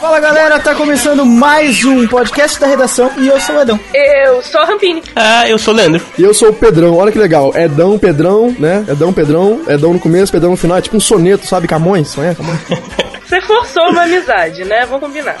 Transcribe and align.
Fala 0.00 0.18
galera, 0.18 0.58
tá 0.58 0.74
começando 0.74 1.26
mais 1.26 1.84
um 1.84 2.06
podcast 2.06 2.58
da 2.58 2.66
redação 2.66 3.10
e 3.18 3.28
eu 3.28 3.38
sou 3.38 3.56
o 3.56 3.60
Edão. 3.60 3.78
Eu 3.92 4.40
sou 4.40 4.58
a 4.62 4.64
Rampini. 4.64 5.02
Ah, 5.14 5.46
eu 5.46 5.58
sou 5.58 5.74
o 5.74 5.76
Leandro. 5.76 6.00
E 6.18 6.22
eu 6.22 6.32
sou 6.32 6.48
o 6.48 6.54
Pedrão, 6.54 6.96
olha 6.96 7.12
que 7.12 7.18
legal. 7.18 7.52
Edão, 7.54 7.98
Pedrão, 7.98 8.56
né? 8.58 8.82
Edão, 8.88 9.12
Pedrão, 9.12 9.60
Edão 9.68 9.92
no 9.92 10.00
começo, 10.00 10.32
Pedrão 10.32 10.52
no 10.52 10.56
final. 10.56 10.78
É 10.78 10.80
tipo 10.80 10.96
um 10.96 11.00
soneto, 11.00 11.46
sabe? 11.46 11.68
Camões, 11.68 12.16
não 12.16 12.24
é? 12.24 12.34
Camões. 12.34 12.58
Você 13.28 13.42
forçou 13.42 13.90
uma 13.90 14.04
amizade, 14.04 14.64
né? 14.64 14.86
Vamos 14.86 15.06
combinar. 15.06 15.36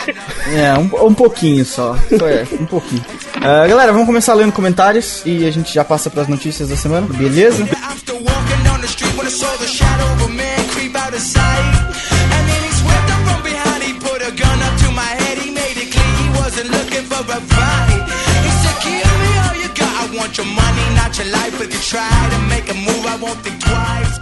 É, 0.54 0.74
um, 0.78 1.06
um 1.06 1.14
pouquinho 1.14 1.64
só. 1.64 1.96
É, 2.12 2.46
um 2.60 2.66
pouquinho. 2.66 3.04
Ah, 3.36 3.66
galera, 3.66 3.92
vamos 3.92 4.06
começar 4.06 4.34
lendo 4.34 4.52
comentários 4.52 5.22
e 5.24 5.46
a 5.46 5.50
gente 5.50 5.72
já 5.72 5.84
passa 5.84 6.10
pras 6.10 6.28
notícias 6.28 6.68
da 6.68 6.76
semana, 6.76 7.06
beleza? 7.08 7.66
I'm 11.10 12.09
wasn't 16.50 16.70
looking 16.70 17.04
for 17.06 17.22
a 17.22 17.40
fight. 17.54 18.02
He 18.44 18.50
said, 18.62 18.76
Give 18.82 19.12
me 19.22 19.30
all 19.44 19.54
you 19.62 19.68
got, 19.80 19.92
I 20.02 20.16
want 20.18 20.36
your 20.36 20.46
money, 20.46 20.84
not 20.96 21.16
your 21.18 21.28
life. 21.32 21.54
If 21.60 21.72
you 21.74 21.80
try 21.80 22.10
to 22.34 22.38
make 22.52 22.66
a 22.70 22.74
move, 22.74 23.04
I 23.06 23.16
won't 23.22 23.38
think 23.44 23.60
twice. 23.60 24.18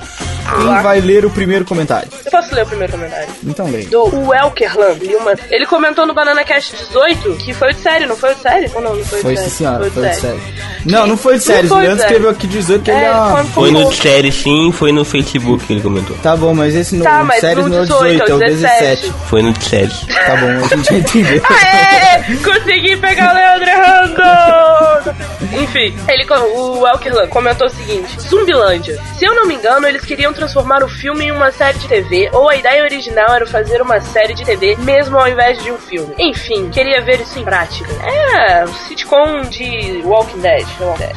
Quem 0.49 0.83
vai 0.83 1.01
ler 1.03 1.27
o 1.27 1.31
primeiro 1.31 1.65
comentário? 1.67 2.09
Eu 2.25 2.31
posso 2.31 2.55
ler 2.55 2.63
o 2.63 2.67
primeiro 2.67 2.91
comentário? 2.93 3.29
Então 3.47 3.71
leia. 3.71 3.87
Do 3.91 4.05
Welkerland 4.29 4.99
Lima. 5.07 5.35
Ele 5.51 5.67
comentou 5.67 6.07
no 6.07 6.15
Banana 6.15 6.43
Cast 6.43 6.75
18 6.75 7.37
que 7.37 7.53
foi 7.53 7.75
de 7.75 7.81
série, 7.81 8.07
não 8.07 8.17
foi 8.17 8.35
de 8.35 8.41
série? 8.41 8.71
Ou 8.75 8.81
não, 8.81 8.95
não 8.97 9.05
foi 9.05 9.19
de 9.19 9.23
Foi 9.25 9.37
série? 9.37 9.51
senhora, 9.51 9.85
de 9.85 9.91
foi 9.91 10.09
de 10.09 10.17
série. 10.17 10.41
Não, 10.85 11.07
não 11.07 11.17
foi 11.17 11.39
de 11.39 11.45
série. 11.45 11.67
O 11.69 11.75
Leandro 11.75 11.97
série. 11.99 12.03
escreveu 12.03 12.31
aqui 12.31 12.47
18 12.47 12.83
que 12.83 12.91
ele 12.91 13.01
É, 13.01 13.05
é 13.05 13.11
uma... 13.11 13.45
Foi 13.45 13.71
no 13.71 13.89
de 13.91 13.97
série 13.97 14.33
sim, 14.33 14.73
foi 14.73 14.93
no 14.93 15.05
Facebook 15.05 15.67
que 15.67 15.73
ele 15.73 15.81
comentou. 15.81 16.17
Tá 16.19 16.37
bom, 16.37 16.55
mas 16.55 16.75
esse 16.75 16.97
no 16.97 17.05
Tá, 17.05 17.23
mas 17.25 17.41
séries 17.41 17.65
no 17.65 17.71
não 17.71 17.79
é 17.79 17.81
o 17.81 17.85
18, 17.85 18.03
18, 18.25 18.31
é 18.31 18.35
o 18.35 18.39
17. 18.39 18.85
17. 19.03 19.15
Foi 19.29 19.43
no 19.43 19.53
de 19.53 19.65
série. 19.65 19.89
Tá 19.89 20.37
bom, 20.37 20.65
a 20.65 20.77
gente 20.77 20.95
entendeu. 20.95 21.43
Aê! 21.49 22.37
Consegui 22.37 22.97
pegar 22.97 23.33
o 23.33 23.35
Leandro 23.35 23.69
errando! 23.69 25.19
Enfim, 25.53 25.95
ele, 26.09 26.27
o 26.55 26.81
Welkerland 26.81 27.29
comentou 27.31 27.67
o 27.67 27.71
seguinte: 27.71 28.21
Zumbilândia. 28.21 28.99
Se 29.19 29.25
eu 29.25 29.35
não 29.35 29.47
me 29.47 29.55
engano, 29.55 29.87
eles 29.87 30.05
queriam 30.05 30.33
transformar 30.33 30.83
o 30.85 30.89
filme 30.89 31.27
em 31.27 31.33
uma 31.33 31.51
série 31.51 31.79
de 31.79 31.89
TV, 31.89 32.29
ou 32.33 32.49
a 32.49 32.57
ideia 32.57 32.83
original 32.83 33.35
era 33.35 33.47
fazer 33.47 33.81
uma 33.83 34.01
série 34.01 34.35
de 34.35 34.45
TV 34.45 34.77
mesmo 34.83 35.17
ao 35.19 35.29
invés 35.29 35.63
de 35.63 35.71
um 35.73 35.77
filme. 35.79 36.13
Enfim, 36.19 36.69
queria 36.71 37.01
ver 37.01 37.21
isso 37.21 37.39
em 37.39 37.45
prática. 37.45 37.89
É, 38.03 38.65
um 38.65 38.75
sitcom 38.89 39.43
de 39.43 40.03
Walking 40.05 40.39
Dead. 40.41 40.67
Walking 40.81 40.99
Dead. 41.05 41.17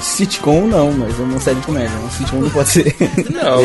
Sitcom 0.00 0.66
não, 0.66 0.90
mas 0.92 1.18
é 1.18 1.22
uma 1.22 1.38
série 1.40 1.56
de 1.60 1.66
comédia. 1.66 1.90
Um 2.04 2.10
sitcom 2.10 2.36
não 2.38 2.50
pode 2.50 2.68
ser. 2.70 2.94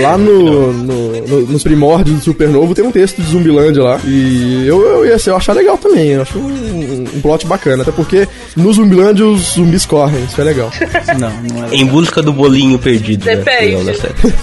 Lá 0.01 0.17
no, 0.17 0.73
no- 0.73 1.21
no- 1.27 1.41
nos 1.47 1.63
primórdios 1.63 2.17
do 2.17 2.23
Supernovo 2.23 2.73
tem 2.75 2.83
um 2.85 2.91
texto 2.91 3.21
de 3.21 3.31
Zumbilândia 3.31 3.83
lá. 3.83 3.99
E 4.05 4.65
eu, 4.67 4.81
eu 4.81 5.05
ia 5.05 5.17
ser, 5.19 5.29
eu 5.31 5.35
achar 5.37 5.53
legal 5.53 5.77
também. 5.77 6.09
Eu 6.09 6.21
acho 6.21 6.37
um, 6.37 7.05
um 7.15 7.21
plot 7.21 7.45
bacana. 7.45 7.83
Até 7.83 7.91
porque 7.91 8.27
no 8.55 8.71
Zumbilândia 8.73 9.25
os 9.25 9.53
zumbis 9.53 9.85
correm. 9.93 10.23
Isso 10.23 10.41
é 10.41 10.43
legal. 10.43 10.71
não, 11.19 11.29
não 11.29 11.65
é. 11.65 11.75
Em 11.75 11.85
busca 11.85 12.21
do 12.21 12.33
bolinho 12.33 12.79
perdido. 12.79 13.25
né? 13.25 13.35
Depende. 13.35 13.93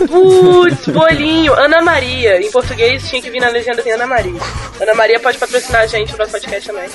Putz, 0.07 0.87
bolinho. 0.89 1.53
Ana 1.55 1.83
Maria. 1.83 2.41
Em 2.41 2.51
português 2.51 3.09
tinha 3.09 3.21
que 3.21 3.31
vir 3.31 3.41
na 3.41 3.49
legenda 3.49 3.81
assim, 3.81 3.91
Ana 3.91 4.07
Maria. 4.07 4.41
Ana 4.81 4.95
Maria 4.95 5.19
pode 5.19 5.39
patrocinar 5.39 5.83
a 5.83 5.87
gente 5.87 6.13
no 6.13 6.19
nosso 6.19 6.31
podcast 6.31 6.69
também. 6.69 6.89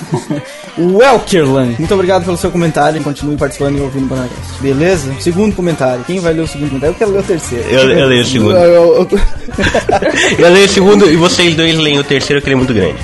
Welkerland. 0.78 1.76
Muito 1.78 1.94
obrigado 1.94 2.24
pelo 2.24 2.36
seu 2.36 2.50
comentário. 2.50 3.02
Continue 3.02 3.36
participando 3.36 3.78
e 3.78 3.80
ouvindo 3.80 4.04
o 4.04 4.08
Banacast. 4.08 4.60
Beleza? 4.60 5.12
Segundo 5.20 5.54
comentário. 5.54 6.02
Quem 6.06 6.18
vai 6.20 6.32
ler 6.32 6.42
o 6.42 6.46
segundo 6.46 6.68
comentário? 6.68 6.94
Eu 6.94 6.98
quero 6.98 7.10
ler 7.12 7.20
o 7.20 7.22
terceiro. 7.22 7.64
Eu, 7.68 7.90
eu 7.90 8.06
leio 8.08 8.22
o 8.22 8.26
segundo. 8.26 8.56
Eu- 8.56 9.08
eu- 9.10 9.20
Eu 10.38 10.50
leio 10.52 10.66
o 10.66 10.68
segundo 10.68 11.10
e 11.10 11.16
vocês 11.16 11.54
dois 11.54 11.76
leem 11.78 11.98
o 11.98 12.04
terceiro, 12.04 12.42
que 12.42 12.48
ele 12.48 12.54
é 12.54 12.56
muito 12.58 12.74
grande. 12.74 12.96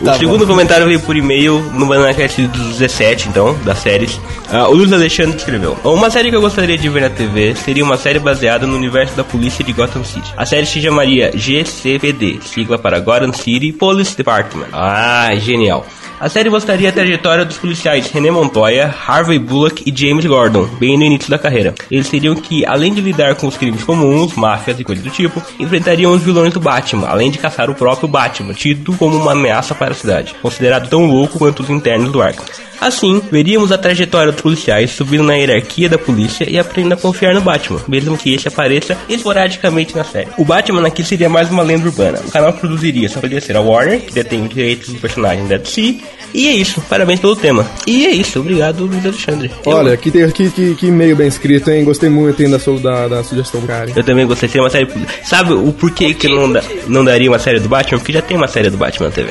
O 0.00 0.04
Tá 0.04 0.14
segundo 0.14 0.46
comentário 0.46 0.86
veio 0.86 1.00
por 1.00 1.16
e-mail 1.16 1.60
no 1.74 1.86
Bananacast 1.86 2.46
dos 2.46 2.78
17, 2.78 3.28
então, 3.28 3.56
das 3.64 3.78
séries. 3.78 4.20
Ah, 4.50 4.68
o 4.68 4.74
Luiz 4.74 4.92
Alexandre 4.92 5.36
escreveu: 5.36 5.76
Uma 5.84 6.10
série 6.10 6.30
que 6.30 6.36
eu 6.36 6.40
gostaria 6.40 6.76
de 6.76 6.88
ver 6.88 7.02
na 7.02 7.10
TV 7.10 7.54
seria 7.54 7.84
uma 7.84 7.96
série 7.96 8.18
baseada 8.18 8.66
no 8.66 8.76
universo 8.76 9.14
da 9.16 9.24
polícia 9.24 9.64
de 9.64 9.72
Gotham 9.72 10.04
City. 10.04 10.32
A 10.36 10.44
série 10.44 10.66
se 10.66 10.80
chamaria 10.80 11.30
GCPD, 11.34 12.40
sigla 12.44 12.78
para 12.78 13.00
Gotham 13.00 13.32
City 13.32 13.72
Police 13.72 14.16
Department. 14.16 14.66
Ah, 14.72 15.30
genial. 15.36 15.86
A 16.20 16.28
série 16.28 16.48
mostraria 16.48 16.88
a 16.88 16.92
trajetória 16.92 17.44
dos 17.44 17.56
policiais 17.56 18.08
René 18.08 18.30
Montoya, 18.30 18.94
Harvey 19.06 19.38
Bullock 19.38 19.82
e 19.84 19.94
James 19.94 20.24
Gordon, 20.24 20.64
bem 20.78 20.96
no 20.96 21.04
início 21.04 21.28
da 21.28 21.38
carreira. 21.38 21.74
Eles 21.90 22.08
teriam 22.08 22.36
que, 22.36 22.64
além 22.64 22.94
de 22.94 23.00
lidar 23.00 23.34
com 23.34 23.48
os 23.48 23.56
crimes 23.56 23.82
comuns, 23.82 24.34
máfias 24.34 24.78
e 24.78 24.84
coisas 24.84 25.04
do 25.04 25.10
tipo, 25.10 25.42
enfrentariam 25.58 26.12
os 26.12 26.22
vilões 26.22 26.52
do 26.52 26.60
Batman, 26.60 27.08
além 27.08 27.30
de 27.30 27.38
caçar 27.38 27.68
o 27.68 27.74
próprio 27.74 28.08
Batman, 28.08 28.54
tido 28.54 28.92
como 28.94 29.16
uma 29.16 29.32
ameaça 29.32 29.74
para 29.74 29.90
a 29.90 29.96
cidade, 29.96 30.34
considerado 30.40 30.88
tão 30.88 31.06
louco 31.06 31.38
quanto 31.38 31.62
os 31.62 31.70
internos 31.70 32.12
do 32.12 32.22
Arkham. 32.22 32.44
Assim, 32.86 33.22
veríamos 33.32 33.72
a 33.72 33.78
trajetória 33.78 34.30
dos 34.30 34.40
policiais 34.42 34.90
subindo 34.90 35.22
na 35.24 35.34
hierarquia 35.34 35.88
da 35.88 35.96
polícia 35.96 36.48
e 36.48 36.58
aprendendo 36.58 36.92
a 36.92 36.96
confiar 36.96 37.34
no 37.34 37.40
Batman, 37.40 37.80
mesmo 37.88 38.16
que 38.18 38.34
esse 38.34 38.46
apareça 38.46 38.94
esporadicamente 39.08 39.96
na 39.96 40.04
série. 40.04 40.28
O 40.36 40.44
Batman 40.44 40.86
aqui 40.86 41.02
seria 41.02 41.28
mais 41.30 41.50
uma 41.50 41.62
lenda 41.62 41.86
urbana. 41.86 42.20
O 42.26 42.30
canal 42.30 42.52
produziria 42.52 43.08
só 43.08 43.20
poderia 43.20 43.40
ser 43.40 43.56
a 43.56 43.60
Warner, 43.60 44.00
que 44.02 44.12
detém 44.12 44.42
os 44.42 44.50
direitos 44.50 44.88
do 44.92 45.00
personagem 45.00 45.46
da 45.46 45.56
DC. 45.56 45.96
E 46.34 46.46
é 46.48 46.52
isso, 46.52 46.80
parabéns 46.82 47.20
pelo 47.20 47.34
tema. 47.36 47.64
E 47.86 48.04
é 48.06 48.10
isso, 48.10 48.40
obrigado, 48.40 48.84
Luiz 48.84 49.04
Alexandre. 49.06 49.50
Eu- 49.64 49.72
Olha, 49.72 49.96
que, 49.96 50.10
tem- 50.10 50.28
que, 50.30 50.50
que, 50.50 50.74
que 50.74 50.86
e-mail 50.88 51.16
bem 51.16 51.28
escrito, 51.28 51.70
hein? 51.70 51.84
Gostei 51.84 52.10
muito 52.10 52.42
hein, 52.42 52.50
da, 52.50 52.58
sua- 52.58 52.78
da, 52.78 53.08
da 53.08 53.24
sugestão, 53.24 53.62
cara. 53.62 53.90
Eu 53.96 54.04
também 54.04 54.26
gostei 54.26 54.46
de 54.48 54.52
ser 54.52 54.60
uma 54.60 54.68
série. 54.70 54.88
Sabe 55.24 55.52
o 55.54 55.72
porquê 55.72 56.12
que 56.12 56.28
não, 56.28 56.52
da- 56.52 56.62
não 56.86 57.04
daria 57.04 57.30
uma 57.30 57.38
série 57.38 57.60
do 57.60 57.68
Batman? 57.68 57.98
Porque 57.98 58.12
já 58.12 58.20
tem 58.20 58.36
uma 58.36 58.48
série 58.48 58.68
do 58.68 58.76
Batman 58.76 59.06
na 59.06 59.12
TV. 59.12 59.30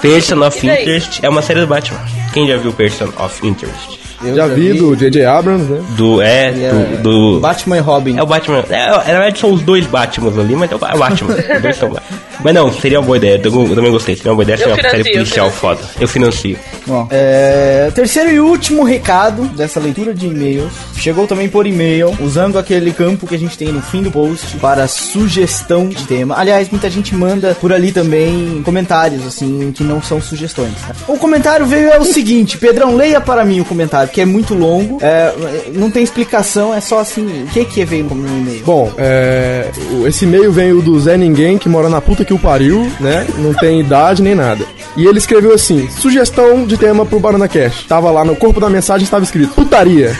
Person 0.00 0.42
of? 0.46 0.58
Interest 0.66 1.20
é 1.24 1.28
uma 1.28 1.42
série 1.42 1.60
do 1.60 1.66
Batman. 1.66 2.00
Quem 2.32 2.46
já 2.48 2.56
viu 2.56 2.72
Person 2.72 3.08
of 3.18 3.46
Interest? 3.46 4.00
Eu 4.24 4.34
Já 4.34 4.46
vi 4.46 4.72
do 4.72 4.96
J.J. 4.96 5.26
Abrams, 5.26 5.70
né? 5.70 5.84
Do. 5.90 6.22
É, 6.22 6.46
É, 6.48 6.70
do. 7.02 7.34
do- 7.34 7.40
Batman 7.40 7.76
e 7.76 7.80
Robin. 7.80 8.16
É 8.18 8.22
o 8.22 8.26
Batman. 8.26 8.64
É, 8.70 8.88
na 8.90 9.02
verdade 9.02 9.38
são 9.38 9.52
os 9.52 9.60
dois 9.60 9.86
Batmans 9.86 10.38
ali, 10.38 10.56
mas 10.56 10.72
é 10.72 10.74
o 10.74 10.78
Batman. 10.78 11.34
Os 11.34 11.62
dois 11.62 11.76
são 11.76 11.90
Batman. 11.90 12.18
Mas 12.42 12.54
não, 12.54 12.72
seria 12.72 13.00
uma 13.00 13.06
boa 13.06 13.16
ideia. 13.16 13.40
Eu, 13.42 13.74
também 13.74 13.90
gostei. 13.90 14.16
Seria 14.16 14.30
uma 14.30 14.36
boa 14.36 14.44
ideia. 14.44 14.58
Seria 14.58 14.72
uma 14.72 14.76
financio, 14.76 15.02
série 15.02 15.12
policial 15.12 15.50
foda. 15.50 15.80
Eu 16.00 16.08
financio. 16.08 16.58
Bom, 16.86 17.08
é, 17.10 17.90
terceiro 17.94 18.30
e 18.30 18.40
último 18.40 18.84
recado 18.84 19.44
dessa 19.48 19.80
leitura 19.80 20.14
de 20.14 20.26
e-mails 20.26 20.72
chegou 20.96 21.26
também 21.26 21.48
por 21.48 21.66
e-mail, 21.66 22.16
usando 22.20 22.58
aquele 22.58 22.92
campo 22.92 23.26
que 23.26 23.34
a 23.34 23.38
gente 23.38 23.56
tem 23.56 23.68
no 23.68 23.82
fim 23.82 24.02
do 24.02 24.10
post 24.10 24.56
para 24.56 24.88
sugestão 24.88 25.88
de 25.88 26.06
tema. 26.06 26.36
Aliás, 26.36 26.68
muita 26.70 26.88
gente 26.90 27.14
manda 27.14 27.54
por 27.60 27.72
ali 27.72 27.92
também 27.92 28.62
comentários, 28.64 29.26
assim, 29.26 29.72
que 29.72 29.84
não 29.84 30.02
são 30.02 30.20
sugestões. 30.20 30.72
tá? 30.86 30.94
O 31.08 31.18
comentário 31.18 31.66
veio 31.66 31.90
é 31.90 31.98
o 31.98 32.04
seguinte: 32.04 32.58
Pedrão, 32.58 32.96
leia 32.96 33.20
para 33.20 33.44
mim 33.44 33.60
o 33.60 33.64
comentário, 33.64 34.10
que 34.10 34.20
é 34.20 34.24
muito 34.24 34.54
longo, 34.54 34.98
é, 35.00 35.32
não 35.74 35.90
tem 35.90 36.02
explicação, 36.02 36.74
é 36.74 36.80
só 36.80 36.98
assim, 36.98 37.44
o 37.44 37.46
que 37.48 37.64
que 37.64 37.84
veio 37.84 38.04
no 38.04 38.38
e-mail? 38.38 38.62
Bom, 38.64 38.92
é, 38.96 39.70
esse 40.06 40.24
e-mail 40.24 40.50
veio 40.52 40.80
do 40.82 40.98
Zé 40.98 41.16
Ninguém, 41.16 41.58
que 41.58 41.68
mora 41.68 41.88
na 41.88 42.00
puta 42.00 42.24
que 42.26 42.34
o 42.34 42.38
pariu, 42.38 42.90
né? 43.00 43.26
Não 43.38 43.54
tem 43.54 43.80
idade 43.80 44.22
nem 44.22 44.34
nada. 44.34 44.64
E 44.96 45.06
ele 45.06 45.18
escreveu 45.18 45.54
assim: 45.54 45.88
sugestão 45.90 46.66
de 46.66 46.76
tema 46.76 47.06
pro 47.06 47.20
Banana 47.20 47.48
Cash. 47.48 47.84
Tava 47.88 48.10
lá 48.10 48.24
no 48.24 48.36
corpo 48.36 48.60
da 48.60 48.68
mensagem, 48.68 49.04
estava 49.04 49.24
escrito: 49.24 49.54
putaria. 49.54 50.14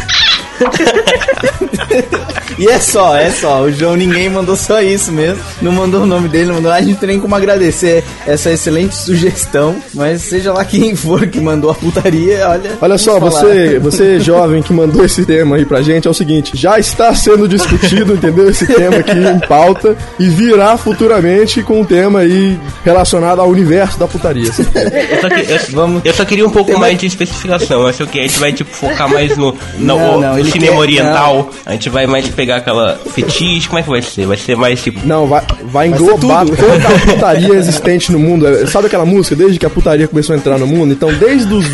E 2.58 2.66
é 2.68 2.78
só, 2.78 3.14
é 3.16 3.30
só. 3.30 3.62
O 3.64 3.72
João 3.72 3.96
ninguém 3.96 4.30
mandou 4.30 4.56
só 4.56 4.80
isso 4.80 5.12
mesmo. 5.12 5.38
Não 5.60 5.70
mandou 5.72 6.02
o 6.02 6.06
nome 6.06 6.26
dele, 6.26 6.46
não 6.46 6.54
mandou. 6.54 6.72
A 6.72 6.78
gente 6.80 6.92
não 6.92 6.96
tem 6.96 7.08
nem 7.10 7.20
como 7.20 7.34
agradecer 7.34 8.02
essa 8.26 8.50
excelente 8.50 8.96
sugestão. 8.96 9.76
Mas 9.92 10.22
seja 10.22 10.52
lá 10.54 10.64
quem 10.64 10.96
for 10.96 11.26
que 11.26 11.38
mandou 11.38 11.70
a 11.70 11.74
putaria, 11.74 12.48
olha. 12.48 12.70
Olha 12.80 12.96
só, 12.98 13.18
falar. 13.18 13.30
você, 13.30 13.78
você 13.78 14.20
jovem 14.24 14.62
que 14.62 14.72
mandou 14.72 15.04
esse 15.04 15.24
tema 15.26 15.56
aí 15.56 15.66
pra 15.66 15.82
gente, 15.82 16.08
é 16.08 16.10
o 16.10 16.14
seguinte, 16.14 16.52
já 16.54 16.78
está 16.78 17.14
sendo 17.14 17.46
discutido, 17.46 18.14
entendeu? 18.14 18.48
Esse 18.48 18.66
tema 18.66 18.96
aqui 18.98 19.18
em 19.18 19.38
pauta 19.46 19.94
e 20.18 20.28
virá 20.30 20.78
futuramente 20.78 21.62
com 21.62 21.82
um 21.82 21.84
tema 21.84 22.20
aí 22.20 22.58
relacionado 22.84 23.40
ao 23.42 23.48
universo 23.50 23.98
da 23.98 24.06
putaria. 24.08 24.46
Eu 24.48 25.20
só, 25.20 25.28
que- 25.28 25.52
eu- 25.52 25.60
Vamos- 25.72 26.02
eu 26.06 26.14
só 26.14 26.24
queria 26.24 26.46
um 26.46 26.50
pouco 26.50 26.70
Tem 26.70 26.80
mais 26.80 26.96
de 26.98 27.06
especificação. 27.06 27.86
Eu 27.86 27.92
sei 27.92 28.06
que 28.06 28.18
a 28.18 28.22
gente 28.22 28.38
vai 28.38 28.50
tipo, 28.52 28.70
focar 28.74 29.10
mais 29.12 29.36
no, 29.36 29.52
no, 29.52 29.58
Não, 29.78 30.20
não, 30.20 30.36
no 30.38 30.45
ele 30.46 30.52
cinema 30.52 30.72
quer- 30.74 30.80
oriental. 30.80 31.50
A 31.64 31.72
gente 31.72 31.88
vai 31.88 32.06
mais 32.06 32.28
pegar 32.28 32.56
aquela 32.56 32.98
fetiche. 33.12 33.68
Como 33.68 33.78
é 33.78 33.82
que 33.82 33.88
vai 33.88 34.02
ser? 34.02 34.26
Vai 34.26 34.36
ser 34.36 34.56
mais 34.56 34.82
tipo. 34.82 35.06
Não, 35.06 35.26
vai, 35.26 35.42
vai 35.64 35.86
Vai 35.86 35.88
englobar 35.88 36.44
tudo. 36.46 36.56
toda 36.56 36.88
a 36.88 36.98
putaria 37.14 37.54
existente 37.54 38.10
no 38.12 38.18
mundo. 38.18 38.46
Sabe 38.68 38.86
aquela 38.86 39.04
música, 39.06 39.36
desde 39.36 39.58
que 39.58 39.66
a 39.66 39.70
putaria 39.70 40.08
começou 40.08 40.34
a 40.34 40.38
entrar 40.38 40.58
no 40.58 40.66
mundo? 40.66 40.92
Então, 40.92 41.12
desde 41.14 41.52
os 41.52 41.66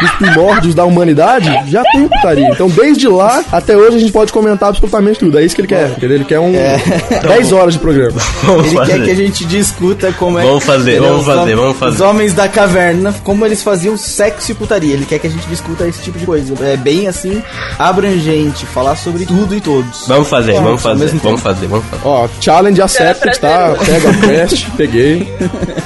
dos 0.00 0.10
primórdios 0.12 0.74
da 0.74 0.84
humanidade, 0.84 1.50
já 1.70 1.82
tem 1.92 2.08
putaria. 2.08 2.48
Então, 2.50 2.68
desde 2.68 3.08
lá 3.08 3.44
até 3.52 3.76
hoje, 3.76 3.96
a 3.96 4.00
gente 4.00 4.12
pode 4.12 4.32
comentar 4.32 4.68
absolutamente 4.68 5.18
tudo. 5.18 5.38
É 5.38 5.44
isso 5.44 5.54
que 5.54 5.60
ele 5.62 5.68
quer. 5.68 5.92
Ele 6.00 6.24
quer 6.24 6.38
um 6.40 6.52
10 6.52 7.52
horas 7.52 7.74
de 7.74 7.80
programa. 7.80 8.18
Vamos 8.42 8.66
Ele 8.66 8.76
fazer. 8.76 8.92
quer 8.92 9.04
que 9.04 9.10
a 9.10 9.14
gente 9.14 9.44
discuta 9.44 10.12
como 10.12 10.38
é 10.38 10.44
Vamos 10.44 10.64
fazer, 10.64 11.00
vamos 11.00 11.20
Os 11.20 11.26
fazer, 11.26 11.56
vamos 11.56 11.76
fazer. 11.76 11.94
Os 11.94 12.00
homens 12.00 12.32
da 12.34 12.48
caverna, 12.48 13.14
como 13.24 13.44
eles 13.44 13.62
faziam 13.62 13.96
sexo 13.96 14.52
e 14.52 14.54
putaria. 14.54 14.94
Ele 14.94 15.04
quer 15.04 15.18
que 15.18 15.26
a 15.26 15.30
gente 15.30 15.46
discuta 15.48 15.86
esse 15.86 16.02
tipo 16.02 16.18
de 16.18 16.24
coisa. 16.26 16.54
É 16.64 16.76
bem 16.76 17.06
assim, 17.08 17.42
abrangente, 17.78 18.66
falar 18.66 18.96
sobre 18.96 19.24
tudo 19.26 19.54
e 19.54 19.60
todos. 19.60 20.06
Vamos 20.06 20.28
fazer, 20.28 20.54
Vamos, 20.54 20.82
fazer, 20.82 21.04
mesmo 21.04 21.20
vamos 21.20 21.40
fazer, 21.40 21.66
vamos 21.66 21.84
fazer. 21.86 22.02
Ó, 22.04 22.28
challenge 22.40 22.80
accepted, 22.80 23.38
tá? 23.38 23.74
Pega 23.84 24.10
o 24.10 24.20
quest, 24.20 24.66
peguei. 24.76 25.28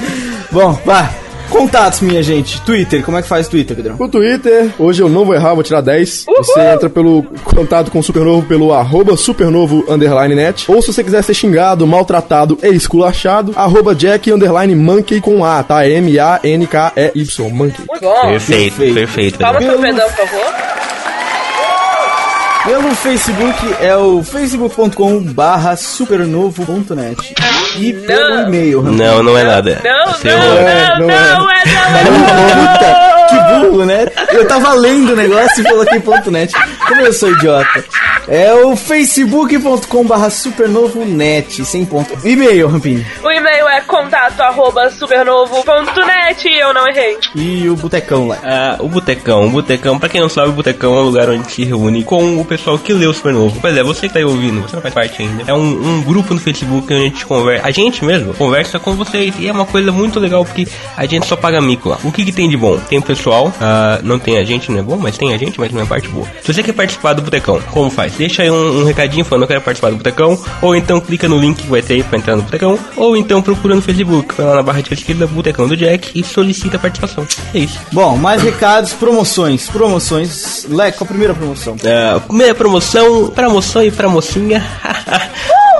Bom, 0.51 0.79
vá. 0.85 1.09
Contatos, 1.53 2.01
minha 2.01 2.23
gente. 2.23 2.59
Twitter, 2.61 3.03
como 3.03 3.15
é 3.15 3.21
que 3.21 3.27
faz 3.27 3.47
Twitter, 3.47 3.77
Pedrão? 3.77 3.95
O 3.99 4.09
Twitter, 4.09 4.71
hoje 4.79 5.03
eu 5.03 5.07
não 5.07 5.23
vou 5.23 5.35
errar, 5.35 5.53
vou 5.53 5.61
tirar 5.61 5.81
10. 5.81 6.25
Você 6.25 6.59
entra 6.59 6.89
pelo 6.89 7.21
contato 7.43 7.91
com 7.91 7.99
o 7.99 8.03
Supernovo 8.03 8.47
pelo 8.47 8.73
arroba 8.73 9.15
supernovo 9.15 9.85
underline 9.87 10.33
net. 10.33 10.69
Ou 10.69 10.81
se 10.81 10.91
você 10.91 11.03
quiser 11.03 11.23
ser 11.23 11.35
xingado, 11.35 11.85
maltratado 11.85 12.57
e 12.63 12.69
esculachado, 12.69 13.53
arroba 13.55 13.93
jack 13.93 14.31
underline 14.31 14.73
monkey 14.73 15.21
com 15.21 15.45
A, 15.45 15.61
tá? 15.61 15.87
M-A-N-K-E-Y, 15.87 17.49
monkey. 17.51 17.83
Muito 17.87 18.01
bom. 18.01 18.21
Perfeito, 18.29 18.75
perfeito. 18.77 18.93
perfeito. 18.95 19.37
Palmas 19.37 19.63
pro 19.63 19.79
Pedão, 19.79 20.09
por 20.09 20.27
favor. 20.27 20.92
Pelo 22.65 22.95
Facebook 22.95 23.75
é 23.81 23.95
o 23.97 24.23
facebook.com 24.23 25.21
barra 25.21 25.75
supernovo.net. 25.75 27.35
E 27.77 27.91
pelo 27.91 28.29
Não. 28.37 28.47
e-mail. 28.47 28.81
Não, 28.83 29.21
não 29.21 29.37
é 29.37 29.43
nada. 29.43 29.81
Não, 29.83 30.05
não, 30.05 30.31
errou. 30.31 30.55
não, 30.55 30.99
não 30.99 31.07
não, 31.07 31.11
é. 31.11 31.23
é, 31.25 31.33
não, 31.39 31.51
é. 31.51 31.63
Puta, 32.73 33.12
que 33.29 33.67
burro, 33.69 33.85
né? 33.85 34.07
Eu 34.31 34.47
tava 34.47 34.73
lendo 34.73 35.13
o 35.13 35.15
negócio 35.15 35.61
e 35.61 35.69
coloquei 35.69 35.99
ponto 35.99 36.31
.net. 36.31 36.53
Como 36.87 37.01
eu 37.01 37.13
sou 37.13 37.31
idiota. 37.31 37.83
É 38.27 38.53
o 38.53 38.75
facebook.com 38.75 40.05
barra 40.05 40.29
supernovo.net, 40.29 41.65
sem 41.65 41.85
ponto. 41.85 42.17
E-mail, 42.25 42.67
Rampinho. 42.67 43.05
O 43.21 43.29
e-mail 43.29 43.67
é 43.67 43.81
contato 43.81 44.39
arroba 44.41 44.89
supernovo.net 44.91 46.47
e 46.47 46.59
eu 46.59 46.73
não 46.73 46.87
errei. 46.87 47.17
E 47.35 47.69
o 47.69 47.75
botecão 47.75 48.27
lá. 48.27 48.37
Ah, 48.43 48.77
o 48.79 48.87
Botecão, 48.87 49.47
o 49.47 49.49
Botecão, 49.49 49.99
pra 49.99 50.09
quem 50.09 50.21
não 50.21 50.29
sabe, 50.29 50.49
o 50.49 50.53
Botecão 50.53 50.95
é 50.95 51.01
um 51.01 51.03
lugar 51.03 51.29
onde 51.29 51.51
se 51.51 51.63
reúne 51.63 52.03
com 52.03 52.39
o 52.39 52.45
pessoal 52.45 52.77
que 52.77 52.93
lê 52.93 53.05
o 53.05 53.13
Supernovo. 53.13 53.59
Pois 53.59 53.75
é, 53.75 53.83
você 53.83 54.07
que 54.07 54.13
tá 54.13 54.19
aí 54.19 54.25
ouvindo, 54.25 54.61
você 54.61 54.75
não 54.75 54.81
faz 54.81 54.93
parte 54.93 55.21
ainda. 55.21 55.43
É 55.47 55.53
um, 55.53 55.59
um 55.59 56.01
grupo 56.01 56.33
no 56.33 56.39
Facebook 56.39 56.85
onde 56.85 57.01
a 57.01 57.07
gente 57.07 57.25
conversa, 57.25 57.67
a 57.67 57.71
gente 57.71 58.05
mesmo 58.05 58.33
conversa 58.33 58.79
com 58.79 58.93
vocês. 58.93 59.33
E 59.39 59.47
é 59.47 59.51
uma 59.51 59.65
coisa 59.65 59.91
muito 59.91 60.19
legal 60.19 60.45
porque 60.45 60.67
a 60.95 61.05
gente 61.05 61.25
só 61.25 61.35
paga 61.35 61.59
mico 61.61 61.89
lá. 61.89 61.97
O 62.03 62.11
que 62.11 62.23
que 62.23 62.31
tem 62.31 62.49
de 62.49 62.57
bom? 62.57 62.77
Tem 62.77 62.99
o 62.99 63.01
pessoal, 63.15 63.53
ah, 63.61 63.99
não 64.03 64.17
tem 64.17 64.37
a 64.37 64.43
gente, 64.43 64.71
não 64.71 64.79
é 64.79 64.81
bom, 64.81 64.97
mas 64.97 65.17
tem 65.17 65.33
a 65.33 65.37
gente, 65.37 65.59
mas 65.59 65.71
não 65.71 65.81
é 65.81 65.85
parte 65.85 66.07
boa. 66.07 66.25
Se 66.41 66.53
você 66.53 66.63
quer 66.63 66.73
participar 66.73 67.13
do 67.13 67.21
Botecão, 67.21 67.61
como 67.71 67.89
faz? 67.89 68.13
Deixa 68.13 68.41
aí 68.41 68.49
um, 68.49 68.81
um 68.81 68.83
recadinho 68.83 69.23
falando 69.23 69.43
eu 69.43 69.47
quero 69.47 69.61
participar 69.61 69.91
do 69.91 69.97
Botecão, 69.97 70.39
ou 70.61 70.75
então 70.75 70.99
clica 70.99 71.29
no 71.29 71.37
link 71.37 71.61
que 71.61 71.69
vai 71.69 71.81
ter 71.81 71.95
aí 71.95 72.03
pra 72.03 72.17
entrar 72.17 72.35
no 72.35 72.41
Botecão, 72.41 72.77
ou 72.97 73.15
então 73.15 73.41
procura 73.41 73.75
no 73.75 73.81
Facebook, 73.81 74.33
vai 74.35 74.45
lá 74.45 74.55
na 74.55 74.63
barra 74.63 74.81
de 74.81 74.93
esquerda, 74.93 75.27
Botecão 75.27 75.67
do 75.67 75.77
Jack 75.77 76.11
e 76.15 76.23
solicita 76.23 76.77
a 76.77 76.79
participação. 76.79 77.27
É 77.53 77.59
isso. 77.59 77.79
Bom, 77.91 78.17
mais 78.17 78.41
recados, 78.41 78.93
promoções. 78.93 79.69
Promoções. 79.69 80.65
Leco, 80.69 81.03
a 81.03 81.07
primeira 81.07 81.33
promoção. 81.33 81.75
É, 81.83 82.19
primeira 82.19 82.55
promoção 82.55 83.29
pra 83.29 83.49
moção 83.49 83.83
e 83.83 83.91
pra 83.91 84.09
mocinha. 84.09 84.63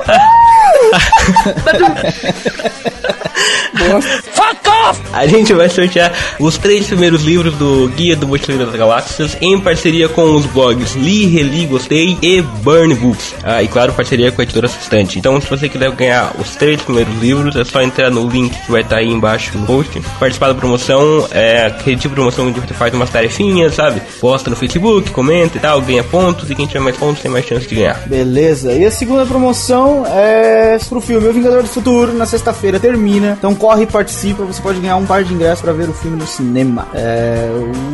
A 5.12 5.26
gente 5.26 5.52
vai 5.52 5.68
sortear 5.68 6.12
os 6.38 6.58
três 6.58 6.86
primeiros 6.86 7.22
livros 7.22 7.54
do 7.54 7.88
Guia 7.96 8.16
do 8.16 8.26
Mochileiro 8.26 8.66
das 8.66 8.74
Galáxias 8.74 9.36
em 9.40 9.58
parceria 9.58 10.08
com 10.08 10.34
os 10.34 10.46
blogs 10.46 10.94
Li, 10.94 11.26
Reli, 11.26 11.66
Gostei 11.66 12.18
e 12.20 12.42
Burn 12.42 12.94
Books. 12.94 13.34
Ah, 13.42 13.62
e 13.62 13.68
claro, 13.68 13.92
parceria 13.92 14.30
com 14.32 14.40
a 14.40 14.44
editora 14.44 14.66
assistente. 14.66 15.18
Então, 15.18 15.40
se 15.40 15.48
você 15.48 15.68
quiser 15.68 15.90
ganhar 15.92 16.32
os 16.38 16.54
três 16.56 16.80
primeiros 16.82 17.14
livros, 17.20 17.56
é 17.56 17.64
só 17.64 17.82
entrar 17.82 18.10
no 18.10 18.28
link 18.28 18.54
que 18.64 18.70
vai 18.70 18.82
estar 18.82 18.96
aí 18.96 19.08
embaixo 19.08 19.56
no 19.56 19.66
post. 19.66 20.00
Participar 20.18 20.48
da 20.48 20.54
promoção, 20.54 21.26
é 21.30 21.66
aquele 21.66 21.96
tipo 21.96 22.10
de 22.10 22.20
promoção 22.20 22.48
onde 22.48 22.60
você 22.60 22.74
faz 22.74 22.92
umas 22.94 23.10
tarefinhas, 23.10 23.74
sabe? 23.74 24.02
Posta 24.20 24.50
no 24.50 24.56
Facebook, 24.56 25.10
comenta 25.10 25.56
e 25.56 25.60
tal, 25.60 25.80
ganha 25.80 26.04
pontos, 26.04 26.50
e 26.50 26.54
quem 26.54 26.66
tiver 26.66 26.80
mais 26.80 26.96
pontos 26.96 27.22
tem 27.22 27.30
mais 27.30 27.46
chance 27.46 27.66
de 27.66 27.74
ganhar. 27.74 28.00
Beleza. 28.06 28.72
E 28.72 28.84
a 28.84 28.90
segunda 28.90 29.24
promoção 29.26 30.04
é 30.06 30.78
pro 30.88 31.00
filme 31.00 31.28
O 31.28 31.32
Vingador 31.32 31.62
do 31.62 31.68
Futuro. 31.68 32.12
Na 32.12 32.26
sexta-feira 32.26 32.78
termina. 32.78 33.36
Então 33.38 33.54
corre 33.54 33.84
e 33.84 33.86
participa. 33.86 34.44
Você 34.44 34.60
pode 34.60 34.73
ganhar 34.80 34.96
um 34.96 35.06
par 35.06 35.24
de 35.24 35.32
ingressos 35.34 35.60
para 35.60 35.72
ver 35.72 35.88
o 35.88 35.92
filme 35.92 36.16
no 36.16 36.26
cinema. 36.26 36.86
É, 36.94 37.48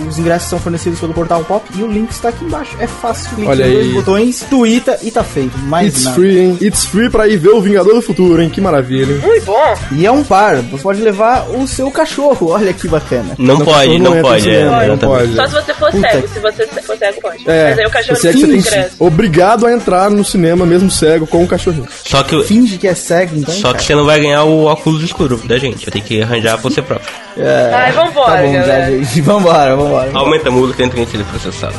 os 0.09 0.19
ingressos 0.19 0.49
são 0.49 0.59
fornecidos 0.59 0.99
pelo 1.00 1.12
Portal 1.15 1.44
Pop 1.44 1.65
e 1.77 1.82
o 1.82 1.87
link 1.87 2.11
está 2.11 2.29
aqui 2.31 2.44
embaixo. 2.44 2.77
É 2.79 2.87
fácil. 2.87 3.31
Clique 3.35 3.49
Olha 3.50 3.65
dois 3.67 3.93
botões, 3.93 4.47
tuita 4.49 4.99
e 5.03 5.11
tá 5.11 5.23
feito. 5.25 5.56
Mais 5.59 5.88
It's 5.88 6.05
nada. 6.05 6.17
free, 6.17 6.38
hein? 6.38 6.59
It's 6.61 6.85
free 6.85 7.11
pra 7.11 7.29
ir 7.29 7.37
ver 7.38 7.50
o 7.50 7.61
Vingador 7.61 7.94
do 7.94 8.03
Futuro, 8.03 8.41
hein? 8.43 8.49
Que 8.50 8.61
maravilha, 8.61 9.12
hein? 9.15 9.21
Muito 9.23 9.44
bom. 9.47 9.75
E 9.93 10.06
é 10.06 10.11
um 10.11 10.23
par. 10.25 10.56
Você 10.56 10.82
pode 10.82 11.00
levar 11.00 11.49
o 11.50 11.67
seu 11.67 11.91
cachorro. 11.91 12.49
Olha 12.50 12.73
que 12.73 12.88
bacana. 12.88 13.35
Não, 13.38 13.59
Não, 13.59 13.65
pode, 13.65 13.99
não 13.99 14.15
não, 14.15 14.23
pode. 14.23 14.49
É, 14.50 14.53
cinema, 14.55 14.71
não 14.76 14.83
exatamente. 14.94 15.06
pode. 15.06 15.35
Só 15.37 15.47
se 15.47 15.53
você 15.55 15.75
for 15.75 15.91
Puta 15.91 16.11
cego. 16.11 16.29
Se 16.29 16.41
você 16.41 16.67
for 16.83 16.97
cego, 16.99 17.21
pode. 17.21 17.50
É, 17.50 17.71
Mas 17.71 17.79
aí 17.79 17.87
o 17.87 17.91
cachorro 17.91 18.17
você 18.19 18.29
é 18.29 18.33
que 18.33 18.38
você 18.41 18.47
não 18.47 18.62
tem 18.62 18.91
obrigado 18.99 19.67
a 19.67 19.73
entrar 19.73 20.11
no 20.11 20.25
cinema 20.25 20.67
mesmo 20.67 20.91
cego 20.91 21.26
com 21.26 21.43
o 21.43 21.47
cachorrinho. 21.47 21.87
Só 22.05 22.23
que, 22.23 22.43
Finge 22.44 22.79
que 22.79 22.87
é 22.88 22.94
cego, 22.94 23.37
então. 23.37 23.55
só 23.55 23.73
que 23.73 23.83
você 23.83 23.94
não 23.94 24.05
vai 24.05 24.21
ganhar 24.21 24.44
o 24.44 24.65
óculos 24.65 25.03
escuro 25.03 25.37
da 25.44 25.59
gente. 25.59 25.85
Vai 25.87 25.93
ter 25.93 26.00
que 26.00 26.23
arranjar 26.23 26.59
você 26.70 26.82
próprio. 26.82 27.08
É, 27.37 27.70
Ai, 27.75 27.93
vambora, 27.93 28.37
Tá 28.37 28.43
bom, 28.43 28.52
já, 28.52 28.61
galera. 28.61 28.99
gente. 28.99 29.20
Vambora, 29.20 29.76
vambora. 29.76 30.11
Aumenta 30.14 30.49
a 30.49 30.52
música 30.52 30.82
de 31.05 31.11
ser 31.11 31.25
processado. 31.25 31.75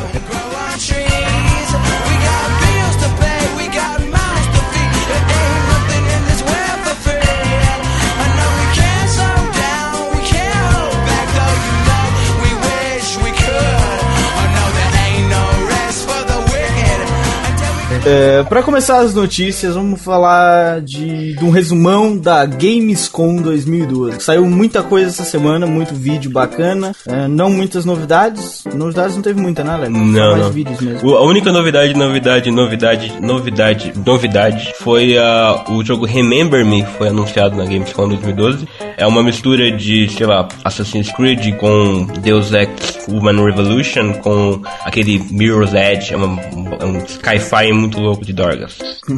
É, 18.04 18.42
pra 18.44 18.64
começar 18.64 18.98
as 19.02 19.14
notícias, 19.14 19.76
vamos 19.76 20.02
falar 20.02 20.82
de, 20.82 21.36
de 21.36 21.46
um 21.46 21.52
resumão 21.52 22.18
da 22.18 22.44
Gamescom 22.48 23.36
2012. 23.36 24.20
Saiu 24.22 24.44
muita 24.50 24.82
coisa 24.82 25.10
essa 25.10 25.24
semana, 25.24 25.68
muito 25.68 25.94
vídeo 25.94 26.32
bacana, 26.32 26.94
é, 27.08 27.28
não 27.28 27.52
muitas 27.52 27.86
novidades. 27.86 28.64
Novidades 28.74 29.16
não 29.16 29.22
teve 29.22 29.40
muita, 29.40 29.64
né, 29.64 29.78
Léo? 29.78 29.92
Não, 29.92 30.32
mais 30.32 30.46
não. 30.46 30.52
vídeos 30.52 30.82
mesmo. 30.82 31.12
A 31.16 31.22
única 31.24 31.52
novidade, 31.52 31.94
novidade, 31.94 32.50
novidade, 32.50 33.14
novidade, 33.22 33.94
novidade 34.04 34.74
foi 34.80 35.16
ah, 35.20 35.64
o 35.70 35.86
jogo 35.86 36.04
Remember 36.08 36.66
Me, 36.66 36.84
foi 36.98 37.10
anunciado 37.10 37.56
na 37.56 37.66
Gamescom 37.66 38.08
2012. 38.08 38.68
É 38.98 39.06
uma 39.06 39.22
mistura 39.22 39.72
de, 39.72 40.10
sei 40.10 40.26
lá, 40.26 40.48
Assassin's 40.64 41.12
Creed 41.12 41.56
com 41.58 42.08
Deus 42.20 42.52
Ex 42.52 42.72
Human 43.08 43.46
Revolution, 43.46 44.14
com 44.14 44.60
aquele 44.86 45.20
Mirror's 45.30 45.74
Edge, 45.76 46.14
é, 46.16 46.18
uma- 46.18 46.42
é 46.80 46.86
um 46.86 47.00
sci-fi 47.08 47.72
muito 47.72 47.91
louco 48.00 48.26
de 48.26 48.34
Dorgas. 48.34 48.78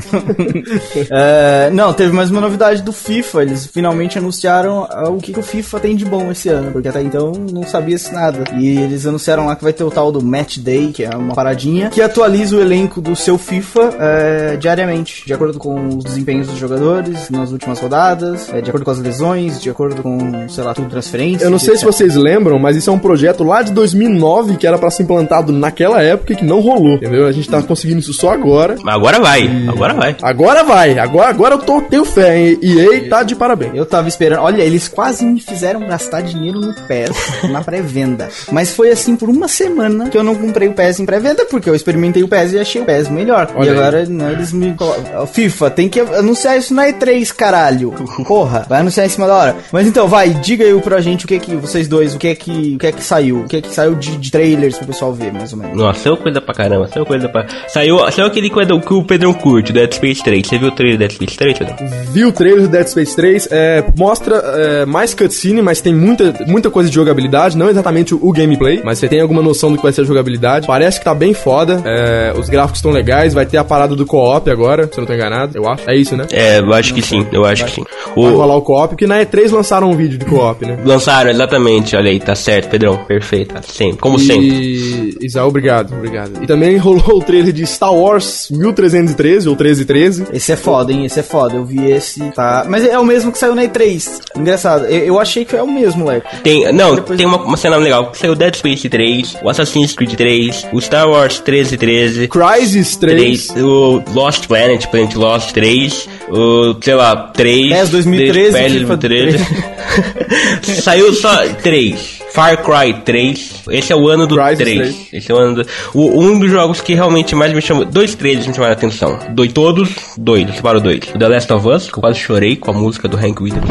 É, 1.12 1.70
não, 1.72 1.94
teve 1.94 2.14
mais 2.14 2.32
uma 2.32 2.42
novidade 2.42 2.82
do 2.82 2.92
FIFA. 2.92 3.42
Eles 3.44 3.66
finalmente 3.66 4.18
anunciaram 4.18 4.88
ah, 4.90 5.10
o 5.10 5.18
que, 5.18 5.34
que 5.34 5.40
o 5.40 5.44
FIFA 5.44 5.80
tem 5.80 5.96
de 5.96 6.06
bom 6.06 6.32
esse 6.32 6.50
ano, 6.50 6.72
porque 6.72 6.88
até 6.88 7.02
então 7.02 7.32
não 7.52 7.64
sabia-se 7.64 8.14
nada. 8.14 8.44
E 8.58 8.78
eles 8.78 9.06
anunciaram 9.06 9.46
lá 9.46 9.56
que 9.56 9.64
vai 9.64 9.74
ter 9.74 9.84
o 9.84 9.92
tal 9.92 10.12
do 10.12 10.24
Match 10.24 10.58
Day, 10.60 10.92
que 10.92 11.04
é 11.04 11.16
uma 11.16 11.34
paradinha, 11.34 11.90
que 11.90 12.02
atualiza 12.02 12.56
o 12.56 12.62
elenco 12.62 13.02
do 13.02 13.16
seu 13.16 13.38
FIFA 13.38 13.96
é, 14.00 14.58
diariamente, 14.58 15.26
de 15.26 15.34
acordo 15.34 15.60
com 15.60 15.98
os 15.98 16.04
desempenhos 16.04 16.48
dos 16.48 16.58
jogadores 16.58 17.30
nas 17.30 17.52
últimas 17.52 17.80
rodadas, 17.80 18.50
é, 18.54 18.62
de 18.62 18.70
acordo 18.70 18.86
com 18.86 18.92
as 18.92 19.00
lesões, 19.00 19.62
de 19.62 19.70
acordo 19.70 20.02
com, 20.02 20.48
sei 20.50 20.64
lá, 20.64 20.74
tudo 20.74 20.90
transferência. 20.90 21.46
Eu 21.46 21.52
não 21.52 21.60
sei 21.60 21.78
se 21.78 21.86
vocês 21.86 22.16
lembram, 22.16 22.58
mas 22.60 22.76
isso 22.76 22.90
é 22.90 22.94
um 22.94 23.00
projeto 23.00 23.44
lá 23.44 23.62
de 23.62 23.72
2009 23.72 24.58
que 24.58 24.68
era 24.68 24.78
pra 24.78 24.90
ser 24.90 25.04
implantado 25.04 25.52
naquela 25.52 26.02
época 26.02 26.34
e 26.34 26.36
que 26.36 26.46
não 26.46 26.60
rolou, 26.60 26.96
entendeu? 26.96 27.28
A 27.28 27.32
gente 27.32 27.50
tá 27.50 27.62
conseguindo 27.62 28.00
isso 28.00 28.14
só 28.14 28.32
agora. 28.32 28.63
Mas 28.84 28.96
agora 28.96 29.20
vai, 29.20 29.50
agora 29.68 29.94
vai. 29.94 30.16
Agora 30.22 30.64
vai, 30.64 31.00
agora, 31.00 31.30
agora 31.30 31.56
eu 31.56 31.60
tô, 31.60 31.82
tenho 31.82 32.06
fé, 32.06 32.38
hein? 32.38 32.60
EA 32.62 33.10
tá 33.10 33.24
de 33.24 33.36
parabéns. 33.36 33.72
Eu 33.76 33.86
tava 33.86 34.08
esperando. 34.08 34.42
Olha, 34.42 34.62
eles 34.62 34.88
quase 34.88 35.26
me 35.26 35.40
fizeram 35.40 35.88
gastar 35.88 36.22
dinheiro 36.22 36.60
no 36.60 36.74
PES 36.74 37.12
na 37.50 37.62
pré-venda. 37.62 38.30
Mas 38.52 38.72
foi 38.72 38.92
assim 38.92 39.16
por 39.16 39.30
uma 39.30 39.48
semana 39.48 40.10
que 40.10 40.18
eu 40.18 40.24
não 40.24 40.36
comprei 40.36 40.68
o 40.68 40.74
PES 40.74 41.00
em 41.00 41.06
pré-venda, 41.06 41.46
porque 41.46 41.70
eu 41.70 41.76
experimentei 41.76 42.24
o 42.24 42.28
PES 42.28 42.54
e 42.54 42.60
achei 42.60 42.82
o 42.82 42.86
PES 42.86 43.10
melhor. 43.10 43.50
Olha 43.56 43.68
e 43.68 43.70
aí. 43.70 43.78
agora 43.78 44.06
né, 44.06 44.32
eles 44.32 44.52
me 44.52 44.74
colocam. 44.74 45.28
FIFA, 45.28 45.70
tem 45.70 45.90
que 45.90 46.00
anunciar 46.00 46.58
isso 46.58 46.74
na 46.74 46.88
E3, 46.88 47.34
caralho. 47.34 47.92
Porra, 48.26 48.66
vai 48.68 48.80
anunciar 48.80 49.06
em 49.06 49.10
cima 49.10 49.28
da 49.28 49.36
hora. 49.36 49.56
Mas 49.72 49.88
então, 49.88 50.08
vai, 50.08 50.30
diga 50.30 50.64
aí 50.64 50.82
pra 50.82 51.02
gente 51.02 51.26
o 51.26 51.28
que 51.28 51.40
que 51.40 51.56
vocês 51.56 51.88
dois, 51.88 52.16
o 52.16 52.18
que 52.18 52.28
é 52.28 52.36
que, 52.36 52.76
o 52.76 52.78
que 52.78 52.88
é 52.88 52.92
que 52.92 53.04
saiu, 53.04 53.42
o 53.42 53.48
que 53.48 53.58
é 53.58 53.62
que 53.62 53.74
saiu 53.74 53.96
de, 53.96 54.18
de 54.18 54.32
trailers 54.32 54.78
pro 54.78 54.88
pessoal 54.88 55.14
ver, 55.14 55.32
mais 55.32 55.52
ou 55.54 55.60
menos. 55.60 55.78
Nossa, 55.78 56.00
saiu 56.00 56.18
coisa 56.18 56.42
pra 56.42 56.54
caramba, 56.54 56.88
saiu 56.88 57.06
coisa 57.06 57.30
pra. 57.30 57.48
Saiu, 57.68 58.12
saiu 58.12 58.28
aquele 58.28 58.50
que 58.54 58.74
o, 58.74 58.80
que 58.80 58.94
o 58.94 59.04
Pedrão 59.04 59.34
curte, 59.34 59.74
Dead 59.74 59.94
Space 59.94 60.24
3. 60.24 60.48
Você 60.48 60.58
viu 60.58 60.70
o 60.70 60.72
trailer 60.72 60.98
do 60.98 61.00
Dead 61.00 61.12
Space 61.12 61.38
3, 61.38 61.58
Pedrão? 61.58 61.76
Vi 62.12 62.26
o 62.26 62.32
trailer 62.32 62.62
do 62.62 62.68
Dead 62.68 62.88
Space 62.88 63.16
3, 63.16 63.48
é, 63.52 63.84
mostra 63.98 64.36
é, 64.36 64.86
mais 64.86 65.14
cutscene, 65.14 65.62
mas 65.62 65.82
tem 65.82 65.94
muita, 65.94 66.34
muita 66.48 66.70
coisa 66.70 66.90
de 66.90 66.96
jogabilidade, 66.96 67.58
não 67.58 67.70
exatamente 67.70 68.14
o, 68.14 68.20
o 68.22 68.32
gameplay, 68.32 68.82
mas 68.84 69.00
você 69.00 69.08
tem 69.08 69.20
alguma 69.20 69.42
noção 69.42 69.72
do 69.72 69.78
que 69.78 69.84
vai 69.84 69.92
ser 69.92 70.02
a 70.02 70.06
jogabilidade. 70.06 70.68
Parece 70.68 71.00
que 71.00 71.06
tá 71.06 71.14
bem 71.14 71.34
foda, 71.34 71.82
é, 71.86 72.34
os 72.38 72.50
gráficos 72.50 72.80
estão 72.80 72.92
legais, 72.92 73.34
vai 73.34 73.46
ter 73.46 73.58
a 73.58 73.64
parada 73.64 73.96
do 73.96 74.06
co-op 74.06 74.50
agora, 74.50 74.88
se 74.88 74.98
eu 74.98 75.02
não 75.02 75.08
tô 75.08 75.14
enganado, 75.14 75.58
eu 75.58 75.68
acho. 75.68 75.90
É 75.90 75.96
isso, 75.96 76.16
né? 76.16 76.28
É, 76.32 76.60
eu 76.60 76.74
acho 76.74 76.94
que 76.94 77.02
sim, 77.02 77.26
eu 77.32 77.46
acho 77.46 77.66
que 77.66 77.72
sim. 77.72 77.84
Vai 78.16 78.32
O, 78.32 78.38
rolar 78.38 78.58
o 78.58 78.62
co-op, 78.62 78.90
porque 78.90 79.08
na 79.08 79.20
E3 79.20 79.52
lançaram 79.52 79.90
um 79.90 79.96
vídeo 79.96 80.18
de 80.18 80.26
co-op, 80.26 80.66
né? 80.66 80.78
lançaram, 80.86 81.32
exatamente, 81.32 81.96
olha 81.96 82.12
aí, 82.12 82.20
tá 82.20 82.36
certo, 82.36 82.70
Pedrão, 82.70 82.98
perfeito, 83.06 83.54
sempre, 83.68 83.98
como 83.98 84.20
sempre. 84.20 84.48
E... 84.48 85.18
Isa, 85.22 85.44
obrigado, 85.46 85.94
obrigado. 85.94 86.44
E 86.44 86.48
também 86.48 86.78
rolou 86.78 87.18
o 87.18 87.22
trailer 87.22 87.54
de 87.54 87.66
Star 87.66 87.94
Wars 87.94 88.43
1313, 88.52 89.48
ou 89.50 89.56
1313. 89.56 90.26
Esse 90.34 90.52
é 90.52 90.56
foda, 90.56 90.92
hein? 90.92 91.06
Esse 91.06 91.20
é 91.20 91.24
foda. 91.24 91.56
Eu 91.56 91.66
vi 91.66 91.90
esse, 91.92 92.20
tá? 92.32 92.66
Mas 92.68 92.86
é 92.86 92.98
o 92.98 93.06
mesmo 93.06 93.32
que 93.32 93.38
saiu 93.38 93.56
na 93.56 93.64
E3. 93.64 94.20
Engraçado. 94.38 94.86
Eu, 94.86 95.00
eu 95.06 95.20
achei 95.20 95.46
que 95.46 95.56
é 95.56 95.62
o 95.64 95.72
mesmo, 95.72 96.06
Leco. 96.06 96.28
Tem, 96.44 96.72
não, 96.74 96.96
Depois- 96.96 97.18
tem 97.18 97.26
uma, 97.26 97.38
uma 97.38 97.58
cena 97.58 97.78
legal. 97.78 98.12
Saiu 98.16 98.36
Dead 98.36 98.56
Space 98.56 98.88
3, 98.90 99.38
o 99.44 99.50
Assassin's 99.50 99.94
Creed 99.94 100.14
3, 100.16 100.68
o 100.74 100.82
Star 100.82 101.08
Wars 101.10 101.36
1313, 101.46 102.28
Crysis 102.28 102.96
3. 102.96 103.48
3, 103.48 103.64
o 103.64 104.04
Lost 104.14 104.48
Planet, 104.48 104.86
Planet 104.88 105.16
Lost 105.16 105.52
3, 105.52 106.10
o, 106.30 106.76
sei 106.82 106.96
lá, 106.96 107.16
3. 107.34 107.70
10, 107.70 107.90
2013, 107.90 108.52
10, 108.52 108.74
FIFA 108.74 108.98
2013. 108.98 110.82
Saiu 110.82 111.14
só 111.14 111.46
3. 111.62 112.23
Far 112.34 112.58
Cry 112.58 113.02
3. 113.06 113.66
Esse 113.70 113.94
é 113.94 113.96
o 113.96 114.08
ano 114.08 114.26
do 114.26 114.36
Crysis 114.36 114.58
3. 114.58 114.78
3. 114.78 115.14
Esse 115.14 115.32
é 115.32 115.36
o 115.36 115.38
ano 115.38 115.64
do. 115.64 115.70
O, 115.94 116.20
um 116.20 116.40
dos 116.40 116.50
jogos 116.50 116.82
que 116.82 116.96
realmente 116.96 117.36
mais 117.36 117.54
me 117.54 117.62
chamou. 117.62 117.86
Dois 117.86 118.16
trailers 118.16 118.48
me 118.48 118.54
chamaram 118.54 118.74
a 118.74 118.76
atenção. 118.76 119.20
Dois, 119.30 119.54
todos, 119.54 119.92
dois, 120.18 120.48
eu 120.48 120.54
separo 120.56 120.82
dois. 120.82 121.00
O 121.14 121.20
The 121.20 121.28
Last 121.28 121.54
of 121.54 121.68
Us, 121.68 121.92
que 121.92 121.98
eu 121.98 122.02
quase 122.02 122.18
chorei 122.20 122.56
com 122.56 122.72
a 122.72 122.74
música 122.74 123.08
do 123.08 123.18
Hank 123.18 123.42
Williams. 123.42 123.70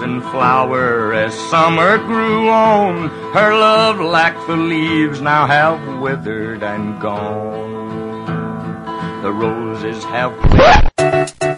was 0.00 0.02
in 0.02 0.20
flower 0.32 1.12
as 1.12 1.34
summer 1.50 1.98
grew 1.98 2.48
on. 2.48 3.08
Her 3.32 3.52
love, 3.52 4.00
like 4.00 4.34
the 4.46 4.56
leaves, 4.56 5.20
now 5.20 5.46
have 5.46 6.00
withered 6.00 6.62
and 6.62 7.00
gone. 7.00 8.30
The 9.22 9.30
roses 9.30 10.02
have 10.04 10.32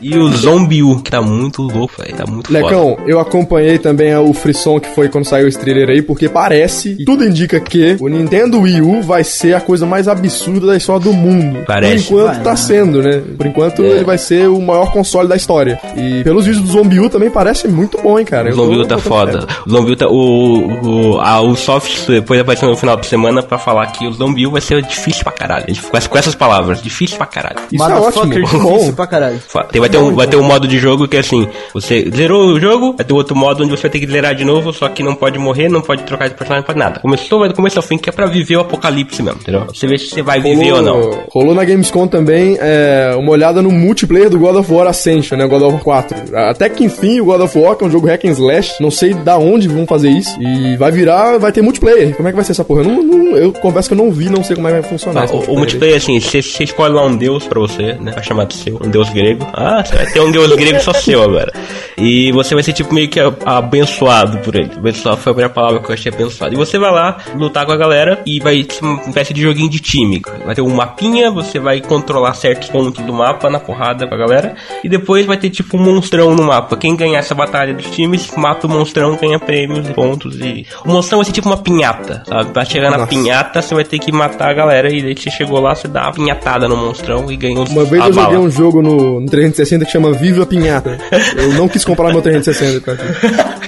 E 0.03 0.17
o 0.19 0.29
Zombie 0.31 0.83
U, 0.83 1.01
que 1.01 1.11
tá 1.11 1.21
muito 1.23 1.63
louco, 1.63 1.95
velho. 1.99 2.15
Tá 2.17 2.25
muito 2.27 2.49
foda. 2.49 2.59
Lecão, 2.61 2.97
eu 3.07 3.21
acompanhei 3.21 3.79
também 3.79 4.15
o 4.17 4.33
frisson 4.33 4.81
que 4.81 4.89
foi 4.95 5.09
quando 5.09 5.25
saiu 5.25 5.47
esse 5.49 5.59
trailer 5.59 5.89
aí, 5.91 6.03
porque 6.03 6.29
parece, 6.29 6.97
e 6.99 7.05
tudo 7.05 7.25
indica 7.25 7.61
que 7.61 7.97
o 8.01 8.09
Nintendo 8.09 8.61
Wii 8.61 8.81
U 8.83 9.03
vai 9.03 9.23
ser 9.25 9.55
a 9.55 9.61
coisa 9.61 9.87
mais 9.87 10.09
absurda 10.09 10.67
da 10.67 10.77
história 10.77 11.03
do 11.03 11.13
mundo. 11.13 11.61
Parece. 11.67 12.05
Por 12.09 12.15
enquanto 12.15 12.35
Vai, 12.35 12.43
tá 12.43 12.51
né? 12.51 12.57
sendo, 12.57 13.03
né? 13.03 13.23
Por 13.37 13.47
enquanto 13.47 13.83
É. 13.83 13.87
ele 13.87 14.05
vai 14.05 14.19
ser 14.19 14.49
o 14.49 14.61
maior 14.61 14.93
console 14.93 15.29
da 15.29 15.37
história. 15.37 15.79
E 15.97 16.23
pelos 16.25 16.47
vídeos 16.47 16.65
do 16.65 16.73
Zombie 16.73 17.01
U 17.01 17.09
também 17.09 17.31
parece 17.31 17.69
muito 17.69 18.01
bom, 18.03 18.19
hein, 18.19 18.25
cara. 18.25 18.47
O 18.49 18.51
Eu 18.51 18.57
Zombie 18.57 18.77
tô 18.77 18.83
U 18.83 18.87
tá 18.87 18.99
foda. 18.99 19.47
O 19.67 19.71
Zombie 19.71 19.93
U 19.93 19.97
tá. 19.97 20.09
O, 20.09 21.13
o, 21.15 21.21
a 21.21 21.41
Ubisoft 21.41 22.11
depois 22.11 22.41
apareceu 22.41 22.69
no 22.69 22.77
final 22.77 22.97
de 22.97 23.07
semana 23.07 23.43
pra 23.43 23.59
falar 23.59 23.87
que 23.93 24.07
o 24.07 24.13
Zombie 24.13 24.47
U 24.47 24.51
vai 24.53 24.61
ser 24.61 24.83
difícil 24.83 25.23
pra 25.23 25.33
caralho. 25.33 25.65
Ele 25.69 25.79
com, 25.79 25.97
essa- 25.97 26.09
com 26.09 26.19
essas 26.19 26.35
palavras, 26.35 26.83
difícil 26.83 27.17
pra 27.17 27.27
caralho. 27.27 27.57
Isso 27.73 27.83
é 27.85 27.95
ótimo. 27.95 28.23
Bom. 28.63 28.73
difícil 28.75 28.93
pra 28.95 29.07
caralho. 29.07 29.41
Tem, 29.71 29.81
vai, 29.81 29.89
ter 29.93 29.99
um, 29.99 30.15
vai 30.15 30.27
ter 30.27 30.37
um 30.37 30.43
modo 30.43 30.67
de 30.67 30.79
jogo 30.79 31.07
que 31.07 31.17
é 31.17 31.21
assim: 31.21 31.47
você 31.73 32.11
zerou 32.15 32.49
o 32.55 32.61
jogo, 32.61 32.95
vai 32.97 33.05
ter 33.05 33.13
outro 33.15 33.37
modo 33.37 33.63
onde 33.63 33.71
você 33.71 33.83
vai 33.83 33.91
ter 33.91 34.01
que 34.01 34.07
zerar 34.07 34.35
de 34.35 34.45
novo, 34.45 34.73
só 34.73 34.89
que 34.89 35.03
não 35.03 35.15
pode 35.15 35.39
morrer, 35.39 35.69
não 35.69 35.81
pode 35.81 36.03
trocar 36.03 36.29
de 36.29 36.35
personagem, 36.35 36.63
não 36.63 36.67
pode 36.67 36.79
nada. 36.79 37.01
Começou, 37.01 37.39
vai 37.41 37.49
do 37.49 37.55
começo 37.55 37.79
ao 37.79 37.83
fim, 37.83 37.99
que 37.99 38.09
é 38.09 38.13
pra 38.13 38.27
viver 38.27 38.57
o 38.57 38.61
apocalipse 38.61 39.23
mesmo, 39.23 39.41
entendeu? 39.41 39.67
Você 39.73 39.87
vê 39.87 39.99
se 39.99 40.09
você 40.09 40.23
vai 40.23 40.41
viver 40.41 40.73
ou 40.73 40.83
não. 40.83 41.21
Rolou 41.31 41.55
na 41.55 41.65
Gamescom 41.65 42.07
também 42.07 42.57
é, 42.61 43.15
uma 43.19 43.31
olhada 43.33 43.61
no 43.63 43.71
multiplayer 43.71 44.29
do 44.31 44.39
God 44.39 44.57
of 44.57 44.73
War 44.73 44.87
Ascension, 44.87 45.37
né? 45.37 45.47
God 45.47 45.63
of 45.63 45.73
War 45.87 46.03
4. 46.05 46.37
Até 46.37 46.69
que 46.69 46.85
enfim, 46.85 47.21
o 47.21 47.27
God 47.27 47.41
of 47.43 47.59
War, 47.59 47.77
que 47.77 47.85
é 47.85 47.87
um 47.87 47.91
jogo 47.91 48.07
hack 48.07 48.25
and 48.25 48.31
slash, 48.33 48.75
não 48.81 48.91
sei 48.91 49.15
da 49.15 49.37
onde 49.39 49.69
vão 49.69 49.87
fazer 49.87 50.09
isso. 50.11 50.37
E 50.41 50.77
vai 50.77 50.91
virar, 50.91 51.39
vai 51.39 51.53
ter 51.53 51.63
multiplayer. 51.63 52.15
Como 52.17 52.29
é 52.29 52.33
que 52.33 52.37
vai 52.37 52.45
ser 52.45 52.53
essa 52.53 52.65
porra? 52.65 52.83
Eu, 52.83 52.89
não, 52.89 53.03
não- 53.03 53.37
eu 53.37 53.53
confesso 53.53 53.89
que 53.89 53.95
eu 53.95 53.99
não 53.99 54.11
vi, 54.11 54.29
não 54.29 54.43
sei 54.43 54.57
como 54.57 54.69
é 54.69 54.73
que 54.73 54.81
vai 54.81 54.91
funcionar. 54.91 55.27
Ah, 55.31 55.35
o, 55.35 55.53
o 55.55 55.59
multiplayer, 55.59 55.97
assim, 55.97 56.19
você, 56.21 56.39
escolhe 56.39 56.95
lá 56.95 57.05
um 57.05 57.17
deus 57.17 57.47
pra 57.47 57.61
você, 57.61 57.95
né? 58.01 58.13
Pra 58.13 58.23
chamar 58.23 58.45
de 58.47 58.55
seu, 58.55 58.79
um 58.85 58.89
deus 58.91 59.09
grego. 59.11 59.47
Ah, 59.53 59.82
você 59.85 59.97
vai 59.97 60.07
ter 60.07 60.21
um 60.21 60.31
deus 60.31 60.53
grego 60.55 60.81
só 60.81 60.93
seu 60.93 61.23
agora. 61.23 61.53
E 61.97 62.33
você 62.33 62.55
vai 62.55 62.63
ser, 62.65 62.73
tipo, 62.73 62.93
meio 62.95 63.09
que 63.09 63.21
abençoado 63.45 64.39
por 64.39 64.55
ele. 64.55 64.71
Abençoado 64.77 65.19
foi 65.19 65.31
a 65.31 65.35
primeira 65.35 65.53
palavra 65.53 65.81
que 65.81 65.91
eu 65.91 65.95
achei 65.95 66.13
abençoado. 66.13 66.55
E 66.55 66.57
você 66.57 66.79
vai 66.79 66.91
lá 66.91 67.17
lutar 67.37 67.65
com 67.67 67.73
a 67.73 67.77
galera 67.77 68.21
e 68.27 68.41
vai 68.41 68.67
ser 68.69 68.85
uma 68.85 69.01
espécie 69.03 69.33
de 69.35 69.43
joguinho 69.43 69.69
de 69.71 69.79
time. 69.79 70.21
Vai 70.45 70.55
ter 70.55 70.63
um 70.63 70.71
mapinha, 70.75 71.31
você 71.31 71.59
vai 71.59 71.81
controlar 71.81 72.35
certos 72.35 72.69
pontos 72.69 73.05
do 73.05 73.13
mapa 73.13 73.49
na 73.51 73.61
porrada 73.61 74.07
com 74.07 74.15
a 74.15 74.19
galera. 74.19 74.55
E 74.83 74.89
depois 74.89 75.27
vai 75.27 75.37
ter, 75.37 75.51
tipo, 75.51 75.77
um 75.77 75.81
monstrão 75.81 76.35
no 76.35 76.43
mapa. 76.45 76.77
Quem 76.77 76.97
ganhar 76.97 77.19
essa 77.19 77.35
batalha 77.35 77.75
dos 77.75 77.87
times, 77.91 78.31
mata 78.37 78.67
o 78.67 78.71
monstrão, 78.71 79.17
ganha 79.17 79.39
prêmios 79.39 79.89
e 79.89 79.93
pontos. 79.93 80.37
E 80.41 80.67
o 80.85 80.89
monstrão 80.89 81.19
vai 81.19 81.27
ser 81.27 81.33
tipo 81.33 81.49
uma 81.49 81.59
pinhata, 81.59 82.23
sabe? 82.27 82.51
Pra 82.51 82.65
chegar 82.65 82.91
na 82.91 82.99
Nossa. 82.99 83.09
pinhata, 83.11 83.63
você 83.63 83.75
vai 83.75 83.85
ter 83.85 83.99
que 83.99 84.11
matar 84.13 84.51
a 84.51 84.55
galera. 84.55 84.93
E 84.93 85.03
daí 85.03 85.15
que 85.15 85.23
você 85.23 85.31
chegou 85.31 85.61
lá, 85.61 85.75
você 85.75 85.87
dá 85.89 86.03
uma 86.05 86.13
pinhatada 86.13 86.69
no 86.69 86.77
monstrão 86.77 87.31
e 87.31 87.37
ganha 87.37 87.61
os 87.61 87.71
Uma 87.71 87.85
vez 87.85 88.05
eu 88.05 88.13
joguei 88.13 88.33
bala. 88.35 88.39
um 88.47 88.51
jogo 88.51 88.83
no, 88.83 89.21
no 89.21 89.27
360 89.27 89.72
que 89.81 89.91
chama 89.91 90.13
Viva 90.13 90.47
Pinhata. 90.47 90.99
Eu 91.37 91.55
não 91.55 91.69
quis 91.69 91.85
comprar 91.85 92.11
meu 92.11 92.23
360 92.23 92.81
por 92.81 92.97
causa 92.97 93.03
disso. 93.03 93.63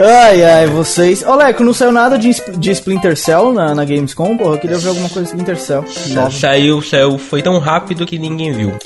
Ai, 0.00 0.44
ai, 0.44 0.66
vocês. 0.66 1.24
Ô, 1.26 1.34
Leco, 1.34 1.64
não 1.64 1.72
saiu 1.72 1.90
nada 1.90 2.16
de, 2.16 2.30
de 2.56 2.70
Splinter 2.70 3.16
Cell 3.16 3.52
na, 3.52 3.74
na 3.74 3.84
Gamescom, 3.84 4.36
porra. 4.36 4.54
Eu 4.54 4.58
queria 4.58 4.78
ver 4.78 4.88
alguma 4.88 5.08
coisa 5.08 5.22
de 5.22 5.28
Splinter 5.30 5.58
Cell. 5.58 5.84
Nova. 6.10 6.30
Saiu, 6.30 6.80
saiu, 6.80 7.18
foi 7.18 7.42
tão 7.42 7.58
rápido 7.58 8.06
que 8.06 8.18
ninguém 8.18 8.52
viu. 8.52 8.78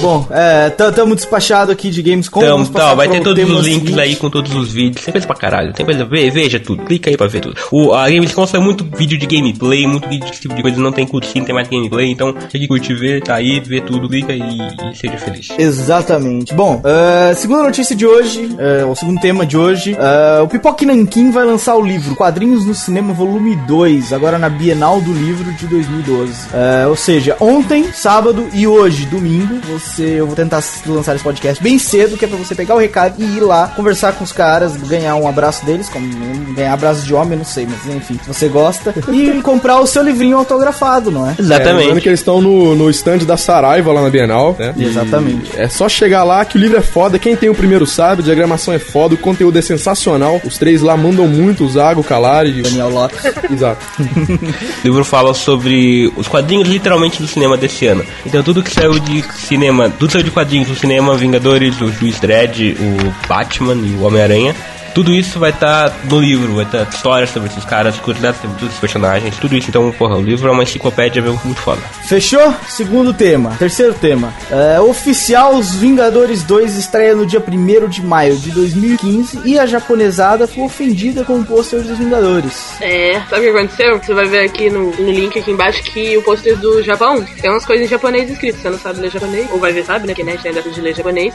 Bom, 0.00 0.26
é, 0.30 0.70
t- 0.70 0.92
tamo 0.92 1.14
despachado 1.14 1.72
aqui 1.72 1.90
de 1.90 2.02
Gamescom. 2.02 2.40
Então, 2.40 2.52
vamos 2.58 2.68
passar 2.68 2.88
tá, 2.90 2.94
vai 2.94 3.08
ter 3.08 3.22
todos 3.22 3.42
os 3.42 3.64
links 3.64 3.80
seguinte. 3.82 4.00
aí 4.00 4.16
com 4.16 4.28
todos 4.30 4.54
os 4.54 4.70
vídeos. 4.72 5.04
Tem 5.04 5.12
coisa 5.12 5.26
pra 5.26 5.36
caralho. 5.36 5.72
Tem 5.72 5.84
coisa. 5.86 6.04
Ve, 6.04 6.30
veja 6.30 6.60
tudo. 6.60 6.82
Clica 6.84 7.10
aí 7.10 7.16
pra 7.16 7.26
ver 7.26 7.40
tudo. 7.40 7.56
O, 7.72 7.92
a 7.92 8.08
Gamescom 8.08 8.46
sai 8.46 8.60
muito 8.60 8.84
vídeo 8.96 9.18
de 9.18 9.26
gameplay, 9.26 9.86
muito 9.86 10.08
vídeo 10.08 10.26
desse 10.28 10.42
tipo 10.42 10.54
de 10.54 10.62
coisa. 10.62 10.78
Não 10.80 10.92
tem 10.92 11.06
cutscene, 11.06 11.46
tem 11.46 11.54
mais 11.54 11.68
gameplay. 11.68 12.10
Então, 12.10 12.32
tem 12.32 12.60
que 12.60 12.68
curtir, 12.68 12.94
ver, 12.94 13.22
tá 13.22 13.34
aí, 13.36 13.60
vê 13.60 13.80
tudo, 13.80 14.08
clica 14.08 14.32
e, 14.32 14.40
e 14.40 14.96
seja 14.96 15.16
feliz. 15.18 15.48
Exatamente. 15.58 16.52
Bom, 16.54 16.80
é, 16.84 17.34
segunda 17.34 17.62
notícia 17.62 17.94
de 17.96 18.06
hoje, 18.06 18.54
é, 18.58 18.84
o 18.84 18.94
segundo 18.94 19.20
tema 19.20 19.46
de 19.46 19.56
hoje, 19.56 19.96
é, 19.98 20.40
o 20.42 20.48
Pipoque 20.48 20.84
Nankin 20.84 21.30
vai 21.30 21.44
lançar 21.44 21.74
o 21.76 21.82
livro 21.84 22.14
Quadrinhos 22.16 22.64
no 22.66 22.74
Cinema 22.74 23.12
Volume 23.12 23.56
2, 23.66 24.12
agora 24.12 24.38
na 24.38 24.48
Bienal 24.48 25.00
do 25.00 25.12
Livro 25.12 25.52
de 25.54 25.66
2012. 25.66 26.32
É, 26.52 26.86
ou 26.86 26.96
seja, 26.96 27.36
ontem, 27.40 27.84
sábado 27.92 28.46
e 28.52 28.66
hoje, 28.66 29.06
domingo, 29.06 29.56
você, 29.70 29.85
eu 29.98 30.26
vou 30.26 30.36
tentar 30.36 30.62
lançar 30.86 31.14
esse 31.14 31.24
podcast 31.24 31.62
bem 31.62 31.78
cedo, 31.78 32.16
que 32.16 32.24
é 32.24 32.28
pra 32.28 32.36
você 32.36 32.54
pegar 32.54 32.74
o 32.74 32.78
recado 32.78 33.14
e 33.18 33.36
ir 33.36 33.40
lá 33.40 33.68
conversar 33.68 34.12
com 34.12 34.24
os 34.24 34.32
caras, 34.32 34.76
ganhar 34.76 35.16
um 35.16 35.28
abraço 35.28 35.64
deles, 35.64 35.88
como 35.88 36.06
ganhar 36.54 36.72
abraço 36.72 37.02
de 37.02 37.14
homem, 37.14 37.38
não 37.38 37.44
sei, 37.44 37.66
mas 37.66 37.94
enfim, 37.94 38.18
se 38.22 38.28
você 38.28 38.48
gosta, 38.48 38.94
e 39.12 39.40
comprar 39.42 39.80
o 39.80 39.86
seu 39.86 40.02
livrinho 40.02 40.36
autografado, 40.36 41.10
não 41.10 41.28
é? 41.28 41.30
É, 41.30 41.42
lembrando 41.42 41.80
Exatamente. 41.80 42.00
que 42.00 42.08
eles 42.08 42.20
estão 42.20 42.40
no, 42.40 42.74
no 42.74 42.90
stand 42.90 43.18
da 43.18 43.36
Saraiva 43.36 43.92
lá 43.92 44.02
na 44.02 44.10
Bienal, 44.10 44.56
né? 44.58 44.74
E 44.76 44.84
Exatamente. 44.84 45.50
É 45.56 45.68
só 45.68 45.88
chegar 45.88 46.24
lá 46.24 46.44
que 46.44 46.56
o 46.56 46.60
livro 46.60 46.76
é 46.76 46.82
foda. 46.82 47.18
Quem 47.18 47.36
tem 47.36 47.48
o 47.48 47.54
primeiro 47.54 47.86
sabe, 47.86 48.22
a 48.22 48.24
diagramação 48.24 48.72
é 48.72 48.78
foda, 48.78 49.14
o 49.14 49.18
conteúdo 49.18 49.58
é 49.58 49.62
sensacional. 49.62 50.40
Os 50.44 50.58
três 50.58 50.80
lá 50.82 50.96
mandam 50.96 51.26
muito, 51.26 51.64
o 51.64 51.68
Zago, 51.68 52.00
o 52.00 52.04
Calari 52.04 52.50
e 52.50 52.60
o... 52.60 52.62
Daniel 52.62 52.90
Lopes. 52.90 53.20
Exato. 53.50 53.84
O 54.00 54.84
livro 54.84 55.04
fala 55.04 55.34
sobre 55.34 56.12
os 56.16 56.28
quadrinhos 56.28 56.68
literalmente 56.68 57.20
do 57.20 57.28
cinema 57.28 57.56
desse 57.56 57.86
ano. 57.86 58.04
Então 58.24 58.42
tudo 58.42 58.62
que 58.62 58.70
saiu 58.70 58.98
de 58.98 59.22
cinema, 59.34 59.75
tudo 59.98 60.12
saiu 60.12 60.24
de 60.24 60.30
quadrinhos 60.30 60.68
do 60.68 60.74
cinema, 60.74 61.16
Vingadores, 61.16 61.80
o 61.80 61.90
Juiz 61.90 62.18
Dredd, 62.18 62.74
o 62.78 63.28
Batman 63.28 63.74
e 63.74 63.94
o 63.94 64.02
Homem-Aranha. 64.02 64.54
Tudo 64.96 65.12
isso 65.12 65.38
vai 65.38 65.50
estar 65.50 65.94
no 66.04 66.18
livro, 66.18 66.54
vai 66.54 66.64
estar 66.64 66.84
histórias 66.84 67.28
sobre 67.28 67.50
esses 67.50 67.66
caras, 67.66 67.98
curiosidades 67.98 68.40
sobre 68.40 68.56
todos 68.58 68.72
os 68.72 68.80
personagens, 68.80 69.36
tudo 69.36 69.54
isso. 69.54 69.68
Então, 69.68 69.92
porra, 69.92 70.16
o 70.16 70.22
livro 70.22 70.48
é 70.48 70.50
uma 70.50 70.62
enciclopédia 70.62 71.20
mesmo 71.20 71.38
muito 71.44 71.60
foda. 71.60 71.82
Fechou? 72.08 72.54
Segundo 72.66 73.12
tema. 73.12 73.54
Terceiro 73.58 73.92
tema. 73.92 74.32
É, 74.50 74.80
oficial 74.80 75.54
Os 75.54 75.74
Vingadores 75.74 76.42
2 76.44 76.76
estreia 76.78 77.14
no 77.14 77.26
dia 77.26 77.44
1 77.46 77.88
de 77.90 78.00
maio 78.00 78.38
de 78.38 78.50
2015 78.52 79.42
e 79.44 79.58
a 79.58 79.66
japonesada 79.66 80.48
foi 80.48 80.64
ofendida 80.64 81.24
com 81.24 81.40
o 81.40 81.44
pôster 81.44 81.82
dos 81.82 81.98
Vingadores. 81.98 82.80
É, 82.80 83.20
sabe 83.28 83.50
o 83.50 83.52
que 83.52 83.58
aconteceu? 83.58 83.98
Você 83.98 84.14
vai 84.14 84.24
ver 84.24 84.46
aqui 84.46 84.70
no, 84.70 84.92
no 84.92 85.10
link 85.10 85.38
aqui 85.38 85.50
embaixo 85.50 85.82
que 85.82 86.16
o 86.16 86.22
pôster 86.22 86.56
do 86.56 86.82
Japão 86.82 87.22
tem 87.22 87.50
umas 87.50 87.66
coisas 87.66 87.84
em 87.84 87.90
japonês 87.90 88.30
escritas. 88.30 88.62
Você 88.62 88.70
não 88.70 88.78
sabe 88.78 89.00
ler 89.00 89.10
japonês, 89.10 89.46
ou 89.50 89.58
vai 89.58 89.74
ver, 89.74 89.84
sabe, 89.84 90.06
né? 90.06 90.14
Que 90.14 90.24
net 90.24 90.48
ainda 90.48 90.62
de 90.62 90.80
ler 90.80 90.96
japonês. 90.96 91.34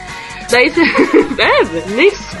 Daí 0.50 0.68
você. 0.68 0.80
é, 1.40 1.94
nem 1.94 2.08
isso. 2.08 2.36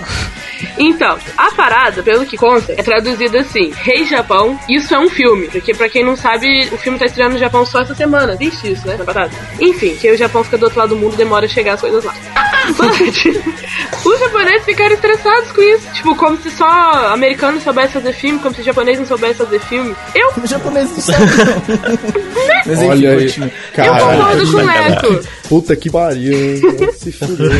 Então, 0.78 1.18
a 1.36 1.50
parada, 1.52 2.02
pelo 2.02 2.24
que 2.26 2.36
conta, 2.36 2.72
é 2.72 2.82
traduzida 2.82 3.40
assim: 3.40 3.72
Rei 3.74 4.04
Japão, 4.06 4.58
isso 4.68 4.94
é 4.94 4.98
um 4.98 5.08
filme. 5.08 5.48
Porque 5.48 5.74
pra 5.74 5.88
quem 5.88 6.04
não 6.04 6.16
sabe, 6.16 6.68
o 6.72 6.78
filme 6.78 6.98
tá 6.98 7.06
estreando 7.06 7.34
no 7.34 7.38
Japão 7.40 7.64
só 7.64 7.80
essa 7.80 7.94
semana. 7.94 8.36
Viste 8.36 8.72
isso, 8.72 8.86
né? 8.86 8.96
Na 8.96 9.04
parada. 9.04 9.30
Enfim, 9.60 9.94
que 9.96 10.10
o 10.10 10.16
Japão 10.16 10.42
fica 10.44 10.58
do 10.58 10.64
outro 10.64 10.78
lado 10.78 10.90
do 10.90 10.96
mundo 10.96 11.16
demora 11.16 11.46
a 11.46 11.48
chegar 11.48 11.74
as 11.74 11.80
coisas 11.80 12.04
lá. 12.04 12.14
Os 14.04 14.18
japoneses 14.20 14.64
ficaram 14.64 14.94
estressados 14.94 15.52
com 15.52 15.62
isso. 15.62 15.88
Tipo, 15.94 16.14
como 16.16 16.36
se 16.40 16.50
só 16.50 16.66
americano 17.12 17.60
soubesse 17.60 17.94
fazer 17.94 18.12
filme, 18.12 18.38
como 18.38 18.54
se 18.54 18.62
japonês 18.62 18.98
não 18.98 19.06
soubesse 19.06 19.34
fazer 19.38 19.60
filme. 19.60 19.94
Eu, 20.14 20.30
O 20.42 20.46
japonês 20.46 20.90
não 20.90 21.00
sabe, 21.00 21.24
não. 21.26 22.12
Mas 22.66 22.78
enfim, 22.78 22.88
Olha 22.90 23.10
aí, 23.10 23.24
continua. 23.26 23.50
eu 23.76 23.92
concordo 23.92 24.52
com 24.52 24.58
o 24.58 24.66
Neto. 24.66 25.28
Puta 25.48 25.76
que 25.76 25.90
pariu, 25.90 26.32
hein? 26.32 26.60
Se 26.96 27.12
fudeu. 27.12 27.50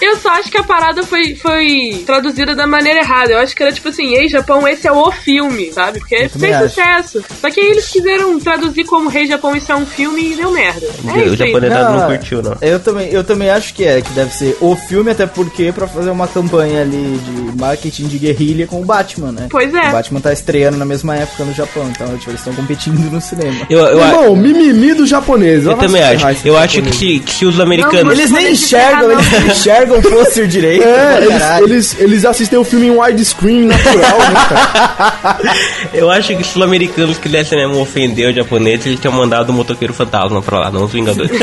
Eu 0.00 0.16
só 0.16 0.30
acho 0.30 0.50
que 0.50 0.58
a 0.58 0.62
parada 0.62 1.02
foi, 1.02 1.34
foi 1.34 2.02
traduzida 2.06 2.51
da 2.54 2.66
maneira 2.66 3.00
errada. 3.00 3.32
Eu 3.32 3.38
acho 3.38 3.54
que 3.54 3.62
era 3.62 3.72
tipo 3.72 3.88
assim, 3.88 4.14
ei, 4.14 4.28
Japão, 4.28 4.66
esse 4.66 4.86
é 4.86 4.92
o 4.92 5.10
filme, 5.10 5.72
sabe? 5.72 5.98
Porque 5.98 6.28
fez 6.28 6.54
acho. 6.54 6.68
sucesso. 6.68 7.24
Só 7.40 7.50
que 7.50 7.60
aí 7.60 7.70
eles 7.70 7.88
quiseram 7.88 8.38
traduzir 8.38 8.84
como 8.84 9.08
Rei 9.08 9.26
Japão, 9.26 9.54
isso 9.56 9.70
é 9.70 9.76
um 9.76 9.86
filme 9.86 10.32
e 10.32 10.36
deu 10.36 10.50
merda. 10.50 10.86
É 11.16 11.28
o 11.28 11.36
japonesado 11.36 11.92
não 11.92 12.00
Não, 12.00 12.06
curtiu, 12.06 12.42
não. 12.42 12.56
Eu 12.60 12.80
também, 12.80 13.08
eu 13.10 13.24
também 13.24 13.50
acho 13.50 13.74
que 13.74 13.84
é, 13.84 14.00
que 14.00 14.10
deve 14.12 14.32
ser 14.34 14.56
o 14.60 14.74
filme, 14.76 15.10
até 15.10 15.26
porque 15.26 15.72
pra 15.72 15.86
fazer 15.86 16.10
uma 16.10 16.28
campanha 16.28 16.82
ali 16.82 17.18
de 17.18 17.60
marketing 17.60 18.06
de 18.08 18.18
guerrilha 18.18 18.66
com 18.66 18.80
o 18.80 18.84
Batman, 18.84 19.32
né? 19.32 19.46
Pois 19.50 19.72
é. 19.74 19.88
O 19.88 19.92
Batman 19.92 20.20
tá 20.20 20.32
estreando 20.32 20.76
na 20.76 20.84
mesma 20.84 21.16
época 21.16 21.44
no 21.44 21.52
Japão, 21.54 21.88
então 21.90 22.06
tipo, 22.18 22.30
eles 22.30 22.40
estão 22.40 22.54
competindo 22.54 23.10
no 23.10 23.20
cinema. 23.20 23.66
Eu, 23.68 23.80
eu, 23.80 24.00
Irmão, 24.00 24.36
mimimi 24.36 24.94
do 24.94 25.06
japonês. 25.06 25.64
eu 25.66 25.76
também 25.76 26.02
acho. 26.02 26.26
Eu 26.44 26.56
acho 26.56 26.82
que 26.82 26.94
se, 26.94 27.18
que 27.20 27.32
se 27.32 27.44
os 27.44 27.58
americanos. 27.60 28.04
Não, 28.04 28.12
Eles 28.12 28.30
nem 28.30 28.54
Japonês 28.54 28.62
enxergam, 28.62 29.08
não. 29.08 29.12
eles 29.12 29.30
nem 29.32 29.46
enxergam 29.46 29.98
o 29.98 30.02
pôster 30.02 30.46
direito. 30.46 30.84
É, 30.84 31.18
eles, 31.18 31.60
eles, 31.62 32.00
eles 32.00 32.24
assistem 32.24 32.41
o 32.58 32.64
filme 32.64 32.86
em 32.86 32.90
widescreen 32.90 33.66
natural, 33.66 34.18
né, 34.18 34.34
cara? 34.48 35.54
Eu 35.92 36.10
acho 36.10 36.36
que 36.36 36.44
se 36.44 36.56
os 36.56 36.62
americanos 36.62 37.18
quisessem 37.18 37.58
mesmo 37.58 37.80
ofender 37.80 38.30
o 38.30 38.34
japonês, 38.34 38.84
eles 38.86 39.00
tinham 39.00 39.14
mandado 39.14 39.50
o 39.50 39.52
motoqueiro 39.52 39.92
fantasma 39.94 40.40
pra 40.42 40.58
lá, 40.60 40.70
não 40.70 40.84
os 40.84 40.92
Vingadores. 40.92 41.30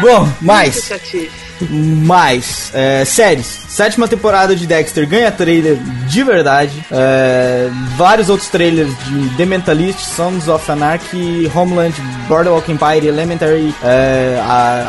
Bom, 0.00 0.28
mais, 0.40 0.90
Mais, 1.70 2.70
é, 2.74 3.04
séries. 3.04 3.46
Sétima 3.68 4.08
temporada 4.08 4.56
de 4.56 4.66
Dexter 4.66 5.06
ganha 5.06 5.30
trailer 5.30 5.76
de 6.06 6.22
verdade. 6.24 6.84
É, 6.90 7.68
vários 7.96 8.28
outros 8.28 8.48
trailers 8.48 8.90
de 9.06 9.28
The 9.36 9.44
Mentalist, 9.44 10.00
Sons 10.00 10.48
of 10.48 10.70
Anarchy, 10.70 11.50
Homeland, 11.54 11.94
Boardwalk 12.28 12.70
Empire, 12.70 13.06
Elementary, 13.06 13.74
é, 13.84 14.40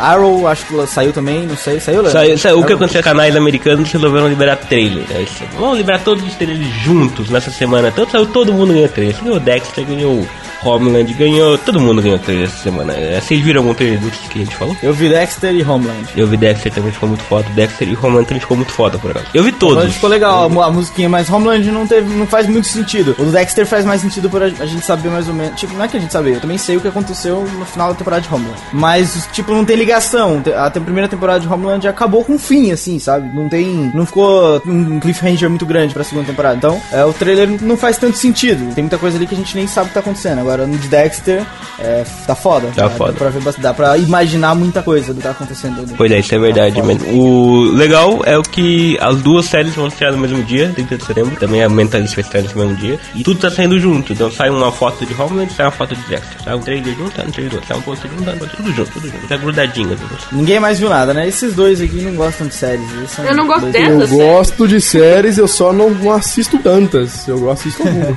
Arrow, 0.01 0.47
acho 0.47 0.65
que 0.65 0.87
saiu 0.87 1.11
também, 1.13 1.45
não 1.45 1.57
sei, 1.57 1.79
saiu? 1.79 2.01
Leandro? 2.01 2.11
Saiu- 2.19 2.37
saiu- 2.37 2.59
o 2.59 2.65
que 2.65 2.73
aconteceu? 2.73 3.03
Canais 3.03 3.35
americanos 3.35 3.91
resolveram 3.91 4.27
liberar 4.27 4.55
trailer. 4.57 5.03
Eles 5.11 5.29
Vamos 5.57 5.77
liberar 5.77 5.99
todos 5.99 6.23
os 6.25 6.33
trailers 6.35 6.65
juntos 6.83 7.29
nessa 7.29 7.51
semana. 7.51 7.89
Então 7.89 8.09
saiu 8.09 8.25
todo 8.25 8.53
mundo 8.53 8.73
ganhou 8.73 8.89
trailer. 8.89 9.15
Ganhou 9.21 9.37
o 9.37 9.39
Dexter, 9.39 9.85
ganhou 9.85 10.27
Homeland, 10.63 11.13
ganhou. 11.13 11.57
Todo 11.57 11.79
mundo 11.79 12.01
ganhou 12.01 12.19
trailer 12.19 12.45
essa 12.47 12.57
semana. 12.57 12.93
É, 12.93 13.19
Vocês 13.19 13.41
viram 13.41 13.61
algum 13.61 13.73
trailer 13.73 13.99
desses 13.99 14.27
que 14.27 14.39
a 14.41 14.43
gente 14.43 14.55
falou? 14.55 14.75
Eu 14.83 14.93
vi 14.93 15.09
Dexter 15.09 15.53
e 15.55 15.63
Homeland. 15.63 16.07
Eu 16.15 16.27
vi 16.27 16.37
Dexter 16.37 16.71
também 16.71 16.91
ficou 16.91 17.07
muito 17.09 17.23
foda. 17.23 17.47
Dexter 17.55 17.87
e 17.87 17.95
Homeland 17.95 18.25
também 18.27 18.39
ficou 18.41 18.57
muito 18.57 18.71
foda, 18.71 18.97
por 18.97 19.11
acaso. 19.11 19.25
Eu 19.33 19.43
vi 19.43 19.49
Homeland 19.49 19.59
todos. 19.81 19.93
ficou 19.95 20.09
legal, 20.09 20.43
a, 20.45 20.49
mu- 20.49 20.61
a 20.61 20.71
musiquinha, 20.71 21.09
mas 21.09 21.29
Homeland 21.29 21.69
não 21.71 21.87
teve, 21.87 22.13
não 22.15 22.27
faz 22.27 22.47
muito 22.47 22.67
sentido. 22.67 23.15
O 23.17 23.25
do 23.25 23.31
Dexter 23.31 23.65
faz 23.65 23.85
mais 23.85 24.01
sentido 24.01 24.29
pra 24.29 24.45
a 24.45 24.65
gente 24.65 24.85
saber 24.85 25.09
mais 25.09 25.27
ou 25.27 25.33
menos. 25.33 25.59
Tipo, 25.59 25.73
não 25.75 25.83
é 25.83 25.87
que 25.87 25.97
a 25.97 25.99
gente 25.99 26.11
saber, 26.13 26.35
eu 26.35 26.41
também 26.41 26.57
sei 26.57 26.77
o 26.77 26.81
que 26.81 26.87
aconteceu 26.87 27.43
no 27.57 27.65
final 27.65 27.89
da 27.89 27.95
temporada 27.95 28.21
de 28.21 28.33
Homeland. 28.33 28.59
Mas, 28.73 29.27
tipo, 29.31 29.53
não 29.53 29.63
tem 29.65 29.75
ligação. 29.75 30.41
A 30.57 30.69
primeira 30.71 31.07
temporada 31.07 31.39
de 31.39 31.47
Homeland 31.47 31.87
acabou 31.87 32.23
com 32.23 32.33
um 32.33 32.39
fim, 32.39 32.71
assim, 32.71 32.99
sabe? 32.99 33.29
Não 33.35 33.47
tem. 33.49 33.91
Não 33.93 34.05
ficou 34.05 34.61
um 34.65 34.99
cliffhanger 34.99 35.49
muito 35.49 35.65
grande 35.65 35.93
pra 35.93 36.03
segunda 36.03 36.27
temporada. 36.27 36.55
Então, 36.57 36.81
é, 36.91 37.03
o 37.05 37.13
trailer 37.13 37.49
não 37.61 37.77
faz 37.77 37.97
tanto 37.97 38.17
sentido. 38.17 38.73
Tem 38.73 38.83
muita 38.83 38.97
coisa 38.97 39.17
ali 39.17 39.25
que 39.27 39.35
a 39.35 39.37
gente 39.37 39.55
nem 39.55 39.67
sabe 39.67 39.85
o 39.85 39.87
que 39.89 39.93
tá 39.93 39.99
acontecendo. 39.99 40.39
Agora, 40.49 40.65
no 40.65 40.77
de 40.79 40.87
Dexter, 40.87 41.45
é, 41.77 42.03
tá 42.25 42.33
foda. 42.33 42.67
Tá 42.75 42.83
Dá 42.87 42.89
foda. 42.89 43.13
Pra 43.13 43.29
ver, 43.29 43.41
dá 43.59 43.71
pra 43.73 43.97
imaginar 43.97 44.55
muita 44.55 44.81
coisa 44.81 45.13
do 45.13 45.17
que 45.17 45.23
tá 45.23 45.29
acontecendo. 45.31 45.85
Pois 45.95 46.11
é, 46.11 46.19
isso 46.19 46.33
é 46.33 46.39
verdade 46.39 46.75
Tá 46.81 46.83
mesmo. 46.87 47.07
O 47.13 47.71
legal 47.71 48.21
é 48.25 48.35
o 48.37 48.41
que 48.41 48.97
as 48.99 49.17
duas 49.21 49.45
séries 49.45 49.75
vão 49.75 49.87
estrear 49.87 50.11
no 50.13 50.17
mesmo 50.17 50.41
dia, 50.43 50.71
30 50.73 50.97
de 50.97 51.05
setembro. 51.05 51.35
Também 51.35 51.63
a 51.63 51.69
Mentalist 51.69 52.15
vai 52.15 52.23
estrear 52.23 52.43
nesse 52.43 52.57
mesmo 52.57 52.75
dia. 52.75 52.99
E 53.13 53.23
tudo 53.23 53.39
tá 53.39 53.51
saindo 53.51 53.79
junto. 53.79 54.11
Então 54.13 54.31
sai 54.31 54.49
uma 54.49 54.71
foto 54.71 55.05
de 55.05 55.13
Homeland, 55.21 55.53
sai 55.53 55.67
uma 55.67 55.71
foto 55.71 55.95
de 55.95 56.01
Dexter. 56.09 56.41
Sai 56.43 56.55
um 56.55 56.59
trailer 56.61 56.95
junto, 56.95 57.15
sai 57.15 57.27
um 57.27 57.31
trailer 57.31 57.53
outro. 57.53 57.67
Sai 57.67 57.77
um 57.77 57.81
post 57.81 58.07
junto, 58.07 58.23
sai 58.25 58.33
um 58.33 58.37
tudo 58.39 58.71
junto, 58.73 58.91
tudo 58.91 59.07
junto. 59.07 59.27
Tá 59.27 59.37
grudadinho. 59.37 59.93
as 59.93 59.99
duas. 59.99 60.21
Ninguém 60.31 60.59
mais 60.59 60.79
viu 60.79 60.89
nada, 60.89 61.13
né? 61.13 61.27
Esses 61.27 61.53
dois 61.53 61.79
aqui 61.79 61.97
não 62.01 62.15
gostam 62.15 62.47
de 62.47 62.55
séries. 62.55 62.91
eles 62.97 63.11
são 63.11 63.23
Eu 63.25 63.35
não 63.35 63.45
gosto 63.45 63.61
dois- 63.61 63.73
dessa. 63.73 63.91
Eu 63.91 64.07
gosto 64.17 64.67
de 64.67 64.81
séries, 64.81 65.37
eu 65.37 65.47
só 65.47 65.71
não, 65.71 66.11
assisto 66.11 66.57
tantas. 66.57 67.27
Eu 67.27 67.49
assisto 67.51 67.83
algumas. 67.87 68.15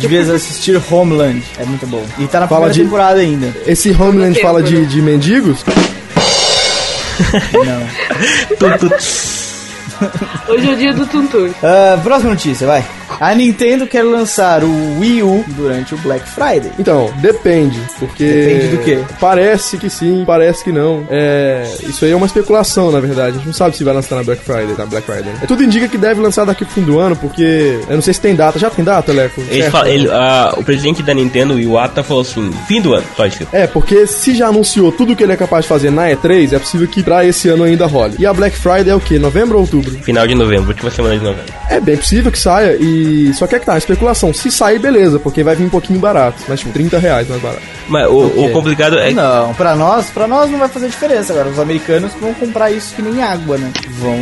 Devias 0.00 0.30
assistir 0.30 0.80
Homeland, 0.90 1.42
é 1.58 1.64
muito 1.64 1.73
bom. 1.86 2.04
E 2.18 2.26
tá 2.26 2.40
na 2.40 2.48
Fala 2.48 2.62
primeira 2.62 2.74
de- 2.74 2.80
temporada 2.82 3.20
ainda. 3.20 3.54
Esse 3.66 3.90
Homeland 3.92 4.40
fala 4.40 4.62
de, 4.62 4.76
né? 4.76 4.86
de 4.86 5.02
mendigos? 5.02 5.64
Não. 7.52 8.64
Hoje 10.48 10.68
é 10.68 10.72
o 10.72 10.76
dia 10.76 10.92
do 10.92 11.06
Tuntum. 11.06 11.50
Ah, 11.62 11.98
próxima 12.02 12.30
notícia, 12.30 12.66
vai. 12.66 12.84
A 13.20 13.34
Nintendo 13.34 13.86
quer 13.86 14.02
lançar 14.02 14.64
o 14.64 14.98
Wii 14.98 15.22
U 15.22 15.44
durante 15.48 15.94
o 15.94 15.98
Black 15.98 16.28
Friday. 16.28 16.70
Então, 16.78 17.12
depende, 17.18 17.78
porque... 17.98 18.24
Depende 18.24 18.76
do 18.76 18.78
quê? 18.82 18.98
Parece 19.20 19.76
que 19.78 19.88
sim, 19.88 20.24
parece 20.26 20.64
que 20.64 20.72
não. 20.72 21.06
É... 21.08 21.64
Isso 21.84 22.04
aí 22.04 22.10
é 22.10 22.16
uma 22.16 22.26
especulação, 22.26 22.90
na 22.90 22.98
verdade. 23.00 23.30
A 23.30 23.32
gente 23.34 23.46
não 23.46 23.52
sabe 23.52 23.76
se 23.76 23.84
vai 23.84 23.94
lançar 23.94 24.16
na 24.16 24.24
Black 24.24 24.42
Friday, 24.42 24.74
na 24.76 24.86
Black 24.86 25.06
Friday. 25.06 25.32
É, 25.42 25.46
tudo 25.46 25.62
indica 25.62 25.86
que 25.86 25.96
deve 25.98 26.20
lançar 26.20 26.44
daqui 26.44 26.64
pro 26.64 26.74
fim 26.74 26.82
do 26.82 26.98
ano, 26.98 27.14
porque... 27.14 27.78
Eu 27.88 27.94
não 27.94 28.02
sei 28.02 28.14
se 28.14 28.20
tem 28.20 28.34
data. 28.34 28.58
Já 28.58 28.68
tem 28.70 28.84
data, 28.84 29.12
Leco? 29.12 29.40
Ele 29.48 29.70
fala- 29.70 29.88
ele- 29.88 30.08
ah, 30.10 30.54
o 30.56 30.64
presidente 30.64 31.02
da 31.02 31.14
Nintendo, 31.14 31.54
o 31.54 31.60
Iwata, 31.60 32.02
falou 32.02 32.22
assim: 32.22 32.50
fim 32.66 32.80
do 32.80 32.94
ano, 32.94 33.04
só 33.16 33.26
isso. 33.26 33.46
É, 33.52 33.66
porque 33.66 34.06
se 34.06 34.34
já 34.34 34.48
anunciou 34.48 34.90
tudo 34.90 35.14
que 35.14 35.22
ele 35.22 35.32
é 35.32 35.36
capaz 35.36 35.64
de 35.64 35.68
fazer 35.68 35.90
na 35.90 36.08
E3, 36.08 36.52
é 36.52 36.58
possível 36.58 36.88
que 36.88 37.02
pra 37.02 37.24
esse 37.24 37.48
ano 37.48 37.64
ainda 37.64 37.86
role. 37.86 38.14
E 38.18 38.26
a 38.26 38.32
Black 38.32 38.56
Friday 38.56 38.90
é 38.90 38.94
o 38.94 39.00
quê? 39.00 39.18
Novembro 39.18 39.56
ou 39.56 39.62
outubro? 39.62 39.83
Final 40.02 40.26
de 40.26 40.34
novembro, 40.34 40.68
última 40.68 40.90
semana 40.90 41.16
de 41.16 41.24
novembro. 41.24 41.52
É 41.68 41.80
bem 41.80 41.96
possível 41.96 42.30
que 42.30 42.38
saia 42.38 42.76
e. 42.80 43.32
Só 43.34 43.46
que 43.46 43.56
é 43.56 43.58
que 43.58 43.66
tá, 43.66 43.76
especulação. 43.76 44.32
Se 44.32 44.50
sair, 44.50 44.78
beleza, 44.78 45.18
porque 45.18 45.42
vai 45.42 45.54
vir 45.54 45.64
um 45.64 45.70
pouquinho 45.70 45.98
barato. 45.98 46.42
Mas 46.48 46.60
tipo, 46.60 46.72
30 46.72 46.98
reais 46.98 47.28
mais 47.28 47.40
barato. 47.40 47.62
Mas 47.88 48.06
o, 48.08 48.46
o 48.46 48.50
complicado 48.50 48.98
é 48.98 49.08
que 49.08 49.14
Não, 49.14 49.54
pra 49.54 49.74
nós, 49.74 50.10
pra 50.10 50.26
nós 50.26 50.50
não 50.50 50.58
vai 50.58 50.68
fazer 50.68 50.88
diferença. 50.88 51.32
Agora, 51.32 51.48
os 51.48 51.58
americanos 51.58 52.12
vão 52.20 52.32
comprar 52.34 52.70
isso 52.70 52.94
que 52.94 53.02
nem 53.02 53.22
água, 53.22 53.58
né? 53.58 53.70
Vão, 53.98 54.16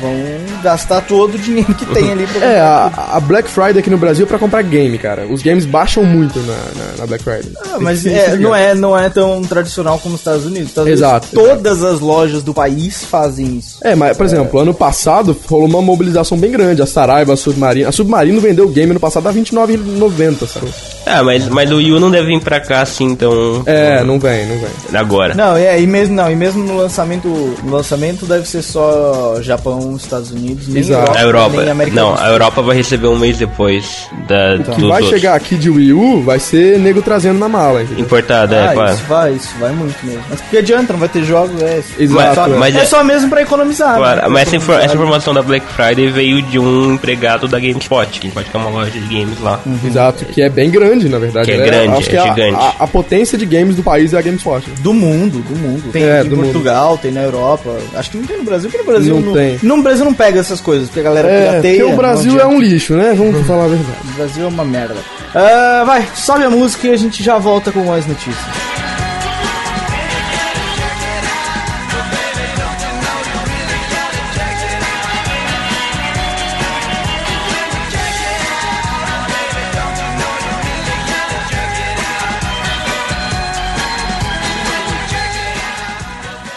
vão 0.00 0.55
gastar 0.66 1.00
todo 1.02 1.36
o 1.36 1.38
dinheiro 1.38 1.72
que 1.74 1.86
tem 1.86 2.10
ali 2.10 2.26
pra 2.26 2.44
É, 2.46 2.60
a, 2.60 3.14
a 3.14 3.20
Black 3.20 3.48
Friday 3.48 3.78
aqui 3.78 3.88
no 3.88 3.96
Brasil 3.96 4.26
é 4.26 4.28
pra 4.28 4.38
comprar 4.38 4.62
game, 4.62 4.98
cara. 4.98 5.26
Os 5.26 5.42
games 5.42 5.64
baixam 5.64 6.04
muito 6.04 6.40
na, 6.40 6.54
na, 6.54 6.96
na 6.98 7.06
Black 7.06 7.22
Friday. 7.22 7.52
Ah, 7.64 7.78
mas 7.80 8.04
é, 8.04 8.36
não, 8.36 8.54
é, 8.54 8.74
não 8.74 8.98
é 8.98 9.08
tão 9.08 9.42
tradicional 9.42 9.98
como 10.00 10.16
os 10.16 10.20
Estados 10.20 10.44
Unidos. 10.44 10.68
Estados 10.70 10.90
Exato, 10.90 11.28
Unidos, 11.32 11.54
todas 11.54 11.84
as 11.84 12.00
lojas 12.00 12.42
do 12.42 12.52
país 12.52 13.04
fazem 13.04 13.58
isso. 13.58 13.78
É, 13.82 13.94
mas, 13.94 14.16
por 14.16 14.26
exemplo, 14.26 14.58
ano 14.58 14.74
passado 14.74 15.36
rolou 15.48 15.68
uma 15.68 15.80
mobilização 15.80 16.36
bem 16.36 16.50
grande. 16.50 16.82
A 16.82 16.86
Saraiva, 16.86 17.32
a 17.32 17.36
Submarino. 17.36 17.88
A 17.88 17.92
Submarino 17.92 18.40
vendeu 18.40 18.66
o 18.66 18.70
game 18.70 18.92
no 18.92 19.00
passado 19.00 19.28
a 19.28 19.30
R$29,90, 19.30 20.46
sabe? 20.48 20.95
Ah, 21.06 21.22
mas, 21.22 21.48
mas 21.48 21.70
o 21.70 21.76
Wii 21.76 21.92
U 21.92 22.00
não 22.00 22.10
deve 22.10 22.26
vir 22.26 22.40
pra 22.40 22.58
cá 22.60 22.82
assim, 22.82 23.04
então. 23.04 23.62
É, 23.64 24.02
não 24.02 24.18
vem, 24.18 24.44
não 24.46 24.58
vem. 24.58 24.68
Agora. 25.00 25.34
Não, 25.34 25.56
é, 25.56 25.80
e 25.80 25.86
mesmo 25.86 26.14
não, 26.14 26.30
e 26.30 26.34
mesmo 26.36 26.64
no 26.64 26.76
lançamento, 26.76 27.28
no 27.62 27.70
lançamento 27.72 28.26
deve 28.26 28.46
ser 28.48 28.62
só 28.62 29.38
Japão, 29.40 29.94
Estados 29.96 30.30
Unidos, 30.30 30.66
nem 30.68 30.78
Exato. 30.78 31.16
A 31.16 31.22
Europa. 31.22 31.60
nem 31.62 31.70
América 31.70 31.96
Não, 31.96 32.14
a 32.18 32.28
Europa 32.28 32.60
vai 32.62 32.76
receber 32.76 33.06
um 33.06 33.16
mês 33.18 33.38
depois 33.38 34.08
da, 34.28 34.54
O 34.54 34.58
dos 34.58 34.74
que 34.74 34.80
vai 34.82 34.90
outros. 35.02 35.08
chegar 35.10 35.34
aqui 35.36 35.54
de 35.56 35.70
Wii 35.70 35.92
U 35.92 36.22
vai 36.22 36.38
ser 36.40 36.78
nego 36.78 37.00
trazendo 37.02 37.38
na 37.38 37.48
mala, 37.48 37.82
entendeu? 37.82 38.04
Importado, 38.04 38.54
é, 38.54 38.66
ah, 38.68 38.72
claro. 38.72 38.94
isso 38.94 39.04
vai, 39.04 39.32
isso 39.32 39.54
vai 39.60 39.72
muito 39.72 39.96
mesmo. 40.04 40.22
Mas 40.28 40.40
que 40.40 40.56
adianta, 40.58 40.92
não 40.92 41.00
vai 41.00 41.08
ter 41.08 41.22
jogos, 41.24 41.60
é. 41.62 41.82
Exato, 41.98 42.34
só, 42.34 42.46
é. 42.46 42.48
Mas 42.58 42.74
é, 42.74 42.80
é- 42.80 42.84
só 42.84 43.04
mesmo 43.04 43.28
pra 43.30 43.42
economizar. 43.42 43.96
Claro, 43.96 44.22
né? 44.22 44.28
mas 44.28 44.48
essa, 44.48 44.56
infor- 44.56 44.80
essa 44.80 44.94
informação 44.94 45.32
da 45.32 45.42
Black 45.42 45.64
Friday 45.72 46.08
veio 46.08 46.42
de 46.42 46.58
um 46.58 46.94
empregado 46.94 47.46
da 47.46 47.58
GameSpot, 47.60 48.18
que 48.20 48.28
pode 48.30 48.48
ter 48.48 48.56
uma 48.58 48.70
loja 48.70 48.90
de 48.90 49.00
games 49.00 49.40
lá. 49.40 49.60
Exato, 49.84 50.24
que 50.24 50.40
é 50.42 50.48
bem 50.48 50.70
grande, 50.70 50.95
na 51.04 51.18
verdade. 51.18 51.46
Que 51.46 51.52
é 51.52 51.58
né? 51.58 51.64
grande, 51.66 51.96
Acho 51.98 52.10
que 52.10 52.16
é 52.16 52.20
a- 52.20 52.22
gigante. 52.28 52.54
A, 52.56 52.74
a 52.80 52.86
potência 52.86 53.36
de 53.38 53.44
games 53.46 53.76
do 53.76 53.82
país 53.82 54.12
é 54.14 54.18
a 54.18 54.22
GameSpot. 54.22 54.62
Do 54.80 54.94
mundo, 54.94 55.38
do 55.38 55.56
mundo. 55.56 55.92
Tem 55.92 56.02
É, 56.04 56.22
em 56.22 56.28
do 56.28 56.36
mundo. 56.36 56.44
Portugal, 56.46 56.98
tem 56.98 57.10
na 57.12 57.22
Europa. 57.22 57.76
Acho 57.94 58.10
que 58.10 58.16
não 58.16 58.24
tem 58.26 58.38
no 58.38 58.44
Brasil, 58.44 58.70
porque 58.70 58.82
no 58.84 58.90
Brasil 58.92 59.20
Não 59.20 59.32
tem. 59.32 59.58
No 59.62 59.82
Brasil 59.82 60.04
não 60.04 60.14
pega 60.14 60.40
essas 60.40 60.60
coisas, 60.60 60.88
porque 60.88 61.00
a 61.00 61.04
galera 61.04 61.28
É, 61.28 61.48
pirateia. 61.50 61.78
porque 61.80 61.92
o 61.92 61.96
Brasil 61.96 62.32
não 62.32 62.40
é 62.40 62.46
um 62.46 62.60
lixo, 62.60 62.94
né? 62.94 63.14
Vamos 63.16 63.46
falar 63.46 63.64
a 63.64 63.68
verdade. 63.68 63.98
O 64.10 64.16
Brasil 64.16 64.44
é 64.44 64.48
uma 64.48 64.64
merda. 64.64 64.96
Ah, 65.34 65.82
vai, 65.86 66.06
sobe 66.14 66.44
a 66.44 66.50
música 66.50 66.86
e 66.88 66.92
a 66.92 66.96
gente 66.96 67.22
já 67.22 67.36
volta 67.38 67.70
com 67.70 67.80
mais 67.84 68.06
notícias. 68.06 68.36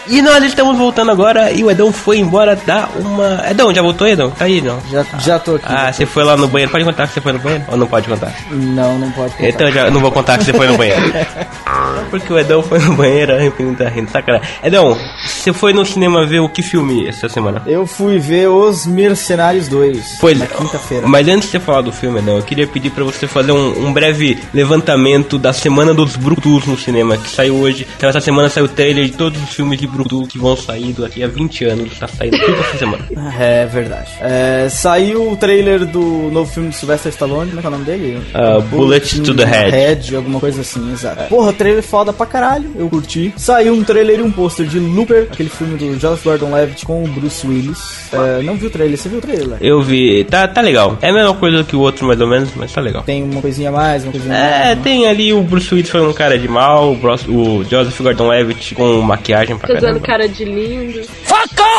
E 0.10 0.24
nós 0.24 0.43
estamos 0.43 0.76
voltando 0.76 1.12
agora 1.12 1.52
e 1.52 1.63
o 1.63 1.69
Edão 1.69 1.93
foi 1.93 2.17
embora 2.17 2.56
dar 2.56 2.89
uma. 2.95 3.45
Edão, 3.48 3.72
já 3.72 3.80
voltou, 3.80 4.08
Edão? 4.08 4.32
Tá 4.32 4.45
aí, 4.45 4.60
não? 4.60 4.82
Já, 4.89 5.06
já 5.19 5.38
tô 5.38 5.54
aqui. 5.54 5.65
Ah, 5.67 5.93
você 5.93 6.04
foi 6.04 6.24
lá 6.24 6.36
no 6.36 6.48
banheiro. 6.48 6.72
Pode 6.72 6.84
contar 6.84 7.08
que 7.08 7.13
você 7.13 7.22
foi 7.22 7.32
no 7.32 7.38
banheiro? 7.38 7.65
Ou 7.67 7.78
não 7.78 7.86
pode 7.86 8.08
contar? 8.08 8.34
Não, 8.50 8.98
não 8.98 9.12
pode 9.12 9.34
contar. 9.34 9.48
Então 9.48 9.67
eu 9.67 9.74
já 9.74 9.91
não 9.91 10.02
vou 10.02 10.12
contar 10.12 10.39
que 10.39 10.45
você 10.45 10.52
foi 10.52 10.65
no 10.67 10.78
banheiro. 10.78 11.00
Só 11.63 12.04
porque 12.10 12.34
o 12.34 12.39
Edão 12.39 12.63
foi 12.63 12.80
no 12.80 12.95
banheiro, 12.95 13.34
a 13.34 13.38
tá 13.78 13.89
rindo, 13.89 14.10
sacanagem. 14.10 14.48
Edão, 14.63 14.98
você 15.24 15.54
foi 15.54 15.74
no 15.74 15.86
cinema 15.86 16.26
ver 16.26 16.39
o 16.39 16.50
que 16.50 16.63
filme 16.63 17.08
essa 17.08 17.30
semana? 17.30 17.62
Eu 17.67 17.86
fui 17.86 18.17
ver 18.17 18.48
Os 18.48 18.88
Mercenários 18.88 19.67
2 19.67 20.17
Pois 20.19 20.39
na 20.39 20.45
é. 20.45 20.48
quinta-feira. 20.48 21.08
Mas 21.08 21.28
antes 21.28 21.45
de 21.45 21.52
você 21.52 21.60
falar 21.60 21.82
do 21.82 21.91
filme, 21.91 22.17
Edão, 22.17 22.38
eu 22.38 22.43
queria 22.43 22.65
pedir 22.65 22.89
pra 22.89 23.04
você 23.04 23.28
fazer 23.28 23.52
um, 23.52 23.88
um 23.88 23.93
breve 23.93 24.39
levantamento 24.54 25.38
da 25.38 25.54
Semana 25.54 25.93
dos 25.93 26.15
Brutus 26.15 26.65
no 26.65 26.78
cinema, 26.78 27.15
que 27.15 27.30
saiu 27.30 27.58
hoje. 27.58 27.88
Então, 27.95 28.10
essa 28.10 28.19
semana 28.19 28.50
saiu 28.50 28.65
o 28.65 28.69
trailer 28.69 29.06
de 29.06 29.12
todos 29.12 29.41
os 29.41 29.50
filmes 29.50 29.80
de 29.80 29.86
Brutus 29.86 29.98
que 30.03 30.38
vão 30.38 30.55
sair 30.55 30.93
daqui 30.93 31.23
a 31.23 31.27
20 31.27 31.65
anos. 31.65 31.99
Tá 31.99 32.07
saindo 32.07 32.35
essa 32.38 32.77
semana. 32.77 33.03
É 33.39 33.65
verdade. 33.65 34.09
É, 34.21 34.67
saiu 34.69 35.31
o 35.31 35.35
trailer 35.38 35.85
do 35.85 36.01
novo 36.31 36.51
filme 36.51 36.69
do 36.69 36.75
Sylvester 36.75 37.09
Stallone, 37.12 37.49
como 37.51 37.59
é 37.59 37.62
que 37.62 37.67
é 37.67 37.69
o 37.69 37.71
nome 37.71 37.85
dele? 37.85 38.21
Ah, 38.33 38.59
Bullet 38.59 39.21
to 39.21 39.33
the 39.33 39.45
Head. 39.45 40.15
alguma 40.15 40.39
coisa 40.39 40.62
assim, 40.62 40.91
exato. 40.91 41.23
Porra, 41.29 41.53
trailer 41.53 41.83
foda 41.83 42.12
pra 42.12 42.25
caralho, 42.25 42.69
eu 42.77 42.89
curti. 42.89 43.33
Saiu 43.38 43.73
um 43.73 43.83
trailer 43.83 44.19
e 44.19 44.23
um 44.23 44.31
pôster 44.31 44.65
de 44.65 44.79
Looper, 44.79 45.27
aquele 45.31 45.49
filme 45.49 45.77
do 45.77 45.99
Joseph 45.99 46.23
Gordon-Levitt 46.23 46.85
com 46.85 47.03
o 47.03 47.07
Bruce 47.07 47.45
Willis. 47.47 48.09
É, 48.12 48.41
não 48.43 48.55
viu 48.55 48.67
o 48.67 48.71
trailer, 48.71 48.97
você 48.97 49.07
viu 49.09 49.19
o 49.19 49.21
trailer? 49.21 49.57
Eu 49.62 49.81
vi, 49.81 50.23
tá, 50.25 50.47
tá 50.47 50.62
legal. 50.62 50.97
É 51.01 51.09
a 51.09 51.13
mesma 51.13 51.33
coisa 51.35 51.63
que 51.63 51.75
o 51.75 51.79
outro, 51.79 52.05
mais 52.05 52.19
ou 52.19 52.27
menos, 52.27 52.49
mas 52.55 52.71
tá 52.73 52.81
legal. 52.81 53.03
Tem 53.03 53.23
uma 53.23 53.41
coisinha 53.41 53.69
a 53.69 53.71
mais, 53.71 54.03
uma 54.03 54.12
coisinha 54.12 54.33
É, 54.35 54.65
mais. 54.65 54.79
tem 54.81 55.07
ali 55.07 55.31
o 55.33 55.41
Bruce 55.41 55.73
Willis 55.73 55.89
foi 55.89 56.05
um 56.05 56.13
cara 56.13 56.38
de 56.38 56.47
mal, 56.47 56.91
o, 56.91 56.95
Bros- 56.95 57.25
o 57.27 57.63
Joseph 57.69 57.99
Gordon-Levitt 58.01 58.75
com 58.75 58.99
maquiagem 59.01 59.57
pra 59.57 59.67
Fazendo 59.89 60.06
cara 60.06 60.28
de 60.28 60.45
lindo. 60.45 61.02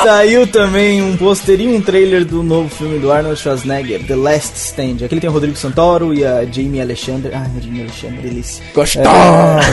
Saiu 0.03 0.47
também 0.47 1.03
um 1.03 1.15
pôster 1.17 1.61
e 1.61 1.69
um 1.69 1.81
trailer 1.81 2.25
do 2.25 2.43
novo 2.43 2.69
filme 2.71 2.99
do 2.99 3.13
Arnold 3.13 3.39
Schwarzenegger, 3.39 4.01
The 4.07 4.17
Last 4.17 4.57
Stand. 4.57 5.05
Aquele 5.05 5.21
tem 5.21 5.29
o 5.29 5.33
Rodrigo 5.33 5.57
Santoro 5.57 6.15
e 6.15 6.25
a 6.25 6.45
Jamie 6.45 6.81
Alexander. 6.81 7.31
Ai, 7.35 7.47
a 7.57 7.61
Jamie 7.61 7.83
Alexander, 7.83 8.21
delícia. 8.21 8.65
Gostosa! 8.75 9.11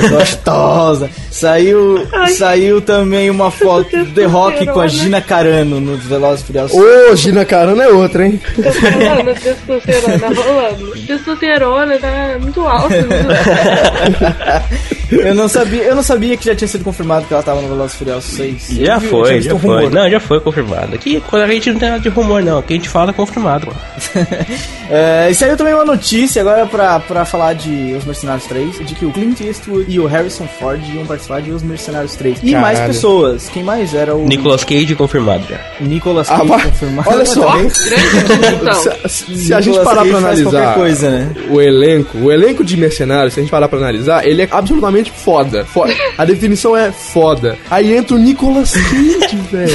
É, 0.04 0.08
gostosa. 0.10 1.10
Saiu, 1.32 2.06
saiu 2.38 2.82
também 2.82 3.30
uma 3.30 3.50
foto 3.50 3.90
do 3.96 4.12
The 4.14 4.26
Rock 4.26 4.66
com 4.68 4.82
a 4.82 4.88
Gina 4.88 5.22
Carano 5.22 5.80
nos 5.80 6.04
Velozes 6.04 6.44
e 6.44 6.48
Furiosos. 6.48 6.78
Ô, 6.78 7.16
Gina 7.16 7.46
Carano 7.46 7.82
é 7.82 7.88
outra, 7.88 8.26
hein? 8.26 8.42
Tô 8.56 8.64
falando, 8.64 9.34
testosterona 9.40 10.28
rolando. 10.36 10.92
Testosterona 11.08 11.98
tá 12.00 12.38
muito 12.42 12.60
alta. 12.62 12.96
Eu 15.10 15.34
não 15.34 15.48
sabia, 15.48 15.84
eu 15.84 15.96
não 15.96 16.04
sabia 16.04 16.36
que 16.36 16.46
já 16.46 16.54
tinha 16.54 16.68
sido 16.68 16.84
confirmado 16.84 17.26
que 17.26 17.34
ela 17.34 17.42
tava 17.42 17.62
no 17.62 17.70
Velozes 17.70 17.94
e 17.94 17.98
Furiosos 17.98 18.26
6. 18.36 18.68
Já 18.72 18.96
Eu 18.96 19.02
foi, 19.02 19.42
já 19.42 19.58
foi. 19.58 19.77
Rumor. 19.86 19.94
Não, 19.94 20.10
já 20.10 20.20
foi 20.20 20.40
confirmado. 20.40 20.96
Aqui 20.96 21.22
quando 21.30 21.44
a 21.44 21.48
gente 21.48 21.72
não 21.72 21.80
tem 21.80 21.90
nada 21.90 22.02
de 22.02 22.10
rumor, 22.10 22.42
não. 22.44 22.60
O 22.60 22.64
que 22.64 22.74
a 22.74 22.76
gente 22.76 22.90
fala 22.90 23.12
é 23.12 23.14
confirmado. 23.14 23.68
pô. 23.68 23.74
É, 24.90 25.28
e 25.30 25.36
saiu 25.36 25.58
também 25.58 25.74
uma 25.74 25.84
notícia 25.84 26.42
agora 26.42 26.66
pra, 26.66 26.98
pra 27.02 27.26
falar 27.26 27.52
de 27.54 27.94
Os 27.98 28.06
Mercenários 28.06 28.46
3, 28.46 28.86
de 28.88 28.96
que 28.96 29.06
o 29.06 29.12
Clint 29.12 29.42
Eastwood 29.42 29.86
e 29.90 30.00
o 30.00 30.06
Harrison 30.06 30.48
Ford 30.48 30.82
iam 30.96 31.06
participar 31.06 31.42
de 31.42 31.52
Os 31.52 31.62
Mercenários 31.62 32.16
3. 32.16 32.38
E 32.42 32.56
mais 32.56 32.80
pessoas. 32.80 33.50
Quem 33.50 33.64
mais 33.64 33.94
era 33.94 34.16
o 34.16 34.26
Nicolas 34.26 34.64
Cage 34.64 34.96
confirmado 34.96 35.44
já. 35.50 35.60
Nicolas 35.82 36.30
Ah, 36.32 36.38
Cage 36.38 36.48
mas- 36.48 36.64
confirmado. 36.64 37.10
olha 37.10 37.26
só. 37.26 37.52
Também. 37.52 37.68
Então. 38.62 39.10
Se, 39.10 39.36
se 39.38 39.54
a 39.54 39.60
gente 39.60 39.78
parar 39.80 39.98
Cage 39.98 40.10
pra 40.10 40.18
analisar 40.20 40.52
qualquer 40.52 40.74
coisa, 40.76 41.10
né? 41.10 41.32
o 41.50 41.62
elenco, 41.62 42.18
o 42.20 42.32
elenco 42.32 42.64
de 42.64 42.78
mercenários, 42.78 43.34
se 43.34 43.40
a 43.40 43.44
gente 43.44 43.52
parar 43.52 43.68
pra 43.68 43.78
analisar, 43.80 44.26
ele 44.26 44.42
é 44.44 44.48
absolutamente 44.50 45.12
foda. 45.12 45.66
Fo- 45.66 45.84
A 46.18 46.24
definição 46.24 46.76
é 46.78 46.92
foda. 46.94 47.58
Aí 47.70 47.94
entra 47.96 48.16
o 48.16 48.18
Nicolas 48.20 48.72
Cage, 48.72 49.36
velho. 49.52 49.67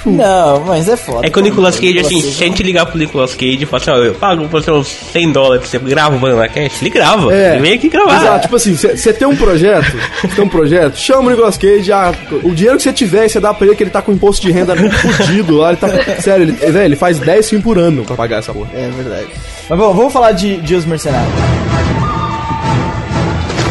Tipo, 0.00 0.10
Não, 0.12 0.60
mas 0.64 0.88
é 0.88 0.96
foda. 0.96 1.26
É 1.26 1.30
que 1.30 1.38
o 1.38 1.42
Nicolas 1.42 1.74
Cage, 1.76 1.92
Nicolas 1.92 2.06
assim, 2.06 2.22
se 2.22 2.42
a 2.42 2.46
gente 2.46 2.62
ligar 2.62 2.86
pro 2.86 2.98
Nicolas 2.98 3.34
Cage 3.34 3.58
e 3.60 3.66
falar 3.66 3.82
assim, 3.82 3.90
ó, 3.90 3.96
eu 3.96 4.14
pago 4.14 4.48
pra 4.48 4.60
você 4.60 4.70
uns 4.70 4.88
100 4.88 5.32
dólares, 5.32 5.68
você 5.68 5.78
grava 5.78 6.16
o 6.16 6.18
Banana 6.18 6.48
Cast, 6.48 6.82
ele 6.82 6.90
grava. 6.90 7.34
É. 7.34 7.52
Ele 7.52 7.62
vem 7.62 7.72
aqui 7.74 7.88
gravar. 7.90 8.16
Exato, 8.16 8.40
tipo 8.42 8.56
assim, 8.56 8.74
você 8.74 9.12
tem 9.12 9.28
um 9.28 9.36
projeto, 9.36 9.94
tem 10.34 10.42
um 10.42 10.48
projeto, 10.48 10.96
chama 10.96 11.28
o 11.28 11.30
Nicolas 11.30 11.58
Cage, 11.58 11.92
ah, 11.92 12.14
o 12.42 12.54
dinheiro 12.54 12.78
que 12.78 12.82
você 12.82 12.92
tiver, 12.94 13.28
você 13.28 13.38
dá 13.38 13.52
pra 13.52 13.66
ele 13.66 13.76
que 13.76 13.82
ele 13.82 13.90
tá 13.90 14.00
com 14.00 14.10
imposto 14.10 14.46
de 14.46 14.50
renda 14.50 14.74
fudido 14.74 15.58
lá, 15.58 15.68
ele 15.68 15.76
tá. 15.76 15.88
Sério, 16.20 16.44
ele, 16.44 16.52
velho, 16.52 16.84
ele 16.84 16.96
faz 16.96 17.18
10 17.18 17.50
filmes 17.50 17.64
por 17.64 17.78
ano 17.78 18.02
pra 18.04 18.16
pagar 18.16 18.38
essa 18.38 18.54
porra. 18.54 18.70
É 18.72 18.88
verdade. 18.88 19.28
Mas 19.68 19.78
bom, 19.78 19.92
vamos 19.92 20.12
falar 20.12 20.32
de, 20.32 20.56
de 20.56 20.74
Os 20.74 20.86
Mercenários. 20.86 21.30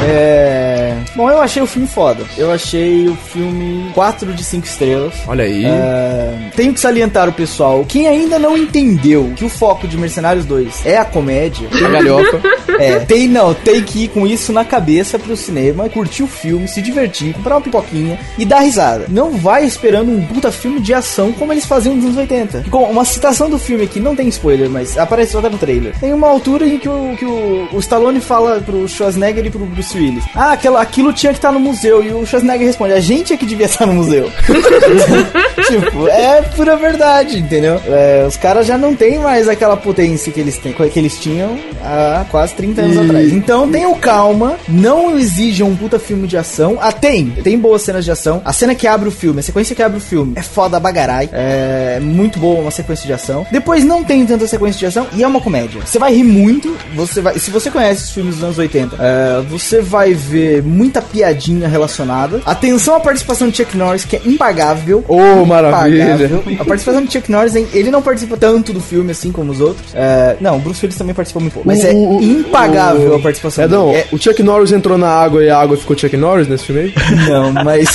É. 0.08 0.79
Bom, 1.16 1.30
eu 1.30 1.42
achei 1.42 1.62
o 1.62 1.68
filme 1.68 1.88
foda. 1.88 2.24
Eu 2.38 2.52
achei 2.52 3.08
o 3.08 3.16
filme 3.16 3.92
4 3.94 4.34
de 4.34 4.44
5 4.44 4.66
estrelas. 4.66 5.14
Olha 5.28 5.44
aí. 5.46 5.66
É, 5.66 6.50
tenho 6.56 6.74
que 6.74 6.80
salientar 6.80 7.28
o 7.30 7.34
pessoal. 7.34 7.86
Quem 7.88 8.08
ainda 8.08 8.38
não 8.40 8.58
entendeu 8.58 9.34
que 9.36 9.46
o 9.46 9.50
foco 9.50 9.88
de 9.88 9.98
Mercenários 9.98 10.46
2 10.46 10.86
é 10.86 10.98
a 10.98 11.06
comédia, 11.06 11.68
A 11.86 11.90
galhofa. 11.90 12.42
é, 12.80 13.00
tem 13.00 13.28
não, 13.28 13.54
tem 13.54 13.82
que 13.82 14.06
ir 14.06 14.08
com 14.10 14.26
isso 14.28 14.52
na 14.52 14.66
cabeça 14.66 15.18
pro 15.18 15.36
cinema, 15.36 15.90
curtir 15.90 16.24
o 16.24 16.28
filme, 16.28 16.68
se 16.68 16.82
divertir, 16.82 17.34
comprar 17.34 17.56
uma 17.56 17.62
pipoquinha 17.62 18.20
e 18.38 18.46
dar 18.46 18.60
risada. 18.60 19.06
Não 19.10 19.32
vai 19.38 19.66
esperando 19.66 20.12
um 20.12 20.26
puta 20.26 20.52
filme 20.52 20.80
de 20.80 20.94
ação 20.94 21.32
como 21.32 21.54
eles 21.54 21.66
faziam 21.66 21.96
nos 21.96 22.06
anos 22.06 22.18
80. 22.18 22.66
Com 22.70 22.84
uma 22.84 23.06
citação 23.06 23.50
do 23.50 23.58
filme 23.58 23.84
aqui, 23.84 24.00
não 24.00 24.16
tem 24.16 24.28
spoiler, 24.28 24.70
mas 24.70 24.98
aparece 24.98 25.32
só 25.32 25.42
no 25.42 25.58
trailer. 25.58 25.98
Tem 26.00 26.14
uma 26.14 26.28
altura 26.28 26.66
em 26.66 26.78
que 26.78 26.90
o, 26.90 27.16
que 27.18 27.26
o, 27.26 27.68
o 27.72 27.80
Stallone 27.80 28.20
fala 28.20 28.62
pro 28.62 28.88
Schwarzenegger 28.88 29.46
e 29.46 29.50
pro 29.50 29.66
Bruce 29.66 29.98
Willis: 29.98 30.24
Ah, 30.36 30.54
aquela, 30.54 30.82
aquilo 30.90 31.14
tinha 31.14 31.32
que 31.32 31.38
estar 31.38 31.52
no 31.52 31.60
museu. 31.60 32.04
E 32.04 32.12
o 32.12 32.26
Schwarzenegger 32.26 32.68
responde: 32.68 32.94
A 32.94 33.00
gente 33.00 33.32
é 33.34 33.38
que 33.38 33.46
devia 33.46 33.66
estar 33.68 33.86
no 33.86 33.94
museu. 33.94 34.30
tipo, 35.68 36.08
é 36.08 36.42
pura 36.56 36.76
verdade, 36.76 37.38
entendeu? 37.40 37.80
É, 37.88 38.26
os 38.28 38.36
caras 38.36 38.66
já 38.66 38.78
não 38.78 38.96
têm 38.96 39.20
mais 39.20 39.48
aquela 39.48 39.78
potência 39.78 40.32
que 40.32 40.40
eles, 40.40 40.58
têm, 40.58 40.74
que 40.74 41.00
eles 41.00 41.20
tinham 41.20 41.58
há 41.84 42.26
quase 42.30 42.54
30 42.56 42.82
anos 42.82 42.96
E- 42.96 43.00
atrás. 43.00 43.34
Então 43.34 43.70
tenham 43.72 43.94
calma, 43.96 44.58
não 44.68 45.18
exijam 45.18 45.70
um 45.70 45.76
puta 45.76 46.00
filme 46.00 46.28
de 46.28 46.38
ação. 46.38 46.78
Ah, 46.82 46.92
tem, 46.92 47.30
tem 47.44 47.58
boas 47.58 47.82
cenas 47.82 48.04
de 48.04 48.12
ação. 48.12 48.42
A 48.44 48.52
cena 48.54 48.74
que 48.76 48.88
abre 48.88 49.08
o 49.08 49.12
filme, 49.12 49.40
a 49.40 49.44
sequência 49.44 49.76
que 49.76 49.84
abre 49.84 49.98
o 49.98 50.02
filme 50.02 50.34
é 50.36 50.42
foda 50.42 50.80
bagarai. 50.80 51.30
É 51.32 52.00
muito 52.02 52.40
boa 52.40 52.62
uma 52.62 52.72
sequência 52.72 53.06
de 53.06 53.14
ação. 53.14 53.46
Depois 53.52 53.84
não 53.84 54.04
tem 54.04 54.26
tanta 54.26 54.48
sequência 54.48 54.80
de 54.80 54.86
ação 54.86 55.08
e 55.14 55.24
é 55.24 55.28
uma 55.28 55.42
comédia. 55.42 55.82
Você 55.86 56.00
vai 56.00 56.14
rir 56.14 56.24
muito, 56.24 56.76
você 56.96 57.22
vai. 57.22 57.38
Se 57.38 57.52
você 57.52 57.70
conhece 57.70 58.06
os 58.06 58.10
filmes 58.12 58.36
dos 58.36 58.44
anos 58.44 58.58
80, 58.58 58.96
é, 59.00 59.42
você 59.50 59.82
vai 59.82 60.14
ver 60.14 60.64
muita 60.80 61.02
piadinha 61.02 61.68
relacionada. 61.68 62.42
Atenção 62.46 62.96
à 62.96 63.00
participação 63.02 63.50
de 63.50 63.58
Chuck 63.58 63.76
Norris, 63.78 64.06
que 64.06 64.16
é 64.16 64.22
impagável. 64.26 65.04
Ô, 65.08 65.46
maravilha. 65.46 66.16
A 66.60 66.64
participação 66.66 67.04
de 67.04 67.12
Chuck 67.12 67.30
Norris, 67.30 67.56
hein, 67.56 67.68
ele 67.74 67.92
não 67.92 68.02
participa 68.02 68.38
tanto 68.38 68.72
do 68.72 68.80
filme 68.80 69.12
assim 69.12 69.32
como 69.32 69.52
os 69.52 69.60
outros. 69.60 69.88
É, 69.94 70.38
não, 70.40 70.56
o 70.56 70.60
Bruce 70.60 70.80
Willis 70.86 70.98
também 70.98 71.14
participa 71.14 71.40
muito 71.42 71.54
pouco. 71.54 71.68
Mas 71.68 71.84
é 71.84 71.92
impagável 71.94 73.16
a 73.16 73.20
participação 73.20 73.64
Edão, 73.66 73.88
dele. 73.92 73.98
É- 74.00 74.08
o 74.16 74.18
Chuck 74.18 74.42
Norris 74.42 74.72
entrou 74.72 74.98
na 74.98 75.10
água 75.10 75.44
e 75.44 75.50
a 75.50 75.58
água 75.60 75.76
ficou 75.76 75.98
Chuck 75.98 76.16
Norris 76.16 76.48
nesse 76.48 76.64
filme 76.66 76.82
aí? 76.82 76.94
Não, 77.30 77.52
mas. 77.52 77.90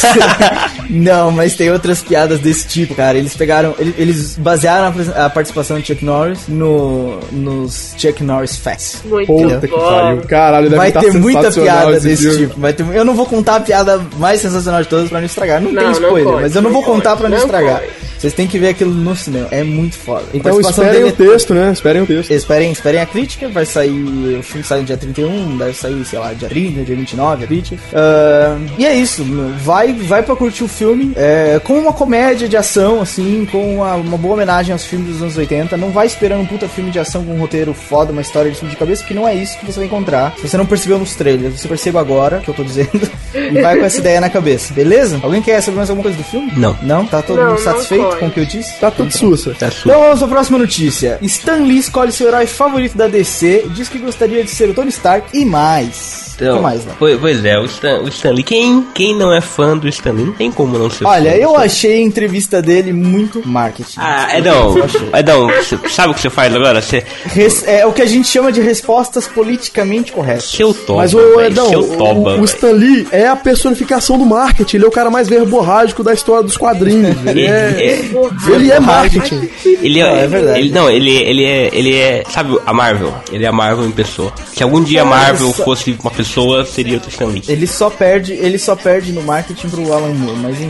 não, 0.91 1.31
mas 1.31 1.55
tem 1.55 1.71
outras 1.71 2.03
piadas 2.03 2.41
desse 2.41 2.67
tipo, 2.69 2.95
cara. 2.95 3.17
Eles 3.17 3.35
pegaram. 3.35 3.75
ele- 3.79 3.95
Eles 3.97 4.37
basearam 4.37 4.93
a 5.17 5.31
participação 5.31 5.79
de 5.79 5.87
Chuck 5.87 6.05
Norris 6.05 6.41
no, 6.49 7.19
nos 7.33 7.95
Chuck 7.97 8.23
Norris 8.23 8.57
Fest. 8.57 9.05
Muito 9.05 9.27
Puta 9.27 9.61
que 9.67 9.75
pariu. 9.75 10.23
Caralho, 10.29 10.65
deve 10.65 10.77
Vai 10.77 10.93
tá 10.93 11.01
ter 11.01 11.13
muita 11.15 11.51
piada 11.51 11.97
esse 11.97 12.09
desse 12.09 12.23
filme. 12.23 12.47
tipo. 12.49 12.61
Vai 12.61 12.73
ter, 12.75 12.87
eu 12.95 13.05
não 13.05 13.15
vou 13.15 13.27
contar 13.27 13.57
a 13.57 13.61
piada 13.61 14.01
mais 14.19 14.41
sensacional 14.41 14.83
de 14.83 14.89
todas 14.89 15.09
pra 15.09 15.19
não 15.19 15.27
estragar. 15.27 15.61
Não, 15.61 15.73
Não, 15.73 15.83
tem 15.83 15.93
spoiler, 15.93 16.35
mas 16.35 16.55
eu 16.57 16.63
não, 16.63 16.71
vou 16.71 16.83
contar 16.83 17.17
pra 17.17 17.29
não, 17.29 17.37
não 17.39 17.45
estragar. 17.45 17.81
pode. 17.81 17.93
Vocês 18.25 18.33
têm 18.33 18.47
que 18.47 18.59
ver 18.59 18.69
aquilo 18.69 18.91
no 18.91 19.15
cinema. 19.15 19.49
É 19.51 19.63
muito 19.63 19.97
foda. 19.97 20.25
Então 20.33 20.59
esperem 20.59 21.05
o 21.05 21.09
é- 21.09 21.13
texto, 21.13 21.53
né? 21.53 21.71
Esperem 21.71 22.01
o 22.01 22.07
texto. 22.07 22.31
Esperem, 22.31 22.73
esperem 22.73 23.01
a 23.03 23.05
crítica, 23.05 23.51
vai 23.51 23.67
sair. 23.67 24.39
O 24.39 24.43
filme 24.43 24.65
sai 24.65 24.79
no 24.79 24.85
dia 24.87 24.97
31, 24.97 25.59
deve 25.59 25.75
sair, 25.75 26.03
sei 26.07 26.19
lá, 26.19 26.33
dia 26.33 26.49
30, 26.49 26.85
dia 26.85 26.97
29, 26.97 27.45
a 27.45 27.47
crítica. 27.47 27.83
Ah, 27.93 28.57
e 28.79 28.87
é 28.87 28.95
isso, 28.95 29.23
meu, 29.27 29.51
vai, 29.59 29.93
vai 29.93 30.23
pra 30.23 30.35
curtir 30.35 30.65
o 30.65 30.69
filme 30.69 31.13
é, 31.17 31.61
com 31.63 31.75
uma 31.75 31.93
comédia 31.93 32.49
de 32.49 32.57
ação, 32.57 33.03
assim, 33.03 33.47
com 33.53 33.77
uma, 33.77 33.95
uma 33.97 34.17
boa 34.17 34.33
homenagem 34.33 34.73
aos 34.73 34.85
filmes 34.87 35.09
dos 35.09 35.21
anos 35.21 35.37
80. 35.37 35.77
Não 35.77 35.91
vai 35.91 36.07
esperando 36.07 36.41
um 36.41 36.47
puta 36.47 36.67
filme 36.67 36.91
de 36.91 36.99
ação 36.99 37.23
com 37.27 37.35
um 37.35 37.39
roteiro 37.39 37.75
foda, 37.75 38.11
uma 38.11 38.23
história 38.23 38.51
de 38.51 38.57
filme 38.57 38.73
de 38.73 38.79
cabeça, 38.79 39.03
porque 39.03 39.13
não 39.13 39.29
é 39.29 39.35
isso 39.35 39.59
que 39.59 39.67
você 39.67 39.81
vai 39.81 39.87
encontrar. 39.87 40.35
Se 40.39 40.49
você 40.49 40.57
não 40.57 40.65
percebeu 40.65 40.99
nos 40.99 41.15
trailers, 41.15 41.61
você 41.61 41.69
perceba 41.69 42.01
agora, 42.01 42.39
que 42.39 42.49
eu 42.49 42.55
tô 42.55 42.65
dizendo, 42.65 42.89
e 43.37 43.61
vai 43.61 43.79
com 43.79 43.85
essa 43.85 43.99
ideia 43.99 44.19
na 44.19 44.31
cabeça, 44.31 44.73
beleza? 44.73 45.21
Alguém 45.23 45.43
quer 45.43 45.61
saber 45.61 45.77
mais 45.77 45.91
alguma 45.91 46.05
coisa 46.05 46.17
do 46.17 46.25
filme? 46.25 46.51
Não. 46.57 46.75
Não? 46.81 47.05
Tá 47.05 47.21
todo 47.21 47.37
Não, 47.37 47.51
mundo 47.51 47.61
satisfeito? 47.61 48.14
Com 48.19 48.27
o 48.27 48.31
que 48.31 48.41
eu 48.41 48.47
disse? 48.47 48.79
Tá 48.81 48.91
tudo 48.91 49.11
sussa. 49.13 49.55
Tá 49.59 49.69
Então 49.69 50.01
vamos 50.01 50.23
à 50.23 50.29
próxima 50.29 50.59
notícia. 50.59 51.19
Stan 51.23 51.59
Lee 51.65 51.79
escolhe 51.79 52.13
seu 52.13 52.29
herói 52.29 52.47
favorito 52.47 52.97
da 52.97 53.07
DC, 53.09 53.67
diz 53.75 53.89
que 53.89 53.99
gostaria 53.99 54.43
de 54.45 54.51
ser 54.51 54.69
o 54.71 54.75
Tony 54.75 54.89
Stark 54.91 55.27
e 55.37 55.45
mais. 55.45 56.23
O 56.35 56.43
Então, 56.43 56.57
que 56.57 56.63
mais, 56.65 56.85
né? 56.85 56.93
pois, 56.99 57.17
pois 57.21 57.45
é, 57.45 57.57
o 57.61 57.65
Stan, 57.65 58.01
o 58.01 58.09
Stan 58.09 58.31
Lee. 58.33 58.43
Quem, 58.43 58.85
quem 58.93 59.17
não 59.17 59.33
é 59.33 59.41
fã 59.41 59.77
do 59.79 59.89
Stan 59.89 60.11
Lee 60.13 60.27
não 60.27 60.33
tem 60.33 60.51
como 60.51 60.77
não 60.77 60.91
ser 60.91 61.05
Olha, 61.07 61.31
fã 61.31 61.37
eu 61.37 61.57
achei 61.57 61.95
a 61.95 62.01
entrevista 62.01 62.61
dele 62.61 62.93
muito 62.93 63.47
marketing. 63.47 63.95
Ah, 63.99 64.37
Edão, 64.37 64.75
Edão, 65.17 65.49
cê- 65.63 65.79
sabe 65.89 66.11
o 66.11 66.15
que 66.15 66.21
você 66.21 66.31
faz 66.31 66.53
agora? 66.53 66.83
Você 66.83 67.05
Res- 67.25 67.63
é 67.69 67.87
o 67.87 67.93
que 67.93 68.03
a 68.03 68.07
gente 68.07 68.27
chama 68.27 68.51
de 68.51 68.61
respostas 68.61 69.29
politicamente 69.29 70.11
corretas. 70.11 70.47
seu 70.51 70.75
toba, 70.75 71.03
Mas 71.03 71.15
o 71.15 71.41
Edão, 71.41 71.71
o, 71.71 72.41
o. 72.41 72.45
Stan 72.45 72.73
Lee 72.73 73.07
é 73.13 73.29
a 73.29 73.37
personificação 73.37 74.19
do 74.19 74.27
marketing. 74.27 74.77
Ele 74.79 74.85
é 74.87 74.89
o 74.89 74.91
cara 74.91 75.11
mais 75.11 75.29
verborrágico 75.29 76.03
da 76.03 76.13
história 76.13 76.43
dos 76.43 76.57
quadrinhos. 76.57 77.17
Ele 77.27 77.31
Ele 77.45 77.47
é, 77.47 77.77
é, 77.79 78.04
ele 78.53 78.71
é 78.71 78.81
marketing. 78.81 79.49
ele 79.65 80.01
é, 80.01 80.05
Não, 80.05 80.17
é 80.17 80.27
verdade. 80.27 80.59
Ele, 80.61 80.71
não, 80.71 80.91
ele, 80.91 81.11
ele 81.11 81.45
é, 81.45 81.71
ele 81.73 81.97
é, 81.97 82.25
sabe 82.29 82.59
a 82.67 82.73
Marvel? 82.73 83.15
Ele 83.33 83.45
é 83.45 83.49
a 83.49 83.53
Marvel 83.53 83.87
em 83.87 83.91
pessoa. 83.91 84.33
Se 84.55 84.63
algum 84.63 84.83
dia 84.83 85.03
a 85.03 85.05
Marvel 85.05 85.53
só- 85.53 85.65
fosse 85.65 85.97
uma 86.01 86.11
pessoa, 86.11 86.65
seria 86.65 86.99
o 86.99 87.09
Stan 87.09 87.27
Lee. 87.27 87.43
Ele 87.49 87.67
só 87.67 87.91
perde, 87.91 88.33
ele 88.35 88.59
só 88.59 88.75
perde 88.77 89.13
no 89.13 89.23
marketing 89.23 89.69
pro 89.69 89.93
Alan 89.93 90.09
Moore, 90.15 90.39
mas 90.39 90.61
enfim, 90.61 90.69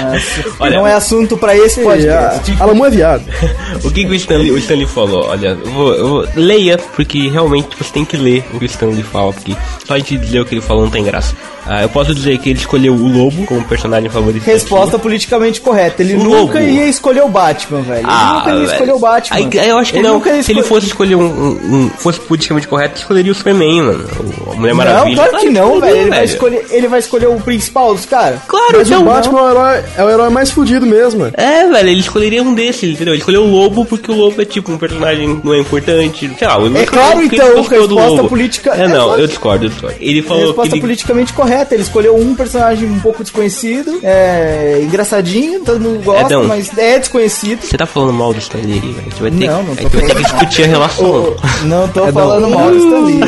não 0.00 0.12
é 0.12 0.16
assu- 0.16 0.54
Olha- 0.58 0.76
não 0.78 0.86
é 0.86 0.92
assunto 0.94 1.36
pra 1.36 1.56
esse 1.56 1.80
É, 1.80 1.82
podcast. 1.82 2.52
a 2.58 2.62
Alamu 2.62 2.86
é 2.86 2.90
viado. 2.90 3.24
O 3.82 3.90
que, 3.90 4.04
que 4.04 4.10
o, 4.10 4.14
Stanley, 4.14 4.50
o 4.50 4.58
Stanley 4.58 4.86
falou? 4.86 5.26
Olha, 5.26 5.56
eu 5.64 5.70
vou, 5.72 5.94
eu 5.94 6.08
vou- 6.08 6.28
leia, 6.36 6.76
porque 6.94 7.28
realmente 7.28 7.68
você 7.78 7.92
tem 7.92 8.04
que 8.04 8.16
ler 8.16 8.44
o 8.52 8.58
que 8.58 8.64
o 8.64 8.66
Stanley 8.66 9.02
fala, 9.02 9.32
porque 9.32 9.56
só 9.86 9.94
a 9.94 9.98
gente 9.98 10.18
dizer 10.18 10.40
o 10.40 10.44
que 10.44 10.54
ele 10.54 10.60
falou 10.60 10.84
não 10.84 10.90
tem 10.90 11.02
graça. 11.02 11.34
Ah, 11.66 11.82
eu 11.82 11.88
posso 11.88 12.14
dizer 12.14 12.36
que 12.38 12.50
ele 12.50 12.58
escolheu 12.58 12.94
o 12.94 13.06
Lobo 13.08 13.44
como 13.46 13.62
personagem 13.64 14.08
favorito. 14.10 14.42
Resposta 14.44 14.98
politicamente 14.98 15.60
correta. 15.60 16.02
Ele 16.02 16.14
O 16.14 16.18
nunca 16.24 16.58
Lobo. 16.58 16.58
Ia 16.72 16.86
escolher 16.86 17.22
o 17.22 17.28
Batman, 17.28 17.80
velho. 17.82 17.98
Ele 18.00 18.06
Ah, 18.08 18.34
nunca 18.44 18.56
ia 18.56 18.64
escolher 18.64 18.92
o 18.92 18.98
Batman. 18.98 19.36
Aí, 19.36 19.68
eu 19.68 19.78
acho 19.78 19.92
que 19.92 19.98
Ele 19.98 20.06
não. 20.08 20.14
nunca 20.14 20.30
ia 20.30 20.42
Se 20.42 20.52
ele 20.52 20.62
fosse 20.62 20.86
escolher 20.86 21.14
um, 21.16 21.22
um- 21.22 21.74
um- 21.74 21.90
fosse 21.98 22.20
politicamente 22.20 22.66
correto, 22.68 22.94
ele 22.94 23.00
escolheria 23.00 23.32
o 23.32 23.34
Superman, 23.34 23.82
mano. 23.82 24.04
O- 24.46 24.50
A 24.52 24.54
Mulher 24.54 24.74
Maravilha. 24.74 25.16
Não, 25.16 25.28
claro 25.28 25.38
que 25.44 25.50
não, 25.50 25.80
velho. 25.80 25.96
Ele 25.96 26.10
vai 26.10 26.24
escolher, 26.24 26.66
ele 26.70 26.88
vai 26.88 26.98
escolher 26.98 27.26
o 27.28 27.40
principal 27.40 27.94
dos 27.94 28.04
caras. 28.06 28.40
Claro, 28.46 28.78
Mas 28.78 28.88
então, 28.88 29.02
o 29.02 29.04
Batman 29.04 29.38
é 29.38 29.42
o, 29.42 29.50
herói, 29.50 29.84
é 29.96 30.04
o 30.04 30.10
herói 30.10 30.30
mais 30.30 30.50
fudido 30.50 30.86
mesmo. 30.86 31.26
é. 31.34 31.66
Velho, 31.70 31.88
ele 31.88 32.00
escolheria 32.00 32.42
um 32.42 32.54
desses, 32.54 32.90
entendeu? 32.94 33.14
Ele 33.14 33.20
escolheu 33.20 33.42
o 33.42 33.50
Lobo 33.50 33.84
porque 33.84 34.10
o 34.10 34.14
Lobo 34.14 34.40
é 34.40 34.44
tipo 34.44 34.70
um 34.72 34.78
personagem 34.78 35.40
não 35.44 35.54
é 35.54 35.58
importante. 35.60 36.30
Sei 36.38 36.46
lá, 36.48 36.54
É 36.74 36.84
claro, 36.86 37.22
então, 37.22 37.62
resposta 37.62 38.24
política- 38.24 38.74
É, 38.76 38.82
é 38.84 38.88
não, 38.88 39.18
eu 39.18 39.26
discordo, 39.26 39.66
eu 39.66 39.70
discordo. 39.70 39.96
Ele 40.00 40.22
falou 40.22 40.46
Resposta 40.46 40.68
que 40.70 40.74
ele, 40.74 40.80
politicamente 40.80 41.32
correta. 41.32 41.74
Ele 41.74 41.82
escolheu 41.82 42.16
um 42.16 42.34
personagem 42.34 42.88
um 42.88 42.98
pouco 43.00 43.22
desconhecido, 43.22 44.00
é 44.02 44.80
engraçadinho, 44.82 45.60
todo 45.60 45.80
mundo 45.80 46.02
gosta, 46.04 46.26
Edão. 46.26 46.44
Mas 46.50 46.76
é 46.78 46.98
desconhecido. 46.98 47.62
Você 47.62 47.76
tá 47.76 47.86
falando 47.86 48.12
mal 48.12 48.32
do 48.32 48.38
Stanley 48.38 48.78
aqui, 48.78 48.88
velho. 48.92 48.98
A 49.00 49.10
gente 49.10 49.22
vai 49.22 49.30
ter, 49.30 49.46
Não, 49.48 49.62
não 49.62 49.72
a 49.72 49.76
tô 49.76 49.82
gente 49.82 49.82
vai 49.82 49.90
ter 49.90 50.00
que 50.00 50.06
falando 50.22 50.22
discutir 50.24 50.62
a 50.62 50.66
relação. 50.66 51.06
Ô, 51.10 51.36
não 51.64 51.88
tô 51.88 52.00
Edão. 52.08 52.12
falando 52.12 52.50
mal 52.50 52.70
do 52.70 52.76
Stan 52.78 53.00
Lee. 53.00 53.20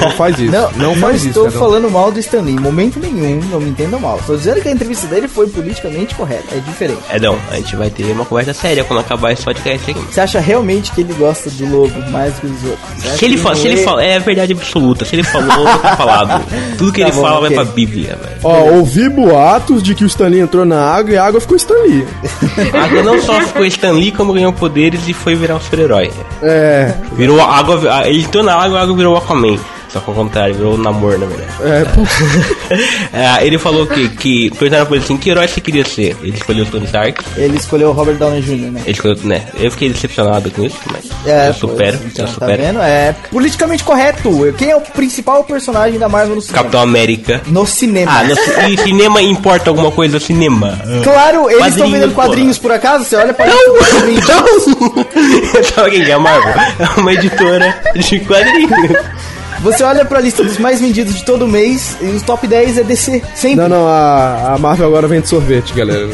Não 0.00 0.10
faz 0.12 0.38
isso. 0.38 0.52
Não, 0.52 0.72
Não, 0.72 0.94
faz 0.96 1.16
isso. 1.16 1.28
estou 1.28 1.50
falando 1.50 1.90
mal 1.90 2.10
do 2.10 2.18
Stan 2.20 2.40
Lee, 2.40 2.54
em 2.54 2.60
momento 2.60 2.98
nenhum, 2.98 3.40
não 3.50 3.60
me 3.60 3.70
entendam 3.70 4.00
mal. 4.00 4.18
Estou 4.18 4.36
dizendo 4.36 4.60
que 4.60 4.68
a 4.68 4.72
entrevista 4.72 5.06
dele 5.06 5.28
foi 5.28 5.46
politicamente 5.48 6.14
correta, 6.14 6.54
é 6.54 6.58
diferente. 6.58 7.00
Edão, 7.12 7.36
a 7.50 7.56
gente 7.56 7.76
vai 7.76 7.90
ter 7.90 8.04
uma 8.12 8.24
conversa 8.24 8.52
séria 8.54 8.84
quando 8.84 9.00
acabar 9.00 9.32
esse 9.32 9.44
podcast 9.44 9.90
aqui. 9.90 10.00
Você 10.10 10.20
acha 10.20 10.40
realmente 10.40 10.90
que 10.92 11.00
ele 11.02 11.12
gosta 11.14 11.50
do 11.50 11.66
lobo 11.66 12.10
mais 12.10 12.34
do 12.34 12.40
que 12.40 12.46
os 12.46 12.64
outros? 12.70 12.88
Você 12.98 13.18
Se 13.18 13.24
ele, 13.24 13.36
que 13.36 13.40
fa 13.42 13.54
se 13.54 13.66
ele 13.66 13.74
não 13.76 13.82
é- 13.82 13.84
fala, 13.84 14.04
é 14.04 14.18
verdade 14.18 14.52
absoluta. 14.52 15.04
Se 15.04 15.14
ele 15.14 15.22
falou, 15.22 15.64
tá 15.78 15.96
falado. 15.96 16.44
Tudo 16.78 16.92
que 16.92 17.00
Tá 17.02 17.08
ele 17.08 17.16
bom, 17.16 17.22
fala 17.22 17.40
ok. 17.40 17.56
vai 17.56 17.64
pra 17.64 17.74
Bíblia, 17.74 18.18
velho. 18.22 18.36
Ó, 18.42 18.62
ouvi 18.76 19.08
boatos 19.08 19.82
de 19.82 19.94
que 19.94 20.04
o 20.04 20.06
Stan 20.06 20.28
Lee 20.28 20.40
entrou 20.40 20.64
na 20.64 20.80
água 20.84 21.12
e 21.12 21.16
a 21.16 21.24
água 21.24 21.40
ficou 21.40 21.56
Stan 21.56 21.74
Lee. 21.82 22.06
A 22.58 22.61
água 22.72 23.02
não 23.02 23.20
só 23.20 23.40
ficou 23.40 23.64
Stan 23.66 23.92
Lee, 23.92 24.12
como 24.12 24.32
ganhou 24.32 24.52
poderes 24.52 25.06
e 25.08 25.12
foi 25.12 25.34
virar 25.34 25.56
um 25.56 25.60
super-herói. 25.60 26.10
É, 26.42 26.94
Virou 27.12 27.40
água, 27.40 27.80
ele 28.06 28.22
entrou 28.22 28.42
na 28.44 28.54
água 28.54 28.76
e 28.76 28.80
a 28.80 28.82
água 28.82 28.96
virou 28.96 29.14
o 29.14 29.16
Aquaman. 29.18 29.58
Só 29.92 30.00
que 30.00 30.08
ao 30.08 30.14
contrário, 30.16 30.54
virou 30.54 30.78
namoro, 30.78 31.18
na 31.18 31.26
verdade. 31.26 31.52
é, 33.12 33.12
É, 33.12 33.46
ele 33.46 33.58
falou 33.58 33.86
que, 33.86 34.08
que 34.08 34.50
perguntaram 34.52 34.86
pra 34.86 34.96
ele 34.96 35.04
assim, 35.04 35.16
que 35.18 35.28
herói 35.30 35.46
você 35.46 35.60
queria 35.60 35.84
ser? 35.84 36.16
Ele 36.22 36.34
escolheu 36.36 36.64
o 36.64 36.66
Tony 36.68 36.86
Stark. 36.86 37.22
Ele 37.36 37.56
escolheu 37.56 37.90
o 37.90 37.92
Robert 37.92 38.16
Downey 38.16 38.40
Jr., 38.40 38.70
né? 38.72 38.80
Ele 38.84 38.92
escolheu, 38.92 39.18
né? 39.24 39.42
Eu 39.54 39.70
fiquei 39.70 39.90
decepcionado 39.90 40.50
com 40.50 40.64
isso, 40.64 40.78
mas 40.90 41.04
É, 41.26 41.48
eu 41.50 41.54
supero, 41.54 41.98
pois, 41.98 42.12
então, 42.12 42.24
eu 42.24 42.28
tá 42.28 42.32
supero. 42.34 42.62
vendo? 42.62 42.80
É 42.80 43.14
politicamente 43.30 43.84
correto. 43.84 44.30
Quem 44.56 44.70
é 44.70 44.76
o 44.76 44.80
principal 44.80 45.44
personagem 45.44 45.98
da 45.98 46.08
Marvel 46.08 46.36
no 46.36 46.40
cinema? 46.40 46.58
Capitão 46.62 46.80
América. 46.80 47.42
No 47.46 47.66
cinema. 47.66 48.12
Ah, 48.12 48.24
no, 48.24 48.34
e 48.70 48.78
cinema 48.78 49.20
importa 49.20 49.68
alguma 49.70 49.90
coisa? 49.90 50.18
Cinema. 50.18 50.78
Claro, 51.04 51.50
eles 51.50 51.66
estão 51.66 51.90
vendendo 51.90 52.14
quadrinhos 52.14 52.58
por 52.58 52.72
acaso? 52.72 53.04
Você 53.04 53.16
olha 53.16 53.34
pra 53.34 53.46
lista 54.06 54.34
dos 54.40 55.66
Sabe 55.74 55.90
quem 55.90 56.02
é 56.08 56.12
a 56.12 56.18
Marvel? 56.18 56.54
É 56.78 57.00
uma 57.00 57.12
editora 57.12 57.74
de 57.94 58.20
quadrinhos. 58.20 58.96
Você 59.62 59.82
olha 59.84 60.04
pra 60.04 60.20
lista 60.20 60.42
dos 60.42 60.58
mais 60.58 60.80
vendidos 60.80 61.14
de 61.14 61.24
todo 61.24 61.46
mês 61.46 61.96
e 62.00 62.06
os 62.06 62.22
top 62.22 62.46
10 62.46 62.78
é 62.78 62.82
DC. 62.84 63.22
Sempre. 63.34 63.56
não, 63.56 63.68
não, 63.68 63.86
a, 63.88 64.54
a 64.54 64.58
Marvel 64.58 64.86
agora 64.88 65.06
vende 65.06 65.28
sorvete, 65.28 65.72
galera. 65.72 66.08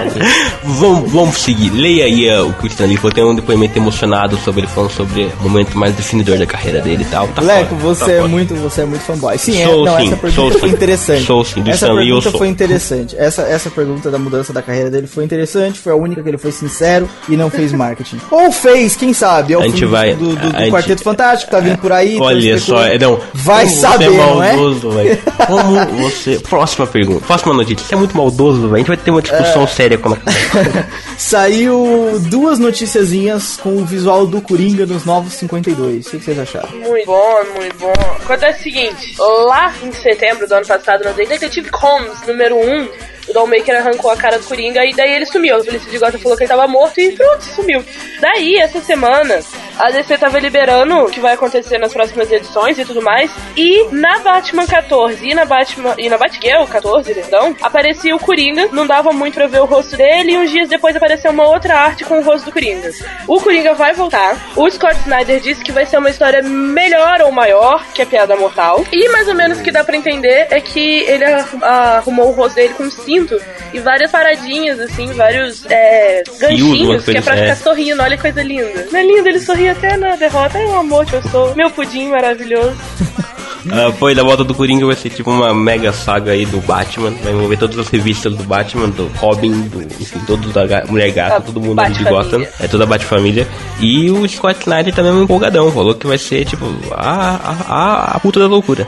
vamos, 0.62 1.10
vamos 1.10 1.38
seguir. 1.38 1.70
Leia 1.70 2.04
aí 2.04 2.30
uh, 2.30 2.48
o 2.48 2.52
que 2.52 2.64
o 2.64 2.66
Stanley 2.66 2.96
falou. 2.96 3.12
Tem 3.12 3.24
um 3.24 3.34
depoimento 3.34 3.78
emocionado 3.78 4.36
sobre 4.38 4.60
ele 4.62 4.68
falando 4.68 4.90
sobre 4.90 5.30
o 5.40 5.48
momento 5.48 5.76
mais 5.78 5.94
definidor 5.94 6.38
da 6.38 6.46
carreira 6.46 6.80
dele 6.80 7.02
e 7.02 7.06
tal. 7.06 7.26
Tá 7.28 7.42
Leco, 7.42 7.74
foda, 7.76 7.82
você 7.94 8.04
tá 8.04 8.12
é 8.12 8.20
muito, 8.26 8.54
você 8.54 8.82
é 8.82 8.84
muito 8.84 9.02
fanboy. 9.02 9.38
Sim, 9.38 9.62
é, 9.62 9.66
não, 9.66 9.96
sim, 9.98 10.06
essa 10.08 10.16
pergunta 10.16 10.32
sou 10.32 10.50
foi 10.60 10.68
sim. 10.68 10.74
interessante. 10.74 11.22
Sou 11.24 11.44
sim, 11.44 11.62
do 11.62 11.70
essa 11.70 11.86
Stan 11.86 11.92
Lee 11.94 12.02
eu 12.10 12.16
pergunta 12.16 12.30
sou. 12.30 12.38
foi 12.38 12.48
interessante. 12.48 13.16
Essa, 13.18 13.42
essa 13.42 13.70
pergunta 13.70 14.10
da 14.10 14.18
mudança 14.18 14.52
da 14.52 14.62
carreira 14.62 14.90
dele 14.90 15.06
foi 15.06 15.24
interessante, 15.24 15.78
foi 15.78 15.92
a 15.92 15.96
única 15.96 16.22
que 16.22 16.28
ele 16.28 16.38
foi 16.38 16.52
sincero 16.52 17.08
e 17.28 17.36
não 17.36 17.48
fez 17.50 17.72
marketing. 17.72 18.20
Ou 18.30 18.52
fez, 18.52 18.94
quem 18.96 19.12
sabe? 19.12 19.54
É 19.54 19.58
o 19.58 19.60
A 19.62 19.64
gente 19.66 19.78
filme 19.78 19.92
vai- 19.92 20.14
do, 20.14 20.28
do, 20.28 20.36
do 20.36 20.56
a 20.56 20.60
gente- 20.60 20.70
Quarteto 20.72 21.02
Fantástico, 21.02 21.50
tá 21.50 21.60
vindo 21.60 21.78
por 21.78 21.92
aí. 21.92 22.16
tá 22.18 22.24
Olha 22.24 22.58
só, 22.58 22.73
especulando. 22.82 22.94
Edão. 22.94 23.20
Vai 23.34 23.64
como 23.64 23.76
saber, 23.76 24.04
você 24.08 24.14
é 24.14 24.16
não 24.18 24.42
é? 24.42 24.52
maldoso, 24.52 24.90
velho. 24.90 25.22
Como 25.46 25.86
você. 26.02 26.38
Próxima 26.40 26.86
pergunta. 26.86 27.26
Próxima 27.26 27.54
notícia. 27.54 27.86
Você 27.86 27.94
é 27.94 27.98
muito 27.98 28.16
maldoso, 28.16 28.62
velho. 28.62 28.74
A 28.74 28.78
gente 28.78 28.88
vai 28.88 28.96
ter 28.96 29.10
uma 29.10 29.22
discussão 29.22 29.66
séria 29.66 29.98
quando 29.98 30.14
acabar. 30.14 30.88
Saiu 31.16 32.20
duas 32.28 32.58
noticiazinhas 32.58 33.56
com 33.56 33.76
o 33.76 33.84
visual 33.84 34.26
do 34.26 34.40
Coringa 34.40 34.86
nos 34.86 35.04
Novos 35.04 35.34
52. 35.34 36.06
O 36.06 36.10
que 36.10 36.18
vocês 36.18 36.38
acharam? 36.38 36.68
Muito 36.70 37.06
bom, 37.06 37.44
muito 37.54 37.78
bom. 37.78 37.92
Acontece 38.22 38.60
o 38.60 38.62
seguinte: 38.62 39.14
lá 39.18 39.72
em 39.82 39.92
setembro 39.92 40.46
do 40.46 40.54
ano 40.54 40.66
passado, 40.66 41.04
no 41.04 41.14
Detective 41.14 41.70
Comics 41.70 42.26
número 42.26 42.56
1, 42.56 42.88
o 43.28 43.32
Dollmaker 43.32 43.76
arrancou 43.76 44.10
a 44.10 44.16
cara 44.16 44.38
do 44.38 44.44
Coringa 44.46 44.84
e 44.84 44.92
daí 44.94 45.12
ele 45.12 45.26
sumiu. 45.26 45.56
A 45.56 45.64
polícia 45.64 45.90
de 45.90 45.98
Gotham 45.98 46.18
falou 46.18 46.36
que 46.36 46.44
ele 46.44 46.48
tava 46.48 46.66
morto 46.66 46.98
e 47.00 47.12
pronto, 47.12 47.42
sumiu. 47.42 47.84
Daí, 48.20 48.56
essa 48.56 48.80
semana, 48.80 49.40
a 49.78 49.90
DC 49.90 50.16
tava 50.18 50.38
liberando 50.38 51.04
o 51.04 51.10
que 51.10 51.20
vai 51.20 51.34
acontecer 51.34 51.78
nas 51.78 51.92
próximas 51.92 52.30
edições 52.30 52.78
e 52.78 52.84
tudo 52.84 53.02
mais. 53.02 53.30
E 53.56 53.84
na 53.90 54.18
Batman 54.20 54.66
14 54.66 55.26
e 55.28 55.34
na 55.34 55.44
Batman 55.44 55.94
e 55.98 56.08
na 56.08 56.16
Batgirl 56.18 56.64
14, 56.66 57.12
perdão, 57.14 57.54
aparecia 57.62 58.14
o 58.14 58.18
Coringa, 58.18 58.68
não 58.72 58.86
dava 58.86 59.12
muito 59.12 59.34
pra 59.34 59.46
ver 59.46 59.60
o 59.60 59.64
rosto 59.64 59.96
dele 59.96 60.32
e 60.32 60.38
uns 60.38 60.50
dias 60.50 60.68
depois 60.68 60.94
apareceu 60.96 61.30
uma 61.30 61.46
outra 61.48 61.74
arte 61.76 62.04
com 62.04 62.18
o 62.18 62.22
rosto 62.22 62.46
do 62.46 62.52
Coringa. 62.52 62.90
O 63.26 63.40
Coringa 63.40 63.74
vai 63.74 63.92
voltar. 63.94 64.36
O 64.56 64.70
Scott 64.70 64.96
Snyder 65.00 65.40
disse 65.40 65.62
que 65.62 65.72
vai 65.72 65.86
ser 65.86 65.98
uma 65.98 66.10
história 66.10 66.42
melhor 66.42 67.20
ou 67.22 67.32
maior 67.32 67.84
que 67.94 68.02
a 68.02 68.06
Piada 68.06 68.36
Mortal. 68.36 68.84
E 68.92 69.08
mais 69.10 69.28
ou 69.28 69.34
menos 69.34 69.58
o 69.58 69.62
que 69.62 69.70
dá 69.72 69.82
pra 69.84 69.96
entender 69.96 70.46
é 70.50 70.60
que 70.60 71.00
ele 71.02 71.24
arru- 71.24 71.64
arrumou 71.64 72.28
o 72.28 72.32
rosto 72.32 72.54
dele 72.56 72.74
com 72.74 72.84
um 72.84 72.90
e 73.72 73.80
várias 73.80 74.10
paradinhas, 74.10 74.78
assim, 74.80 75.12
vários 75.12 75.64
é, 75.66 76.22
ganchinhos, 76.38 77.04
que 77.04 77.16
é 77.16 77.20
pra 77.20 77.36
é. 77.36 77.42
ficar 77.42 77.56
sorrindo. 77.56 78.02
Olha 78.02 78.16
que 78.16 78.22
coisa 78.22 78.42
linda. 78.42 78.88
Não 78.90 79.00
é 79.00 79.02
lindo? 79.02 79.28
Ele 79.28 79.40
sorri 79.40 79.68
até 79.68 79.96
na 79.96 80.16
derrota. 80.16 80.58
É 80.58 80.66
um 80.66 80.78
amor 80.78 81.06
que 81.06 81.14
eu 81.14 81.22
sou. 81.22 81.54
Meu 81.54 81.70
pudim 81.70 82.08
maravilhoso. 82.08 82.76
Ah, 83.70 83.92
foi 83.98 84.14
da 84.14 84.22
volta 84.22 84.44
do 84.44 84.54
Coringa, 84.54 84.86
vai 84.86 84.96
ser 84.96 85.10
tipo 85.10 85.30
uma 85.30 85.54
mega 85.54 85.92
saga 85.92 86.32
aí 86.32 86.44
do 86.46 86.60
Batman. 86.60 87.12
Vai 87.22 87.32
envolver 87.32 87.56
todas 87.56 87.78
as 87.78 87.88
revistas 87.88 88.34
do 88.36 88.44
Batman, 88.44 88.88
do 88.90 89.06
Robin, 89.16 89.52
do, 89.68 89.82
enfim, 89.82 90.18
todos 90.26 90.52
da 90.52 90.66
Ga- 90.66 90.84
Mulher 90.88 91.10
Gata, 91.12 91.36
A 91.36 91.40
todo 91.40 91.60
mundo 91.60 91.82
de. 91.92 92.04
Gotham. 92.04 92.46
É 92.60 92.68
toda 92.68 92.84
a 92.84 92.86
Batfamília. 92.86 93.46
E 93.80 94.10
o 94.10 94.28
Scott 94.28 94.60
Snyder 94.60 94.94
também 94.94 95.10
é 95.12 95.14
um 95.14 95.22
empolgadão. 95.22 95.70
Falou 95.72 95.94
que 95.94 96.06
vai 96.06 96.18
ser 96.18 96.44
tipo 96.44 96.64
a, 96.92 97.36
a, 97.36 97.74
a, 97.74 98.16
a 98.16 98.20
puta 98.20 98.40
da 98.40 98.46
loucura. 98.46 98.86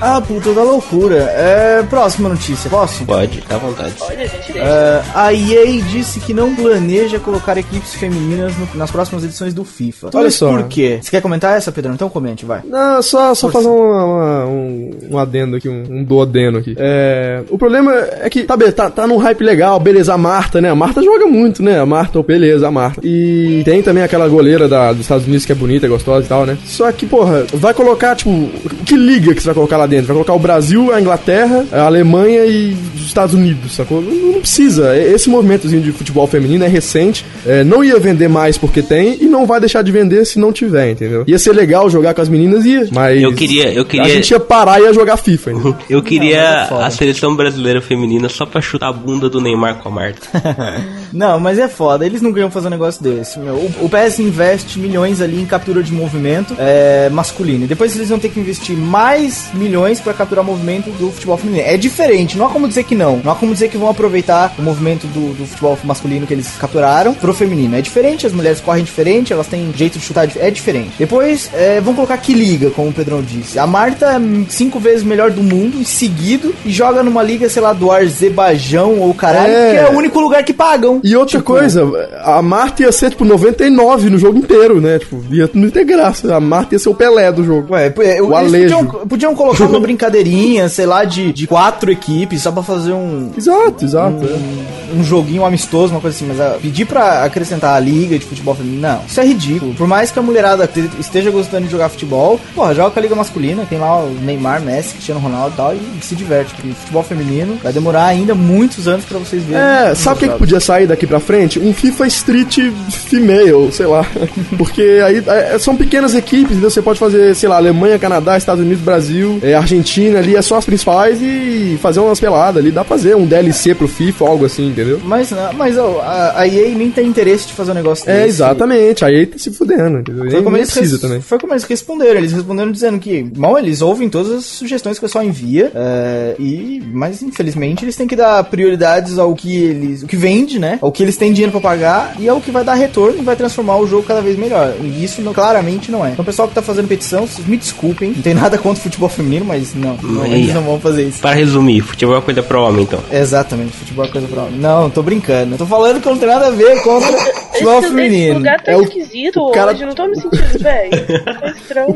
Ah, 0.00 0.20
puta 0.20 0.52
da 0.52 0.62
loucura. 0.62 1.16
É, 1.16 1.82
próxima 1.88 2.28
notícia, 2.28 2.68
posso? 2.70 3.04
Pode, 3.04 3.40
tá 3.42 3.56
à 3.56 3.58
vontade. 3.58 3.94
Olha, 4.00 4.22
a 4.24 4.26
gente 4.26 4.52
deixa. 4.52 4.58
É, 4.68 5.02
a 5.14 5.32
EA 5.32 5.82
disse 5.82 6.20
que 6.20 6.32
não 6.34 6.54
planeja 6.54 7.18
colocar 7.18 7.56
equipes 7.56 7.94
femininas 7.94 8.52
no- 8.56 8.68
nas 8.74 8.90
próximas 8.90 9.24
edições 9.24 9.54
do 9.54 9.64
FIFA. 9.64 10.10
Olha 10.14 10.30
só. 10.30 10.50
Por 10.50 10.64
quê? 10.64 10.98
Você 11.02 11.10
quer 11.10 11.20
comentar 11.22 11.56
essa, 11.56 11.72
Pedro? 11.72 11.92
Então 11.92 12.08
comente, 12.08 12.44
vai. 12.44 12.60
Não, 12.64 13.02
só, 13.02 13.34
só 13.34 13.48
fazer 13.50 13.65
uma- 13.66 14.04
uma- 14.04 14.46
um, 14.46 14.90
um 15.10 15.18
adendo 15.18 15.56
aqui, 15.56 15.68
um, 15.68 15.82
um 15.90 16.04
duodeno 16.04 16.58
aqui. 16.58 16.74
É, 16.78 17.42
o 17.50 17.58
problema 17.58 17.92
é 18.20 18.28
que, 18.30 18.44
tá, 18.44 18.56
tá, 18.72 18.90
tá 18.90 19.06
num 19.06 19.16
hype 19.16 19.42
legal, 19.42 19.78
beleza, 19.80 20.14
a 20.14 20.18
Marta, 20.18 20.60
né? 20.60 20.70
A 20.70 20.74
Marta 20.74 21.02
joga 21.02 21.26
muito, 21.26 21.62
né? 21.62 21.78
A 21.80 21.86
Marta, 21.86 22.22
beleza, 22.22 22.66
a 22.66 22.70
Marta. 22.70 23.00
E 23.04 23.62
tem 23.64 23.82
também 23.82 24.02
aquela 24.02 24.28
goleira 24.28 24.68
da, 24.68 24.92
dos 24.92 25.02
Estados 25.02 25.26
Unidos 25.26 25.44
que 25.46 25.52
é 25.52 25.54
bonita, 25.54 25.86
é 25.86 25.88
gostosa 25.88 26.24
e 26.24 26.28
tal, 26.28 26.46
né? 26.46 26.56
Só 26.64 26.90
que, 26.92 27.06
porra, 27.06 27.44
vai 27.54 27.74
colocar, 27.74 28.14
tipo, 28.14 28.48
que 28.84 28.96
liga 28.96 29.34
que 29.34 29.40
você 29.40 29.46
vai 29.46 29.54
colocar 29.54 29.76
lá 29.76 29.86
dentro? 29.86 30.06
Vai 30.06 30.14
colocar 30.14 30.34
o 30.34 30.38
Brasil, 30.38 30.92
a 30.92 31.00
Inglaterra, 31.00 31.64
a 31.72 31.82
Alemanha 31.86 32.44
e 32.46 32.76
os 32.96 33.06
Estados 33.06 33.34
Unidos, 33.34 33.72
sacou? 33.74 34.00
Não, 34.00 34.32
não 34.32 34.40
precisa. 34.40 34.96
Esse 34.96 35.28
movimentozinho 35.28 35.82
de 35.82 35.92
futebol 35.92 36.26
feminino 36.26 36.64
é 36.64 36.68
recente. 36.68 37.24
É, 37.46 37.62
não 37.64 37.82
ia 37.84 37.98
vender 37.98 38.28
mais 38.28 38.58
porque 38.58 38.82
tem 38.82 39.16
e 39.20 39.24
não 39.26 39.46
vai 39.46 39.60
deixar 39.60 39.82
de 39.82 39.90
vender 39.92 40.24
se 40.24 40.38
não 40.38 40.52
tiver, 40.52 40.90
entendeu? 40.90 41.24
Ia 41.26 41.38
ser 41.38 41.52
legal 41.52 41.88
jogar 41.88 42.14
com 42.14 42.20
as 42.22 42.28
meninas, 42.28 42.64
ia. 42.64 42.88
Mas 42.92 43.22
Eu 43.22 43.32
queria- 43.34 43.55
eu 43.64 43.84
queria- 43.84 44.04
a 44.06 44.08
gente 44.08 44.30
ia 44.30 44.40
parar 44.40 44.80
e 44.80 44.84
ia 44.84 44.92
jogar 44.92 45.16
FIFA, 45.16 45.52
entendeu? 45.52 45.76
Eu 45.88 46.02
queria 46.02 46.66
mas 46.70 46.80
é 46.80 46.84
a 46.84 46.90
seleção 46.90 47.34
brasileira 47.34 47.80
feminina 47.80 48.28
só 48.28 48.44
pra 48.44 48.60
chutar 48.60 48.88
a 48.88 48.92
bunda 48.92 49.28
do 49.28 49.40
Neymar 49.40 49.76
com 49.76 49.88
a 49.88 49.92
Marta. 49.92 50.20
Não, 51.12 51.38
mas 51.40 51.58
é 51.58 51.68
foda, 51.68 52.04
eles 52.04 52.20
não 52.20 52.32
ganham 52.32 52.50
fazer 52.50 52.66
um 52.66 52.70
negócio 52.70 53.02
desse. 53.02 53.38
meu. 53.38 53.54
O, 53.54 53.86
o 53.86 53.88
PS 53.88 54.18
investe 54.18 54.78
milhões 54.78 55.20
ali 55.20 55.40
em 55.40 55.46
captura 55.46 55.82
de 55.82 55.92
movimento 55.92 56.54
é, 56.58 57.08
masculino. 57.10 57.64
E 57.64 57.68
depois 57.68 57.94
eles 57.94 58.08
vão 58.08 58.18
ter 58.18 58.28
que 58.28 58.40
investir 58.40 58.76
mais 58.76 59.48
milhões 59.54 60.00
pra 60.00 60.12
capturar 60.12 60.44
movimento 60.44 60.90
do 60.90 61.10
futebol 61.10 61.36
feminino. 61.36 61.64
É 61.66 61.76
diferente, 61.76 62.36
não 62.36 62.46
há 62.46 62.50
como 62.50 62.68
dizer 62.68 62.84
que 62.84 62.94
não. 62.94 63.20
Não 63.24 63.32
há 63.32 63.34
como 63.34 63.52
dizer 63.52 63.68
que 63.68 63.78
vão 63.78 63.88
aproveitar 63.88 64.54
o 64.58 64.62
movimento 64.62 65.06
do, 65.06 65.32
do 65.34 65.46
futebol 65.46 65.78
masculino 65.84 66.26
que 66.26 66.34
eles 66.34 66.48
capturaram 66.58 67.14
pro 67.14 67.32
feminino. 67.32 67.76
É 67.76 67.80
diferente, 67.80 68.26
as 68.26 68.32
mulheres 68.32 68.60
correm 68.60 68.84
diferente, 68.84 69.32
elas 69.32 69.46
têm 69.46 69.72
jeito 69.74 69.98
de 69.98 70.04
chutar, 70.04 70.28
é 70.36 70.50
diferente. 70.50 70.92
Depois, 70.98 71.48
é, 71.54 71.80
vão 71.80 71.94
colocar 71.94 72.16
que 72.18 72.34
liga, 72.34 72.70
como 72.70 72.88
o 72.88 72.92
Pedrão 72.92 73.22
disse. 73.22 73.45
A 73.56 73.66
Marta 73.66 74.06
é 74.06 74.20
cinco 74.48 74.78
vezes 74.80 75.02
melhor 75.04 75.30
do 75.30 75.42
mundo, 75.42 75.78
em 75.78 75.84
seguido, 75.84 76.54
e 76.64 76.70
joga 76.72 77.02
numa 77.02 77.22
liga, 77.22 77.48
sei 77.48 77.62
lá, 77.62 77.72
do 77.72 77.90
Azerbaijão 77.90 78.98
ou 79.00 79.12
caralho, 79.14 79.52
É. 79.52 79.70
que 79.72 79.76
é 79.78 79.88
o 79.90 79.96
único 79.96 80.18
lugar 80.20 80.42
que 80.44 80.52
pagam. 80.52 81.00
E 81.04 81.14
outra 81.16 81.38
Tipo, 81.38 81.44
coisa, 81.52 81.82
a 82.24 82.40
Marta 82.42 82.82
ia 82.82 82.92
ser, 82.92 83.10
tipo, 83.10 83.24
99 83.24 84.10
no 84.10 84.18
jogo 84.18 84.38
inteiro, 84.38 84.80
né? 84.80 84.98
Tipo, 84.98 85.22
ia 85.30 85.48
não 85.54 85.70
ter 85.70 85.84
graça. 85.84 86.34
A 86.34 86.40
Marta 86.40 86.74
ia 86.74 86.78
ser 86.78 86.88
o 86.88 86.94
Pelé 86.94 87.30
do 87.32 87.44
jogo. 87.44 87.72
Ué, 87.74 87.92
eu- 88.18 88.28
O 88.28 88.38
eles 88.38 88.48
Alejo. 88.54 88.76
podiam, 88.76 89.06
podiam 89.06 89.34
colocar 89.34 89.64
uma 89.64 89.80
brincadeirinha, 89.80 90.68
sei 90.68 90.86
lá, 90.86 91.04
de, 91.04 91.32
de 91.32 91.46
quatro 91.46 91.90
equipes, 91.90 92.42
só 92.42 92.50
pra 92.52 92.62
fazer 92.62 92.92
um, 92.92 93.30
Exato, 93.36 93.84
exato. 93.84 94.24
é. 94.24 94.85
Um 94.96 95.04
joguinho 95.04 95.44
amistoso, 95.44 95.92
uma 95.92 96.00
coisa 96.00 96.16
assim, 96.16 96.26
mas 96.26 96.40
ah, 96.40 96.56
pedir 96.60 96.84
pra 96.86 97.24
acrescentar 97.24 97.74
a 97.74 97.80
liga 97.80 98.18
de 98.18 98.24
futebol 98.24 98.54
feminino, 98.54 98.80
não, 98.82 99.00
isso 99.06 99.20
é 99.20 99.24
ridículo. 99.26 99.74
Por 99.74 99.86
mais 99.86 100.10
que 100.10 100.18
a 100.18 100.22
mulherada 100.22 100.66
te- 100.66 100.88
esteja 100.98 101.30
gostando 101.30 101.64
de 101.66 101.70
jogar 101.72 101.88
futebol, 101.88 102.40
porra, 102.54 102.74
joga 102.74 102.90
com 102.90 102.98
a 102.98 103.02
liga 103.02 103.14
masculina, 103.14 103.64
tem 103.68 103.78
lá 103.78 104.00
o 104.02 104.10
Neymar, 104.10 104.60
Messi, 104.62 104.94
Cristiano 104.94 105.20
Ronaldo 105.20 105.54
e 105.54 105.56
tal, 105.56 105.74
e 105.74 105.80
se 106.04 106.14
diverte, 106.14 106.54
porque 106.54 106.68
futebol 106.70 107.02
feminino 107.02 107.58
vai 107.62 107.72
demorar 107.72 108.04
ainda 108.06 108.34
muitos 108.34 108.86
anos 108.88 109.04
pra 109.04 109.18
vocês 109.18 109.42
verem. 109.42 109.62
É, 109.62 109.94
sabe 109.94 110.16
o 110.16 110.18
que, 110.20 110.28
que 110.28 110.38
podia 110.38 110.60
sair 110.60 110.86
daqui 110.86 111.06
pra 111.06 111.20
frente? 111.20 111.58
Um 111.58 111.72
FIFA 111.74 112.06
Street 112.06 112.58
Female, 112.90 113.70
sei 113.72 113.86
lá. 113.86 114.06
Porque 114.56 115.00
aí 115.04 115.22
é, 115.26 115.58
são 115.58 115.76
pequenas 115.76 116.14
equipes, 116.14 116.52
entendeu? 116.52 116.70
Você 116.70 116.82
pode 116.82 116.98
fazer, 116.98 117.34
sei 117.34 117.48
lá, 117.48 117.56
Alemanha, 117.56 117.98
Canadá, 117.98 118.36
Estados 118.36 118.62
Unidos, 118.64 118.82
Brasil, 118.82 119.38
é, 119.42 119.54
Argentina 119.54 120.18
ali, 120.18 120.36
é 120.36 120.42
só 120.42 120.56
as 120.56 120.64
principais 120.64 121.18
e 121.20 121.78
fazer 121.80 122.00
umas 122.00 122.18
peladas 122.20 122.62
ali. 122.62 122.70
Dá 122.70 122.84
pra 122.84 122.96
fazer 122.96 123.14
um 123.16 123.26
DLC 123.26 123.74
pro 123.74 123.88
FIFA, 123.88 124.24
algo 124.28 124.44
assim, 124.46 124.68
entendeu? 124.68 124.85
Mas, 125.04 125.30
não, 125.30 125.52
mas 125.52 125.76
ó, 125.78 126.00
a, 126.00 126.40
a 126.40 126.46
EA 126.48 126.68
nem 126.76 126.90
tem 126.90 127.06
interesse 127.06 127.46
de 127.48 127.52
fazer 127.52 127.72
um 127.72 127.74
negócio 127.74 128.08
É, 128.08 128.14
desse. 128.18 128.28
exatamente. 128.28 129.04
Aí 129.04 129.26
tá 129.26 129.38
se 129.38 129.50
fudendo, 129.50 129.98
entendeu? 129.98 130.30
Foi 130.30 130.42
como, 130.42 130.56
eles 130.56 130.70
precisa 130.70 130.92
res- 130.94 131.00
também. 131.02 131.20
foi 131.20 131.38
como 131.38 131.52
eles 131.52 131.64
responderam. 131.64 132.18
Eles 132.18 132.32
responderam 132.32 132.70
dizendo 132.72 132.98
que, 132.98 133.22
bom, 133.22 133.58
eles 133.58 133.82
ouvem 133.82 134.08
todas 134.08 134.32
as 134.32 134.44
sugestões 134.44 134.98
que 134.98 135.04
o 135.04 135.08
pessoal 135.08 135.24
envia, 135.24 135.70
é, 135.74 136.36
e, 136.38 136.82
mas 136.92 137.22
infelizmente 137.22 137.84
eles 137.84 137.96
têm 137.96 138.06
que 138.06 138.16
dar 138.16 138.42
prioridades 138.44 139.18
ao 139.18 139.34
que 139.34 139.56
eles, 139.56 140.02
o 140.02 140.06
que 140.06 140.16
vende, 140.16 140.58
né? 140.58 140.78
Ao 140.82 140.90
que 140.92 141.02
eles 141.02 141.16
têm 141.16 141.32
dinheiro 141.32 141.52
pra 141.52 141.60
pagar 141.60 142.16
e 142.18 142.28
ao 142.28 142.40
que 142.40 142.50
vai 142.50 142.64
dar 142.64 142.74
retorno 142.74 143.18
e 143.18 143.22
vai 143.22 143.36
transformar 143.36 143.76
o 143.78 143.86
jogo 143.86 144.02
cada 144.04 144.20
vez 144.20 144.36
melhor. 144.38 144.74
E 144.82 145.04
isso 145.04 145.20
não- 145.22 145.32
claramente 145.32 145.90
não 145.90 146.04
é. 146.04 146.10
Então, 146.10 146.22
o 146.22 146.26
pessoal 146.26 146.48
que 146.48 146.54
tá 146.54 146.62
fazendo 146.62 146.88
petição, 146.88 147.26
vocês 147.26 147.46
me 147.46 147.56
desculpem, 147.56 148.10
não 148.12 148.22
tem 148.22 148.34
nada 148.34 148.56
contra 148.58 148.80
o 148.80 148.82
futebol 148.82 149.08
feminino, 149.08 149.44
mas 149.44 149.74
não, 149.74 149.96
não, 150.02 150.22
Mas- 150.22 150.32
eles 150.32 150.54
não 150.54 150.62
vão 150.62 150.80
fazer 150.80 151.04
isso. 151.04 151.20
Para 151.20 151.34
resumir, 151.34 151.80
futebol 151.82 152.14
é 152.14 152.18
uma 152.18 152.24
coisa 152.24 152.42
pro 152.42 152.60
homem, 152.62 152.82
então. 152.84 153.00
Exatamente, 153.12 153.72
futebol 153.72 154.04
é 154.04 154.08
coisa 154.08 154.26
pra 154.26 154.42
homem. 154.44 154.58
Não, 154.66 154.90
tô 154.90 155.00
brincando. 155.02 155.56
Tô 155.56 155.64
falando 155.66 156.00
que 156.00 156.08
não 156.08 156.18
tem 156.18 156.28
nada 156.28 156.48
a 156.48 156.50
ver 156.50 156.82
contra 156.82 157.12
futebol 157.52 157.78
Esse, 157.78 157.86
esse 157.86 157.94
feminino. 157.94 158.34
lugar 158.38 158.60
tá 158.60 158.72
É 158.72 158.76
o- 158.76 158.82
esquisito 158.82 159.40
o 159.40 159.50
cara- 159.52 159.70
hoje, 159.72 159.84
não 159.86 159.94
tô 159.94 160.06
me 160.08 160.16
sentindo 160.16 160.58
bem. 160.62 160.90
Tá 161.36 161.48
estranho. 161.56 161.94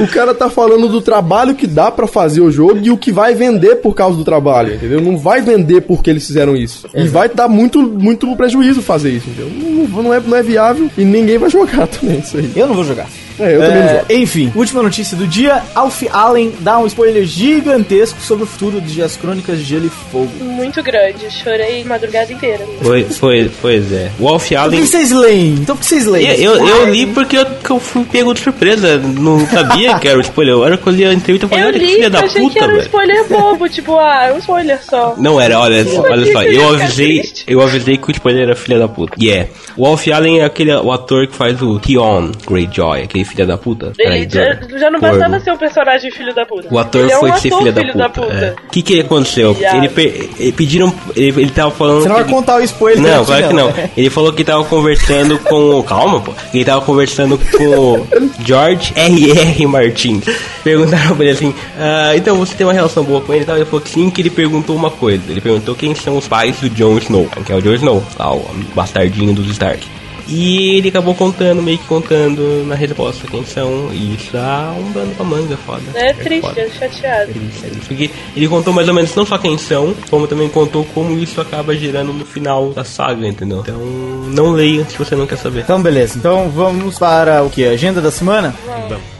O 0.00 0.06
cara 0.08 0.34
tá 0.34 0.48
falando 0.48 0.88
do 0.88 1.00
trabalho 1.00 1.54
que 1.54 1.66
dá 1.66 1.90
pra 1.90 2.06
fazer 2.06 2.40
o 2.40 2.50
jogo 2.50 2.78
e 2.82 2.90
o 2.90 2.96
que 2.96 3.12
vai 3.12 3.34
vender 3.34 3.76
por 3.76 3.94
causa 3.94 4.16
do 4.16 4.24
trabalho, 4.24 4.74
entendeu? 4.74 5.00
Não 5.00 5.16
vai 5.18 5.40
vender 5.42 5.82
porque 5.82 6.08
eles 6.10 6.26
fizeram 6.26 6.56
isso. 6.56 6.88
E 6.94 7.06
vai 7.06 7.28
dar 7.28 7.48
muito, 7.48 7.80
muito 7.82 8.34
prejuízo 8.36 8.80
fazer 8.82 9.10
isso, 9.10 9.28
entendeu? 9.28 9.50
Não, 9.88 10.02
não 10.02 10.14
é, 10.14 10.20
não 10.20 10.36
é 10.36 10.42
viável 10.42 10.88
e 10.96 11.04
ninguém 11.04 11.36
vai 11.38 11.50
jogar 11.50 11.86
também 11.88 12.18
isso 12.20 12.36
aí. 12.38 12.50
Eu 12.56 12.66
não 12.66 12.74
vou 12.74 12.84
jogar. 12.84 13.06
É, 13.38 13.54
eu 13.56 13.60
também 13.60 13.82
não 13.82 13.88
jogo. 13.88 14.04
Enfim, 14.10 14.52
última 14.54 14.82
notícia 14.82 15.16
do 15.16 15.26
dia: 15.26 15.62
Alf 15.74 16.02
Allen 16.10 16.52
dá 16.60 16.78
um 16.78 16.86
spoiler 16.86 17.24
gigantesco 17.24 18.20
sobre 18.20 18.44
o 18.44 18.46
futuro 18.46 18.80
de 18.80 19.02
As 19.02 19.16
Crônicas 19.16 19.58
de 19.58 19.64
Gelo 19.64 19.86
e 19.86 19.90
Fogo. 19.90 20.30
Muito 20.40 20.82
grande, 20.82 21.30
chorei 21.30 21.84
madrugada 21.84 22.32
inteira. 22.32 22.64
Foi, 22.82 23.04
foi, 23.04 23.50
pois 23.60 23.92
é. 23.92 24.10
O 24.18 24.24
Wolf 24.24 24.48
Por 24.48 24.56
Allen. 24.56 24.80
que 24.80 24.86
vocês 24.86 25.10
leem? 25.10 25.54
Então 25.54 25.76
por 25.76 25.80
que 25.80 25.86
vocês 25.86 26.06
leem? 26.06 26.40
Eu, 26.40 26.56
eu, 26.56 26.68
eu 26.68 26.90
li 26.90 27.06
porque 27.06 27.36
eu, 27.38 27.46
que 27.46 27.70
eu 27.70 27.80
fui 27.80 28.04
pego 28.04 28.34
de 28.34 28.40
surpresa. 28.40 28.98
Não 28.98 29.46
sabia 29.46 29.98
que 29.98 30.08
era 30.08 30.18
o 30.18 30.20
spoiler. 30.20 30.54
A 30.54 30.58
hora 30.58 30.76
que 30.76 30.86
eu 30.86 30.92
li 30.92 31.04
a 31.04 31.12
entrevista, 31.12 31.46
eu 31.46 31.48
falei, 31.48 31.64
olha 31.64 31.78
que 31.78 31.86
filha 31.86 32.04
eu 32.04 32.10
da 32.10 32.20
achei 32.20 32.42
que 32.42 32.48
puta, 32.48 32.64
era 32.64 32.74
um 32.74 32.78
spoiler 32.78 33.28
bobo, 33.28 33.68
tipo, 33.68 33.98
ah, 33.98 34.26
é 34.26 34.32
um 34.32 34.38
spoiler 34.38 34.82
só. 34.82 35.14
Não 35.18 35.40
era, 35.40 35.58
olha, 35.58 35.78
olha 35.78 36.32
só, 36.32 36.42
que 36.42 36.54
eu 36.54 36.68
avisei, 36.74 37.22
eu 37.46 37.60
avisei 37.60 37.96
que 37.96 38.08
o 38.08 38.12
spoiler 38.12 38.44
era 38.44 38.56
filha 38.56 38.78
da 38.78 38.88
puta. 38.88 39.14
E 39.18 39.30
é. 39.30 39.48
O 39.76 39.84
Wolf 39.84 40.06
Allen 40.08 40.40
é 40.40 40.44
aquele 40.44 40.74
o 40.74 40.92
ator 40.92 41.26
que 41.26 41.34
faz 41.34 41.60
o 41.62 41.78
Theon 41.78 42.32
Greyjoy, 42.46 43.02
aquele 43.02 43.24
filha 43.28 43.46
da 43.46 43.56
puta. 43.58 43.92
Ele 43.98 44.28
já, 44.28 44.54
já 44.78 44.90
não 44.90 44.98
corvo. 45.00 45.18
bastava 45.18 45.40
ser 45.40 45.52
um 45.52 45.56
personagem 45.56 46.10
filho 46.10 46.34
da 46.34 46.44
puta. 46.46 46.68
O 46.70 46.78
ator 46.78 47.02
ele 47.02 47.12
é 47.12 47.16
foi 47.18 47.30
um 47.30 47.36
ser 47.36 47.48
ator 47.48 47.58
filha 47.60 47.72
da 47.72 47.80
filho 47.80 47.92
puta. 47.92 48.04
da 48.04 48.08
puta. 48.10 48.34
é. 48.34 48.54
O 48.66 48.70
que 48.70 48.82
que 48.82 49.00
aconteceu? 49.00 49.56
Ele, 49.60 49.88
pe- 49.88 50.30
ele 50.38 50.52
pediram, 50.52 50.92
ele, 51.14 51.42
ele 51.42 51.50
tava 51.50 51.70
falando 51.70 52.02
Você 52.02 52.08
não 52.08 52.16
vai 52.16 52.24
que- 52.24 52.30
contar 52.30 52.56
o 52.56 52.62
spoiler 52.62 53.00
Não, 53.02 53.24
claro 53.24 53.48
que 53.48 53.54
não. 53.54 53.72
Ele 53.96 54.10
falou 54.10 54.32
que 54.32 54.44
tava 54.44 54.64
conversando 54.64 55.38
com. 55.38 55.82
Calma, 55.82 56.20
pô. 56.20 56.32
Ele 56.52 56.64
tava 56.64 56.80
conversando 56.82 57.38
com 57.56 58.06
George 58.44 58.92
R.R. 58.94 59.66
Martins. 59.66 60.24
Perguntaram 60.64 61.16
pra 61.16 61.24
ele 61.24 61.34
assim: 61.34 61.54
ah, 61.78 62.12
então 62.16 62.36
você 62.36 62.54
tem 62.54 62.66
uma 62.66 62.72
relação 62.72 63.02
boa 63.04 63.20
com 63.20 63.32
ele 63.32 63.42
e 63.42 63.46
tal? 63.46 63.56
Ele 63.56 63.64
falou 63.64 63.80
que 63.80 63.90
sim, 63.90 64.10
que 64.10 64.20
ele 64.20 64.30
perguntou 64.30 64.74
uma 64.76 64.90
coisa. 64.90 65.22
Ele 65.28 65.40
perguntou 65.40 65.74
quem 65.74 65.94
são 65.94 66.16
os 66.16 66.26
pais 66.28 66.56
do 66.60 66.68
Jon 66.70 66.98
Snow, 66.98 67.28
que 67.44 67.52
é 67.52 67.54
o 67.56 67.60
Jon 67.62 67.74
Snow, 67.74 68.02
lá, 68.18 68.32
o 68.34 68.44
bastardinho 68.74 69.32
dos 69.34 69.48
Stark. 69.50 69.86
E 70.28 70.76
ele 70.76 70.88
acabou 70.88 71.14
contando, 71.14 71.62
meio 71.62 71.78
que 71.78 71.86
contando 71.86 72.64
na 72.66 72.74
resposta 72.74 73.26
quem 73.26 73.44
são. 73.44 73.90
E 73.92 74.14
isso 74.14 74.32
dá 74.32 74.74
um 74.78 74.92
dano 74.92 75.14
pra 75.14 75.24
manga, 75.24 75.56
foda. 75.56 75.82
É 75.94 76.12
triste, 76.12 76.46
foda. 76.46 76.60
é 76.60 76.68
chateado. 76.68 77.30
Isso, 77.30 77.64
é 77.64 77.68
isso. 77.68 77.80
Porque 77.88 78.10
ele 78.36 78.48
contou 78.48 78.72
mais 78.72 78.88
ou 78.88 78.94
menos 78.94 79.14
não 79.14 79.24
só 79.24 79.38
quem 79.38 79.56
são, 79.56 79.94
como 80.10 80.26
também 80.26 80.48
contou 80.48 80.84
como 80.94 81.18
isso 81.18 81.40
acaba 81.40 81.74
gerando 81.74 82.12
no 82.12 82.26
final 82.26 82.70
da 82.70 82.84
saga, 82.84 83.26
entendeu? 83.26 83.60
Então, 83.60 83.78
não 83.78 84.52
leia 84.52 84.84
se 84.84 84.98
você 84.98 85.16
não 85.16 85.26
quer 85.26 85.38
saber. 85.38 85.60
Então, 85.60 85.82
beleza. 85.82 86.18
Então 86.18 86.50
vamos 86.50 86.98
para 86.98 87.42
o 87.42 87.50
que? 87.50 87.64
Agenda 87.64 88.00
da 88.00 88.10
semana? 88.10 88.54
A 88.68 89.17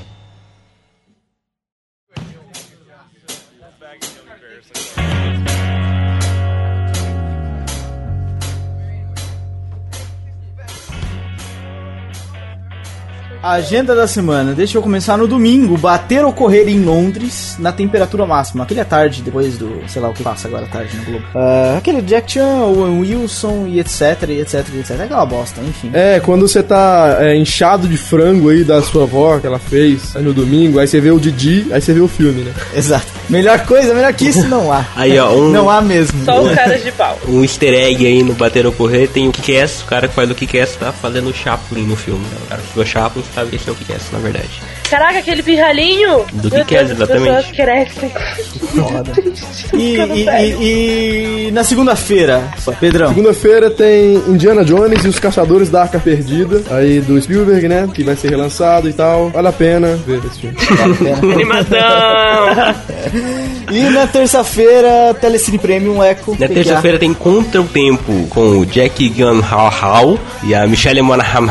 agenda 13.52 13.94
da 13.94 14.06
semana. 14.06 14.52
Deixa 14.54 14.78
eu 14.78 14.82
começar 14.82 15.16
no 15.16 15.26
domingo. 15.26 15.76
Bater 15.76 16.24
ou 16.24 16.32
correr 16.32 16.68
em 16.68 16.80
Londres 16.80 17.56
na 17.58 17.72
temperatura 17.72 18.26
máxima. 18.26 18.64
Aquele 18.64 18.80
à 18.80 18.84
tarde, 18.84 19.22
depois 19.22 19.56
do, 19.58 19.80
sei 19.88 20.00
lá 20.02 20.08
o 20.08 20.12
que 20.14 20.22
passa 20.22 20.48
agora 20.48 20.64
à 20.66 20.68
tarde 20.68 20.96
no 20.96 21.04
Globo. 21.04 21.24
Ah, 21.34 21.76
aquele 21.78 22.02
Jack 22.02 22.32
Chan, 22.32 22.44
o 22.64 23.00
Wilson 23.00 23.66
e 23.68 23.80
etc, 23.80 24.00
e 24.28 24.40
etc, 24.40 24.66
e 24.74 24.78
etc. 24.80 25.00
Aquela 25.00 25.24
bosta, 25.26 25.60
enfim. 25.60 25.90
É, 25.92 26.20
quando 26.20 26.46
você 26.48 26.62
tá 26.62 27.16
é, 27.20 27.36
inchado 27.36 27.86
de 27.88 27.96
frango 27.96 28.48
aí 28.50 28.64
da 28.64 28.80
sua 28.82 29.04
avó 29.04 29.38
que 29.38 29.46
ela 29.46 29.58
fez 29.58 30.14
aí 30.16 30.22
no 30.22 30.32
domingo, 30.32 30.78
aí 30.78 30.86
você 30.86 31.00
vê 31.00 31.10
o 31.10 31.18
Didi, 31.18 31.66
aí 31.72 31.80
você 31.80 31.92
vê 31.92 32.00
o 32.00 32.08
filme, 32.08 32.42
né? 32.42 32.52
Exato. 32.74 33.06
Melhor 33.28 33.60
coisa, 33.66 33.92
melhor 33.94 34.12
que 34.14 34.26
isso 34.28 34.46
não 34.48 34.72
há. 34.72 34.84
Aí, 34.96 35.18
ó, 35.18 35.30
um- 35.34 35.50
Não 35.50 35.68
há 35.68 35.80
mesmo. 35.82 36.24
Só 36.24 36.40
os 36.42 36.54
caras 36.54 36.82
de 36.82 36.90
pau. 36.92 37.18
Um 37.28 37.42
easter 37.42 37.74
egg 37.74 38.06
aí 38.06 38.22
no 38.22 38.32
Bater 38.34 38.64
ou 38.66 38.72
Correr 38.72 39.06
tem 39.08 39.28
o 39.28 39.32
Kick-Ass, 39.32 39.82
o 39.82 39.86
cara 39.86 40.08
que 40.08 40.14
faz 40.14 40.30
o 40.30 40.34
Kick-Ass 40.34 40.76
tá 40.76 40.92
fazendo 40.92 41.28
o 41.28 41.34
Chaplin 41.34 41.82
no 41.82 41.94
filme. 41.96 42.20
né? 42.24 42.36
O 42.44 42.48
cara 42.48 42.62
que 42.62 42.68
faz 42.68 42.88
o 42.88 42.90
Chaplin 42.90 43.22
sabe 43.38 43.50
que 43.50 43.56
esse 43.56 43.68
é 43.68 43.72
o 43.72 43.74
Kick-Ass, 43.76 44.10
na 44.10 44.18
verdade. 44.18 44.77
Caraca, 44.90 45.18
aquele 45.18 45.42
pirralhinho! 45.42 46.24
Do 46.32 46.50
que 46.50 46.64
que 46.64 46.76
é, 46.76 46.80
as 46.80 46.90
exatamente? 46.90 47.24
pessoas 47.26 47.50
crescem. 47.52 48.10
Foda. 48.10 49.12
E, 49.74 49.96
e- 49.96 50.28
e- 50.60 51.46
e 51.48 51.50
na 51.52 51.62
segunda-feira, 51.62 52.42
Pedrão. 52.80 53.08
Segunda-feira 53.08 53.70
tem 53.70 54.14
Indiana 54.26 54.64
Jones 54.64 55.04
e 55.04 55.08
os 55.08 55.18
Caçadores 55.18 55.68
da 55.68 55.82
Arca 55.82 55.98
Perdida, 56.00 56.62
aí 56.70 57.00
do 57.00 57.20
Spielberg, 57.20 57.68
né? 57.68 57.88
Que 57.92 58.02
vai 58.02 58.16
ser 58.16 58.30
relançado 58.30 58.88
e 58.88 58.92
tal. 58.92 59.28
Vale 59.30 59.48
a 59.48 59.52
pena 59.52 59.96
ver 60.06 60.20
esse 60.24 60.40
filme. 60.40 60.56
Animação! 61.34 61.78
E 63.70 63.80
na 63.90 64.06
terça-feira, 64.06 65.14
Telecine 65.20 65.58
Premium 65.58 66.02
Echo. 66.02 66.34
Na 66.38 66.48
terça-feira 66.48 66.98
tem 66.98 67.12
Contra 67.12 67.60
o 67.60 67.64
Tempo 67.66 68.26
com 68.30 68.60
o 68.60 68.64
Jack 68.66 69.10
Gyllenhaal 69.10 70.18
e 70.44 70.54
a 70.54 70.66
Michelle 70.66 71.02
Monaghan. 71.02 71.46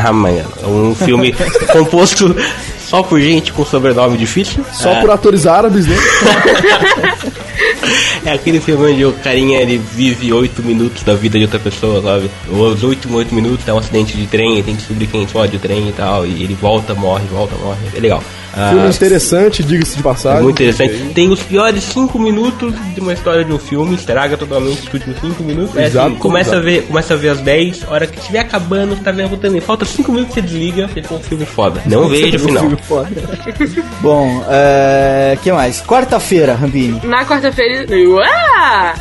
Um 0.66 0.96
filme 0.96 1.32
composto 1.72 2.34
só 2.88 3.02
por 3.02 3.20
gente 3.20 3.52
com 3.52 3.66
sobrenome 3.66 4.16
difícil. 4.16 4.64
Só 4.72 4.98
por 5.00 5.10
atores 5.10 5.46
árabes, 5.46 5.86
né? 5.86 5.96
É 8.24 8.32
aquele 8.32 8.60
filme 8.60 8.92
onde 8.92 9.04
o 9.04 9.12
carinha 9.12 9.60
ele 9.60 9.78
vive 9.78 10.32
oito 10.32 10.62
minutos 10.62 11.02
da 11.02 11.14
vida 11.14 11.38
de 11.38 11.44
outra 11.44 11.58
pessoa, 11.58 12.02
sabe? 12.02 12.30
Os 12.48 12.82
últimos 12.82 13.16
oito 13.16 13.34
minutos 13.34 13.66
é 13.66 13.72
um 13.72 13.78
acidente 13.78 14.16
de 14.16 14.26
trem, 14.26 14.62
tem 14.62 14.74
que 14.74 14.80
descobrir 14.80 15.06
quem 15.06 15.22
explode 15.22 15.56
o 15.56 15.58
trem 15.58 15.88
e 15.88 15.92
tal, 15.92 16.26
e 16.26 16.42
ele 16.42 16.54
volta, 16.54 16.94
morre, 16.94 17.24
volta, 17.30 17.54
morre. 17.56 17.78
É 17.94 18.00
legal. 18.00 18.22
Ah, 18.54 18.70
Filme 18.70 18.88
interessante, 18.88 19.62
diga-se 19.62 19.94
de 19.94 20.00
é 20.00 20.02
passagem. 20.02 20.42
muito 20.42 20.62
interessante. 20.62 21.12
Tem 21.14 21.30
os 21.30 21.42
piores 21.42 21.84
cinco 21.84 22.18
minutos 22.18 22.74
de 22.94 23.00
uma 23.00 23.12
história 23.12 23.44
de 23.44 23.52
um 23.52 23.58
filme, 23.58 23.94
estraga 23.94 24.36
totalmente 24.36 24.86
os 24.86 24.94
últimos 24.94 25.20
cinco 25.20 25.42
minutos. 25.42 25.76
É 25.76 25.82
assim, 25.82 25.90
Exato, 25.90 26.16
começa, 26.16 26.50
exato. 26.50 26.62
A 26.62 26.70
ver, 26.70 26.82
começa 26.82 27.14
a 27.14 27.16
ver 27.16 27.28
às 27.28 27.40
10, 27.40 27.84
a 27.84 27.90
hora 27.92 28.06
que 28.06 28.18
estiver 28.18 28.40
acabando, 28.40 28.96
tá 28.96 29.12
vendo 29.12 29.28
voltando. 29.28 29.60
Falta 29.60 29.84
cinco 29.84 30.12
minutos 30.12 30.34
você 30.34 30.42
desliga, 30.42 30.88
você 30.88 31.02
um 31.14 31.20
filme 31.20 31.46
foda. 31.46 31.82
Não 31.86 32.08
veja 32.08 32.36
o 32.36 32.40
final. 32.40 32.62
Filme 32.62 32.78
foda. 32.82 33.08
Bom, 34.00 34.44
é. 34.48 35.36
que 35.42 35.52
mais? 35.52 35.80
Quarta-feira, 35.82 36.54
Rambini. 36.54 37.00
Na 37.04 37.24
quarta-feira. 37.24 37.86
Uá! 38.08 38.94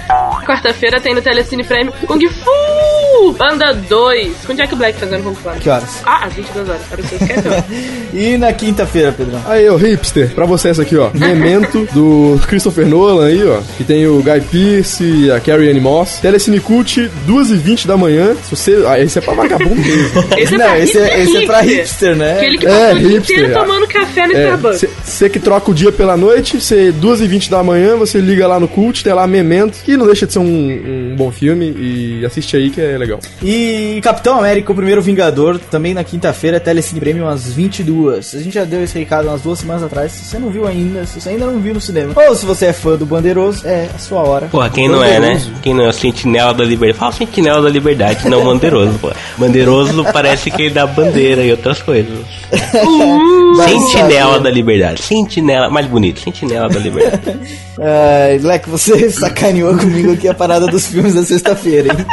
Quarta-feira 0.45 0.99
tem 0.99 1.13
no 1.13 1.21
Telecine 1.21 1.63
Prêmio 1.63 1.93
Kung 2.05 2.27
Fu! 2.29 2.96
Banda 3.37 3.73
2, 3.73 4.33
com 4.45 4.53
Jack 4.53 4.75
Black 4.75 4.99
fazendo 4.99 5.23
Kung 5.23 5.35
Fu. 5.35 5.49
Que 5.59 5.69
horas? 5.69 6.01
Ah, 6.05 6.25
às 6.25 6.33
22 6.33 6.69
horas, 6.69 6.81
para 6.89 7.01
você. 7.03 7.17
E 8.13 8.37
na 8.37 8.51
quinta-feira, 8.53 9.11
Pedrão. 9.11 9.41
Aí, 9.45 9.69
ô 9.69 9.75
hipster, 9.75 10.29
pra 10.33 10.45
você 10.45 10.69
essa 10.69 10.81
aqui, 10.81 10.95
ó. 10.95 11.09
Memento 11.13 11.87
do 11.93 12.39
Christopher 12.47 12.87
Nolan 12.87 13.27
aí, 13.27 13.45
ó. 13.45 13.59
Que 13.77 13.83
tem 13.83 14.07
o 14.07 14.23
Guy 14.23 14.41
Pearce 14.49 15.03
e 15.03 15.31
a 15.31 15.39
Carrie 15.39 15.69
Ann 15.69 15.79
Moss. 15.81 16.19
Telecine 16.21 16.59
Cult, 16.59 17.11
2h20 17.27 17.85
da 17.85 17.97
manhã. 17.97 18.33
Se 18.43 18.55
você. 18.55 18.83
Ah, 18.87 18.99
esse 18.99 19.19
é 19.19 19.21
pra 19.21 19.33
vagabundo 19.33 19.75
mesmo. 19.75 20.23
Esse 20.37 20.57
Não, 20.57 20.65
pra 20.65 20.79
esse 20.79 20.97
é, 20.97 21.21
esse 21.23 21.37
é 21.37 21.45
pra 21.45 21.61
hipster. 21.61 22.15
né? 22.15 22.37
Aquele 22.37 22.57
que 22.57 22.65
É, 22.65 22.93
hipster, 22.93 23.17
inteiro 23.39 23.55
ah. 23.55 23.59
tomando 23.59 23.87
café 23.87 24.27
no 24.27 24.33
É, 24.33 24.43
Starbucks. 24.43 24.85
você 25.03 25.29
que 25.29 25.39
troca 25.39 25.71
o 25.71 25.73
dia 25.73 25.91
pela 25.91 26.15
noite, 26.17 26.59
você 26.61 26.91
2h20 26.93 27.49
da 27.49 27.61
manhã, 27.63 27.95
você 27.97 28.19
liga 28.19 28.47
lá 28.47 28.59
no 28.59 28.67
Cult, 28.67 29.03
tem 29.03 29.13
lá 29.13 29.27
Memento, 29.27 29.79
que 29.83 29.97
não 29.97 30.05
deixa 30.05 30.25
de 30.25 30.33
ser 30.33 30.39
um, 30.39 30.43
um 30.45 31.15
bom 31.15 31.31
filme, 31.31 31.65
e 31.77 32.25
assiste 32.25 32.55
aí 32.55 32.69
que 32.69 32.79
é 32.81 32.97
legal. 32.97 33.06
E 33.41 33.99
Capitão 34.01 34.39
América, 34.39 34.71
o 34.71 34.75
primeiro 34.75 35.01
Vingador, 35.01 35.59
também 35.71 35.93
na 35.93 36.03
quinta-feira, 36.03 36.59
Telecine 36.59 36.99
Premium 36.99 37.27
às 37.27 37.51
22. 37.51 38.35
A 38.35 38.39
gente 38.39 38.53
já 38.53 38.63
deu 38.63 38.83
esse 38.83 38.97
recado 38.97 39.27
umas 39.27 39.41
duas 39.41 39.59
semanas 39.59 39.83
atrás. 39.83 40.11
Se 40.11 40.25
você 40.25 40.39
não 40.39 40.49
viu 40.49 40.67
ainda, 40.67 41.05
se 41.05 41.21
você 41.21 41.29
ainda 41.29 41.45
não 41.45 41.59
viu 41.59 41.73
no 41.73 41.81
cinema, 41.81 42.13
ou 42.15 42.35
se 42.35 42.45
você 42.45 42.67
é 42.67 42.73
fã 42.73 42.95
do 42.95 43.05
Bandeiroso, 43.05 43.67
é 43.67 43.89
a 43.93 43.99
sua 43.99 44.21
hora. 44.21 44.47
Porra, 44.47 44.69
quem 44.69 44.89
não 44.89 45.03
é, 45.03 45.19
né? 45.19 45.41
Quem 45.61 45.73
não 45.73 45.83
é 45.83 45.89
o 45.89 45.93
sentinela 45.93 46.53
da 46.53 46.63
liberdade? 46.63 46.99
Fala 46.99 47.11
sentinela 47.11 47.61
da 47.61 47.69
liberdade, 47.69 48.27
não 48.29 48.43
bandeiroso, 48.43 48.97
pô. 48.99 49.11
Bandeiroso 49.37 50.03
parece 50.11 50.49
que 50.49 50.63
ele 50.63 50.73
dá 50.73 50.85
bandeira 50.85 51.43
e 51.43 51.51
outras 51.51 51.81
coisas. 51.81 52.17
Vai 53.57 53.69
sentinela 53.69 54.33
saber. 54.33 54.43
da 54.43 54.49
liberdade. 54.49 55.01
Sentinela, 55.01 55.69
mais 55.69 55.85
bonito, 55.87 56.19
sentinela 56.19 56.69
da 56.69 56.79
liberdade. 56.79 57.37
Ai, 57.79 58.39
Leque, 58.39 58.69
você 58.69 59.09
sacaneou 59.11 59.77
comigo 59.77 60.13
aqui 60.13 60.27
a 60.27 60.33
parada 60.33 60.65
dos 60.65 60.87
filmes 60.87 61.13
da 61.13 61.23
sexta-feira, 61.23 61.93
hein? 61.93 62.05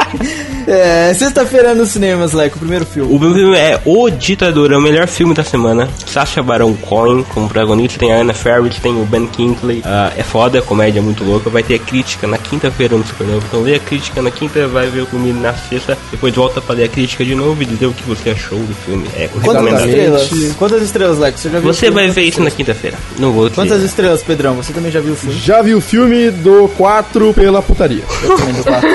É, 0.66 0.83
sexta-feira 1.14 1.74
nos 1.74 1.90
cinemas, 1.90 2.32
Leque, 2.32 2.56
o 2.56 2.58
primeiro 2.58 2.84
filme. 2.84 3.14
O 3.14 3.18
meu 3.18 3.32
filme 3.34 3.56
é 3.56 3.80
O 3.84 4.10
Ditador, 4.10 4.72
é 4.72 4.76
o 4.76 4.80
melhor 4.80 5.06
filme 5.06 5.34
da 5.34 5.44
semana. 5.44 5.88
Sacha 6.06 6.42
Baron 6.42 6.74
Cohen 6.74 7.24
como 7.34 7.48
protagonista, 7.48 7.98
tem 7.98 8.12
a 8.12 8.20
Anna 8.20 8.34
Faris, 8.34 8.78
tem 8.78 8.92
o 8.92 9.04
Ben 9.04 9.26
Kingsley. 9.26 9.82
Ah, 9.84 10.12
é 10.16 10.22
foda, 10.22 10.58
a 10.58 10.62
comédia 10.62 10.98
é 11.00 11.02
muito 11.02 11.24
louca. 11.24 11.50
Vai 11.50 11.62
ter 11.62 11.74
a 11.74 11.78
crítica 11.78 12.26
na 12.26 12.38
quinta-feira 12.38 12.96
no 12.96 13.06
Supernova. 13.06 13.44
Então 13.48 13.62
lê 13.62 13.76
a 13.76 13.80
crítica 13.80 14.22
na 14.22 14.30
quinta, 14.30 14.66
vai 14.68 14.86
ver 14.88 15.02
o 15.02 15.06
filme 15.06 15.32
na 15.32 15.54
sexta. 15.54 15.96
Depois 16.10 16.34
volta 16.34 16.60
pra 16.60 16.74
ler 16.74 16.84
a 16.84 16.88
crítica 16.88 17.24
de 17.24 17.34
novo 17.34 17.62
e 17.62 17.66
dizer 17.66 17.86
o 17.86 17.92
que 17.92 18.02
você 18.04 18.30
achou 18.30 18.58
do 18.58 18.74
filme. 18.74 19.06
É 19.16 19.28
Quantas 19.42 19.84
estrelas? 19.84 20.30
Quantas 20.58 20.82
estrelas, 20.82 21.18
Leque? 21.18 21.40
Você 21.40 21.50
já 21.50 21.58
viu 21.58 21.70
o 21.70 21.74
Você 21.74 21.90
vai 21.90 22.08
ver 22.08 22.22
isso 22.22 22.42
na 22.42 22.50
quinta-feira. 22.50 22.96
Não 23.18 23.32
vou 23.32 23.48
te 23.48 23.54
Quantas 23.54 23.82
estrelas, 23.82 24.22
Pedrão? 24.22 24.54
Você 24.54 24.72
também 24.72 24.90
já 24.90 25.00
viu 25.00 25.12
o 25.12 25.16
filme? 25.16 25.38
Já 25.38 25.62
vi 25.62 25.74
o 25.74 25.80
filme 25.80 26.30
do 26.30 26.68
4 26.76 27.32
pela 27.34 27.62
putaria. 27.62 28.02
Eu 28.22 28.36
também 28.36 28.54
do 28.54 28.64
quatro. 28.64 28.88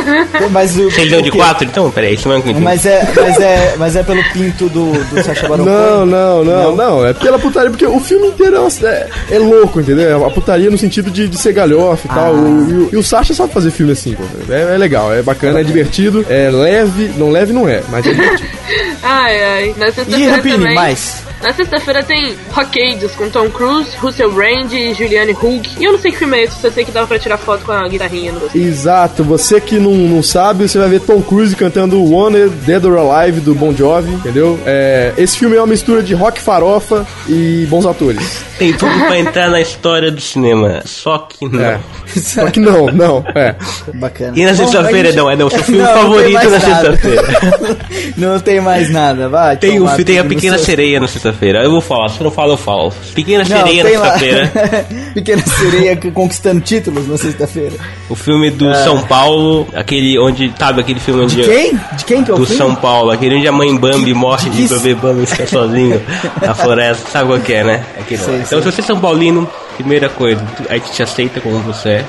Mas 0.51 0.77
o. 0.77 0.89
Vocês 0.89 1.09
deu 1.09 1.21
de 1.21 1.29
o 1.29 1.31
quê? 1.31 1.37
Então, 1.79 1.91
peraí, 1.91 2.13
isso 2.15 2.27
não 2.27 2.35
é 2.35 2.39
um 2.39 2.59
Mas 2.59 2.85
é, 2.85 3.07
mas 3.15 3.39
é, 3.39 3.75
mas 3.77 3.95
é 3.95 4.03
pelo 4.03 4.21
pinto 4.33 4.67
do, 4.69 4.91
do 4.91 5.23
Sacha 5.23 5.47
Baron 5.47 5.63
Não, 5.63 5.99
Cohen? 5.99 6.05
não, 6.07 6.43
não, 6.43 6.75
não, 6.75 7.05
É 7.07 7.13
pela 7.13 7.39
putaria, 7.39 7.69
porque 7.69 7.85
o 7.85 7.99
filme 7.99 8.27
inteiro 8.27 8.57
é, 8.57 8.85
é- 8.85 9.35
é 9.35 9.39
louco, 9.39 9.79
entendeu? 9.79 10.25
A 10.25 10.29
putaria 10.29 10.69
no 10.69 10.77
sentido 10.77 11.09
de, 11.09 11.27
de 11.29 11.37
ser 11.37 11.53
galhofa 11.53 12.05
e 12.05 12.09
tal. 12.09 12.33
O- 12.33 12.69
e, 12.69 12.73
o, 12.73 12.89
e 12.93 12.97
o 12.97 13.03
Sasha 13.03 13.33
sabe 13.33 13.53
fazer 13.53 13.71
filme 13.71 13.91
assim, 13.93 14.13
pô. 14.15 14.23
É, 14.51 14.75
é 14.75 14.77
legal, 14.77 15.13
é 15.13 15.21
bacana, 15.21 15.61
é 15.61 15.63
divertido, 15.63 16.25
é 16.29 16.49
leve. 16.49 17.11
Não 17.17 17.31
leve 17.31 17.53
não 17.53 17.67
é, 17.67 17.81
mas 17.89 18.05
é 18.05 18.11
divertido. 18.11 18.49
Ai, 19.01 19.43
ai. 19.43 19.75
Na 19.77 19.87
E 19.87 19.91
sexta-feira 19.93 20.41
também. 20.57 20.75
mais? 20.75 21.23
Na 21.41 21.53
sexta-feira 21.53 22.03
tem 22.03 22.35
Rockades 22.51 23.11
com 23.13 23.29
Tom 23.29 23.49
Cruise, 23.49 23.95
Russell 23.97 24.31
Brand 24.31 24.71
e 24.73 24.93
Julianne 24.93 25.31
Hough. 25.33 25.61
E 25.79 25.85
eu 25.85 25.93
não 25.93 25.99
sei 25.99 26.11
que 26.11 26.17
filme 26.17 26.37
é 26.37 26.43
esse, 26.43 26.59
só 26.59 26.69
sei 26.69 26.83
que 26.83 26.91
dava 26.91 27.07
pra 27.07 27.17
tirar 27.17 27.37
foto 27.37 27.63
com 27.65 27.71
a 27.71 27.87
guitarrinha 27.87 28.33
no. 28.33 28.41
Exato, 28.53 29.23
você 29.23 29.61
que 29.61 29.79
não, 29.79 29.91
não 29.93 30.21
sabe, 30.21 30.67
você 30.67 30.77
vai 30.77 30.89
ver 30.89 30.99
Tom 31.01 31.21
Cruise 31.21 31.55
cantando 31.55 32.03
Wanted, 32.03 32.49
Dead 32.65 32.83
or 32.83 32.97
Alive 32.97 33.39
do 33.39 33.55
Bon 33.55 33.73
Jovi, 33.73 34.11
entendeu? 34.11 34.59
É, 34.65 35.13
esse 35.17 35.37
filme 35.37 35.55
é 35.55 35.61
uma 35.61 35.67
mistura 35.67 36.03
de 36.03 36.13
rock 36.13 36.41
farofa 36.41 37.07
e 37.27 37.65
bons 37.69 37.85
atores. 37.85 38.43
Tem 38.57 38.73
tudo 38.73 38.91
pra 39.05 39.17
entrar 39.17 39.49
na 39.49 39.61
história 39.61 40.11
do 40.11 40.19
cinema. 40.19 40.81
Só 40.83 41.19
que 41.19 41.47
não. 41.47 41.63
É. 41.63 41.79
Só 42.07 42.49
que 42.49 42.59
não, 42.59 42.87
não, 42.87 43.23
é. 43.33 43.55
Bacana. 43.93 44.33
E 44.35 44.43
na 44.43 44.53
sexta-feira 44.53 45.09
gente- 45.09 45.17
não, 45.17 45.29
é 45.29 45.35
não, 45.37 45.49
seu 45.49 45.63
filme 45.63 45.81
Não, 45.81 45.95
não 45.95 46.01
favorito 46.01 46.33
mais 46.33 46.51
na 46.51 46.59
sexta-feira. 46.59 47.23
não 48.17 48.39
tem 48.39 48.59
mais 48.59 48.89
nada, 48.89 49.29
vai. 49.29 49.55
Tem, 49.55 49.79
o, 49.79 49.87
tem 50.03 50.19
a 50.19 50.23
Pequena 50.25 50.57
Sereia 50.57 50.99
na 50.99 51.07
sexta-feira. 51.07 51.28
Eu 51.63 51.71
vou 51.71 51.81
falar, 51.81 52.09
se 52.09 52.23
não 52.23 52.31
fala, 52.31 52.53
eu 52.53 52.57
falo. 52.57 52.93
Pequena 53.13 53.43
Não, 53.43 53.57
Sereia 53.57 53.83
na 53.83 53.89
sexta-feira. 53.89 54.51
Pequena 55.13 55.41
Sereia 55.45 55.95
conquistando 56.13 56.61
títulos 56.61 57.07
na 57.07 57.17
sexta-feira. 57.17 57.73
O 58.09 58.15
filme 58.15 58.49
do 58.51 58.73
São 58.75 59.01
Paulo, 59.03 59.67
aquele 59.73 60.17
onde. 60.19 60.51
Sabe 60.57 60.81
aquele 60.81 60.99
filme 60.99 61.23
onde. 61.23 61.41
É. 61.41 61.43
De 61.43 61.49
quem? 61.49 61.79
De 61.97 62.05
quem 62.05 62.23
que 62.23 62.31
é 62.31 62.33
o 62.33 62.37
Do 62.37 62.45
filme? 62.45 62.57
São 62.57 62.75
Paulo, 62.75 63.11
aquele 63.11 63.35
onde 63.37 63.47
a 63.47 63.51
mãe 63.51 63.75
Bambi 63.75 64.13
morre 64.13 64.49
de 64.49 64.67
bebê 64.67 64.95
Bambi 64.95 65.25
fica 65.25 65.47
sozinho 65.47 66.01
na 66.41 66.53
floresta. 66.53 67.09
Sabe 67.11 67.27
qual 67.29 67.39
que 67.39 67.53
é, 67.53 67.63
né? 67.63 67.85
Aquele 67.99 68.21
lá. 68.21 68.27
Sei, 68.27 68.35
então, 68.35 68.47
sei. 68.47 68.61
se 68.61 68.71
você 68.77 68.81
é 68.81 68.83
São 68.83 68.99
Paulino, 68.99 69.49
primeira 69.77 70.09
coisa, 70.09 70.43
a 70.69 70.73
gente 70.75 70.91
te 70.91 71.03
aceita 71.03 71.39
como 71.41 71.59
você 71.59 71.89
é. 71.89 72.05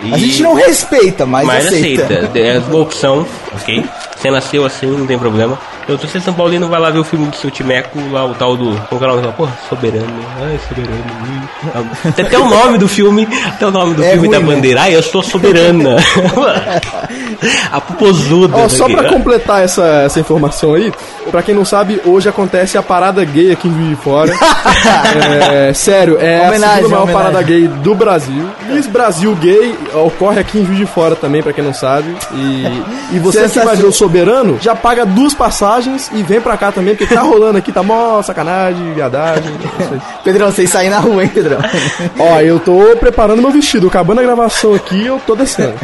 E- 0.00 0.14
A 0.14 0.18
gente 0.18 0.42
não 0.42 0.54
respeita, 0.54 1.26
mas, 1.26 1.44
Mas 1.46 1.66
aceita. 1.66 2.04
aceita. 2.04 2.38
É 2.38 2.58
uma 2.58 2.78
opção, 2.80 3.26
ok? 3.52 3.84
Você 4.16 4.30
nasceu 4.30 4.64
assim, 4.64 4.86
não 4.86 5.06
tem 5.06 5.18
problema. 5.18 5.58
Então, 5.88 5.98
se 5.98 6.06
você 6.06 6.18
é 6.18 6.20
São 6.20 6.34
Paulino, 6.34 6.68
vai 6.68 6.78
lá 6.78 6.90
ver 6.90 6.98
o 6.98 7.04
filme 7.04 7.26
do 7.28 7.36
seu 7.36 7.50
Timeco, 7.50 7.98
lá 8.12 8.22
o 8.26 8.34
tal 8.34 8.54
do. 8.58 8.78
Como 8.90 9.00
que 9.00 9.06
é 9.06 9.10
o 9.10 9.16
nome? 9.16 9.32
Porra, 9.32 9.58
Soberano. 9.70 10.06
Ai, 10.38 10.60
Soberano. 10.68 12.12
Tem 12.14 12.26
até 12.26 12.38
o 12.38 12.46
nome 12.46 12.76
do 12.76 12.86
filme. 12.86 13.26
Até 13.46 13.66
o 13.66 13.70
nome 13.70 13.94
do 13.94 14.04
É 14.04 14.10
filme 14.10 14.28
ruim, 14.28 14.30
da 14.30 14.38
né? 14.38 14.54
bandeira. 14.54 14.82
Ai, 14.82 14.94
eu 14.94 15.02
sou 15.02 15.22
soberana. 15.22 15.96
A 17.72 17.80
popozuda. 17.80 18.54
Ó, 18.56 18.68
só 18.68 18.86
daqui. 18.86 18.96
pra 18.96 19.08
completar 19.08 19.62
essa, 19.64 20.02
essa 20.04 20.20
informação 20.20 20.74
aí, 20.74 20.92
pra 21.30 21.42
quem 21.42 21.54
não 21.54 21.64
sabe, 21.64 22.00
hoje 22.04 22.28
acontece 22.28 22.76
a 22.76 22.82
parada 22.82 23.24
gay 23.24 23.52
aqui 23.52 23.68
em 23.68 23.72
Juiz 23.74 23.88
de 23.88 23.96
Fora. 23.96 24.32
é, 25.52 25.72
sério, 25.72 26.18
é 26.20 26.46
a 26.46 26.52
segunda 26.52 26.88
maior 26.88 27.02
homenagem. 27.02 27.12
parada 27.14 27.42
gay 27.42 27.66
do 27.68 27.94
Brasil. 27.94 28.44
Miss 28.68 28.86
Brasil 28.86 29.34
Gay 29.36 29.74
ocorre 29.94 30.40
aqui 30.40 30.58
em 30.58 30.66
Juiz 30.66 30.78
de 30.78 30.86
Fora 30.86 31.14
também, 31.16 31.42
pra 31.42 31.52
quem 31.52 31.64
não 31.64 31.72
sabe. 31.72 32.14
E, 32.34 32.82
e 33.12 33.18
você 33.18 33.48
que 33.48 33.60
vai 33.60 33.76
ver 33.76 33.86
o 33.86 33.92
Soberano, 33.92 34.58
já 34.60 34.74
paga 34.74 35.06
duas 35.06 35.32
passagens 35.32 35.77
e 36.12 36.22
vem 36.22 36.40
pra 36.40 36.56
cá 36.56 36.72
também, 36.72 36.94
porque 36.94 37.14
tá 37.14 37.20
rolando 37.22 37.58
aqui, 37.58 37.72
tá 37.72 37.82
mó 37.82 38.22
sacanagem, 38.22 38.94
viadagem. 38.94 39.52
Pedrão, 40.24 40.50
vocês 40.50 40.70
saem 40.70 40.90
na 40.90 40.98
rua, 40.98 41.22
hein, 41.22 41.30
Pedrão? 41.32 41.58
Ó, 42.18 42.40
eu 42.40 42.58
tô 42.58 42.96
preparando 42.96 43.42
meu 43.42 43.50
vestido, 43.50 43.88
acabando 43.88 44.20
a 44.20 44.22
gravação 44.22 44.74
aqui, 44.74 45.06
eu 45.06 45.20
tô 45.26 45.34
descendo. 45.34 45.74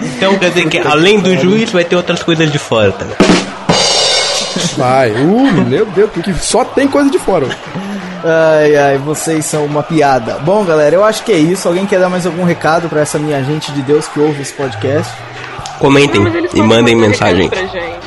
Então 0.00 0.38
quer 0.38 0.50
dizer 0.50 0.68
que 0.68 0.78
além 0.78 1.18
do 1.18 1.36
juiz 1.36 1.70
vai 1.70 1.84
ter 1.84 1.96
outras 1.96 2.22
coisas 2.22 2.50
de 2.50 2.58
fora, 2.58 2.92
tá? 2.92 3.06
Vai, 4.76 5.10
uh, 5.12 5.64
meu 5.66 5.86
Deus, 5.86 6.10
porque 6.10 6.32
só 6.34 6.64
tem 6.64 6.86
coisa 6.88 7.10
de 7.10 7.18
fora. 7.18 7.46
Ai, 8.24 8.76
ai, 8.76 8.98
vocês 8.98 9.44
são 9.44 9.64
uma 9.64 9.82
piada. 9.82 10.38
Bom, 10.44 10.64
galera, 10.64 10.94
eu 10.94 11.04
acho 11.04 11.24
que 11.24 11.32
é 11.32 11.38
isso. 11.38 11.66
Alguém 11.66 11.86
quer 11.86 11.98
dar 11.98 12.08
mais 12.08 12.24
algum 12.24 12.44
recado 12.44 12.88
pra 12.88 13.00
essa 13.00 13.18
minha 13.18 13.42
gente 13.42 13.72
de 13.72 13.82
Deus 13.82 14.06
que 14.06 14.20
ouve 14.20 14.42
esse 14.42 14.52
podcast? 14.52 15.12
Comentem 15.78 16.22
Não, 16.22 16.32
e 16.54 16.62
mandem 16.62 16.94
mensagem. 16.94 17.50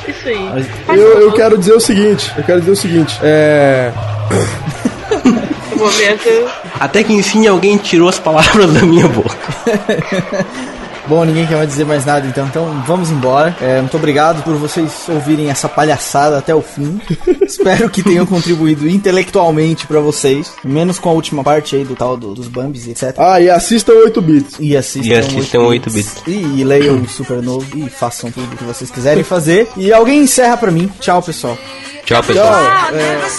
Isso 0.08 0.28
aí. 0.28 0.66
Eu, 0.88 1.20
eu 1.20 1.32
quero 1.32 1.58
dizer 1.58 1.74
o 1.74 1.80
seguinte, 1.80 2.32
eu 2.36 2.44
quero 2.44 2.60
dizer 2.60 2.72
o 2.72 2.76
seguinte, 2.76 3.18
é... 3.22 3.92
Momento. 5.76 6.50
Até 6.80 7.04
que 7.04 7.12
enfim 7.12 7.46
alguém 7.46 7.76
tirou 7.76 8.08
as 8.08 8.18
palavras 8.18 8.72
da 8.72 8.80
minha 8.80 9.06
boca. 9.08 9.36
Bom, 11.08 11.24
ninguém 11.24 11.46
quer 11.46 11.54
mais 11.56 11.68
dizer 11.68 11.84
mais 11.86 12.04
nada, 12.04 12.26
então, 12.26 12.46
então 12.46 12.82
vamos 12.84 13.10
embora. 13.10 13.56
É, 13.60 13.80
muito 13.80 13.96
obrigado 13.96 14.42
por 14.42 14.54
vocês 14.56 14.90
ouvirem 15.08 15.48
essa 15.50 15.68
palhaçada 15.68 16.36
até 16.36 16.52
o 16.52 16.60
fim. 16.60 17.00
Espero 17.46 17.88
que 17.88 18.02
tenham 18.02 18.26
contribuído 18.26 18.88
intelectualmente 18.88 19.86
pra 19.86 20.00
vocês, 20.00 20.52
menos 20.64 20.98
com 20.98 21.08
a 21.08 21.12
última 21.12 21.44
parte 21.44 21.76
aí 21.76 21.84
do 21.84 21.94
tal 21.94 22.16
do- 22.16 22.34
dos 22.34 22.48
Bambis, 22.48 22.88
etc. 22.88 23.14
Ah, 23.18 23.40
e 23.40 23.48
assistam 23.48 23.92
8 23.92 24.20
bits. 24.20 24.56
E 24.58 24.76
assistam, 24.76 25.08
E 25.08 25.14
assistam 25.14 25.60
8 25.60 25.90
bits. 25.90 26.22
E, 26.26 26.32
e 26.60 26.64
leiam 26.64 26.96
o 26.96 27.08
Supernovo 27.08 27.66
e 27.78 27.88
façam 27.88 28.30
tudo 28.32 28.52
o 28.52 28.56
que 28.56 28.64
vocês 28.64 28.90
quiserem 28.90 29.22
fazer. 29.22 29.68
E 29.76 29.92
alguém 29.92 30.18
encerra 30.22 30.56
pra 30.56 30.72
mim. 30.72 30.90
Tchau, 30.98 31.22
pessoal. 31.22 31.56
Tchau, 32.04 32.22
pessoal. 32.22 32.52
I've 32.88 32.96
never 32.96 33.30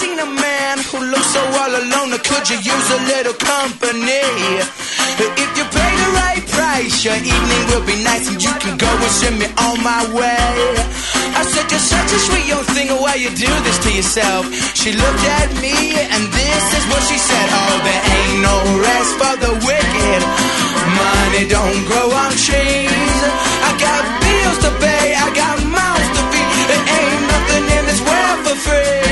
If 5.17 5.51
you 5.57 5.65
pay 5.73 5.93
the 5.97 6.09
right 6.21 6.45
price, 6.45 7.03
your 7.03 7.17
evening 7.17 7.63
will 7.73 7.85
be 7.85 7.97
nice 8.05 8.29
and 8.29 8.37
you 8.37 8.53
can 8.61 8.77
go 8.77 8.85
and 8.85 9.11
send 9.11 9.39
me 9.41 9.47
on 9.57 9.81
my 9.81 10.05
way. 10.13 10.53
I 11.33 11.41
said, 11.41 11.65
You're 11.73 11.81
such 11.81 12.09
a 12.13 12.19
sweet 12.21 12.45
young 12.45 12.63
thing, 12.77 12.89
why 13.01 13.15
you 13.15 13.33
do 13.33 13.49
this 13.65 13.77
to 13.85 13.89
yourself? 13.89 14.45
She 14.77 14.93
looked 14.93 15.25
at 15.41 15.49
me 15.57 15.97
and 15.97 16.21
this 16.29 16.65
is 16.77 16.83
what 16.93 17.01
she 17.09 17.17
said 17.17 17.47
Oh, 17.49 17.75
there 17.81 18.03
ain't 18.13 18.39
no 18.45 18.55
rest 18.77 19.11
for 19.17 19.33
the 19.41 19.53
wicked. 19.65 20.21
Money 21.01 21.49
don't 21.49 21.81
grow 21.89 22.13
on 22.13 22.31
trees. 22.37 23.17
I 23.65 23.71
got 23.81 24.01
bills 24.21 24.57
to 24.65 24.71
pay, 24.77 25.17
I 25.17 25.27
got 25.33 25.57
mouths 25.65 26.09
to 26.13 26.21
feed. 26.29 26.65
There 26.69 26.85
ain't 26.93 27.23
nothing 27.25 27.65
in 27.73 27.83
this 27.89 28.01
world 28.05 28.37
for 28.45 28.55
free. 28.69 29.06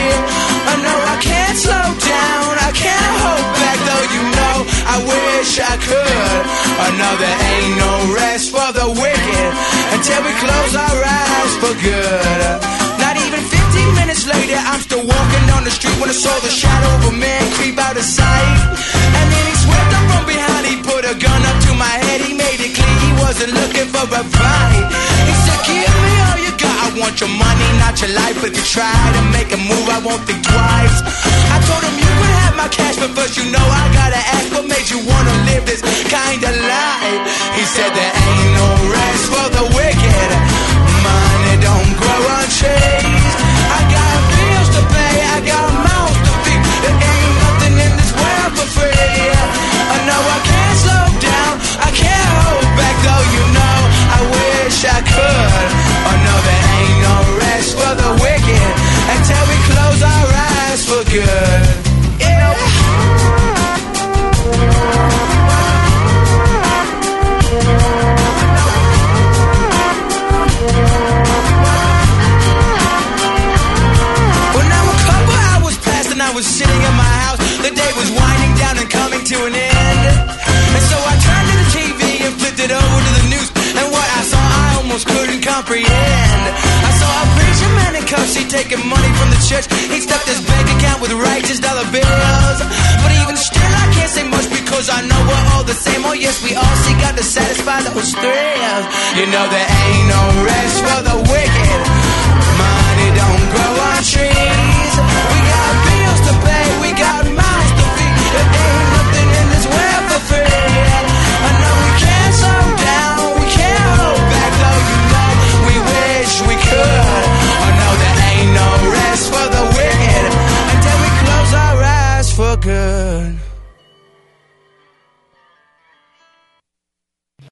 Wish 5.55 5.63
I 5.63 5.77
could. 5.77 6.43
There 7.15 7.39
ain't 7.47 7.77
no 7.79 7.93
rest 8.11 8.51
for 8.51 8.67
the 8.75 8.87
wicked 8.91 9.51
until 9.95 10.19
we 10.27 10.33
close 10.43 10.73
our 10.75 10.99
eyes 10.99 11.53
for 11.63 11.73
good. 11.79 12.51
Not 12.99 13.15
even 13.15 13.39
15 13.39 13.95
minutes 13.95 14.27
later, 14.27 14.59
I'm 14.59 14.81
still 14.81 15.05
walking 15.05 15.43
down 15.47 15.63
the 15.63 15.71
street 15.71 15.95
when 16.01 16.09
I 16.09 16.17
saw 16.17 16.35
the 16.43 16.51
shadow 16.51 16.91
of 16.99 17.13
a 17.13 17.15
man 17.15 17.43
creep 17.55 17.77
out 17.79 17.95
of 17.95 18.03
sight. 18.03 18.59
And 19.15 19.27
then 19.31 19.43
he 19.47 19.55
swept 19.55 19.91
up 19.95 20.05
from 20.11 20.25
behind, 20.27 20.65
he 20.67 20.75
put 20.83 21.07
a 21.07 21.15
gun 21.15 21.41
up 21.47 21.57
to 21.67 21.71
my 21.79 21.95
head, 22.03 22.19
he 22.19 22.33
made 22.35 22.59
it 22.59 22.75
clear 22.75 22.95
he 23.07 23.11
wasn't 23.23 23.53
looking 23.55 23.87
for 23.95 24.03
a 24.11 24.23
fight. 24.27 24.85
He 25.23 25.33
said, 25.45 25.59
Give 25.63 25.95
me 26.03 26.13
all 26.27 26.39
you 26.43 26.53
want 26.97 27.19
your 27.19 27.29
money, 27.29 27.67
not 27.79 27.99
your 27.99 28.11
life. 28.15 28.39
If 28.43 28.55
you 28.55 28.63
try 28.63 28.95
to 29.17 29.21
make 29.35 29.51
a 29.51 29.59
move, 29.59 29.87
I 29.91 29.99
won't 29.99 30.23
think 30.23 30.43
twice. 30.43 30.97
I 31.51 31.57
told 31.67 31.83
him 31.83 31.95
you 31.99 32.07
could 32.07 32.35
have 32.43 32.55
my 32.55 32.67
cash, 32.69 32.95
but 32.97 33.11
first 33.15 33.37
you 33.37 33.45
know 33.51 33.63
I 33.63 33.83
gotta 33.91 34.21
ask 34.35 34.51
what 34.51 34.65
made 34.67 34.87
you 34.89 34.99
wanna 35.03 35.35
live 35.49 35.65
this 35.65 35.81
kind 36.07 36.41
of 36.43 36.55
life. 36.55 37.21
He 37.55 37.63
said 37.67 37.91
there 37.91 38.13
ain't 38.15 38.51
no 38.55 38.69
rest 38.95 39.23
for 39.31 39.47
the 39.57 39.65
wicked. 39.75 40.29
Money 41.03 41.55
don't 41.59 41.91
grow 41.99 42.21
on 42.37 42.47
trees. 42.59 43.24
You 99.17 99.25
know 99.27 99.45
there 99.49 99.67
ain't 99.67 100.07
no 100.07 100.43
rest 100.43 100.79
for 100.83 100.99
the 101.03 101.17
wicked. 101.31 101.64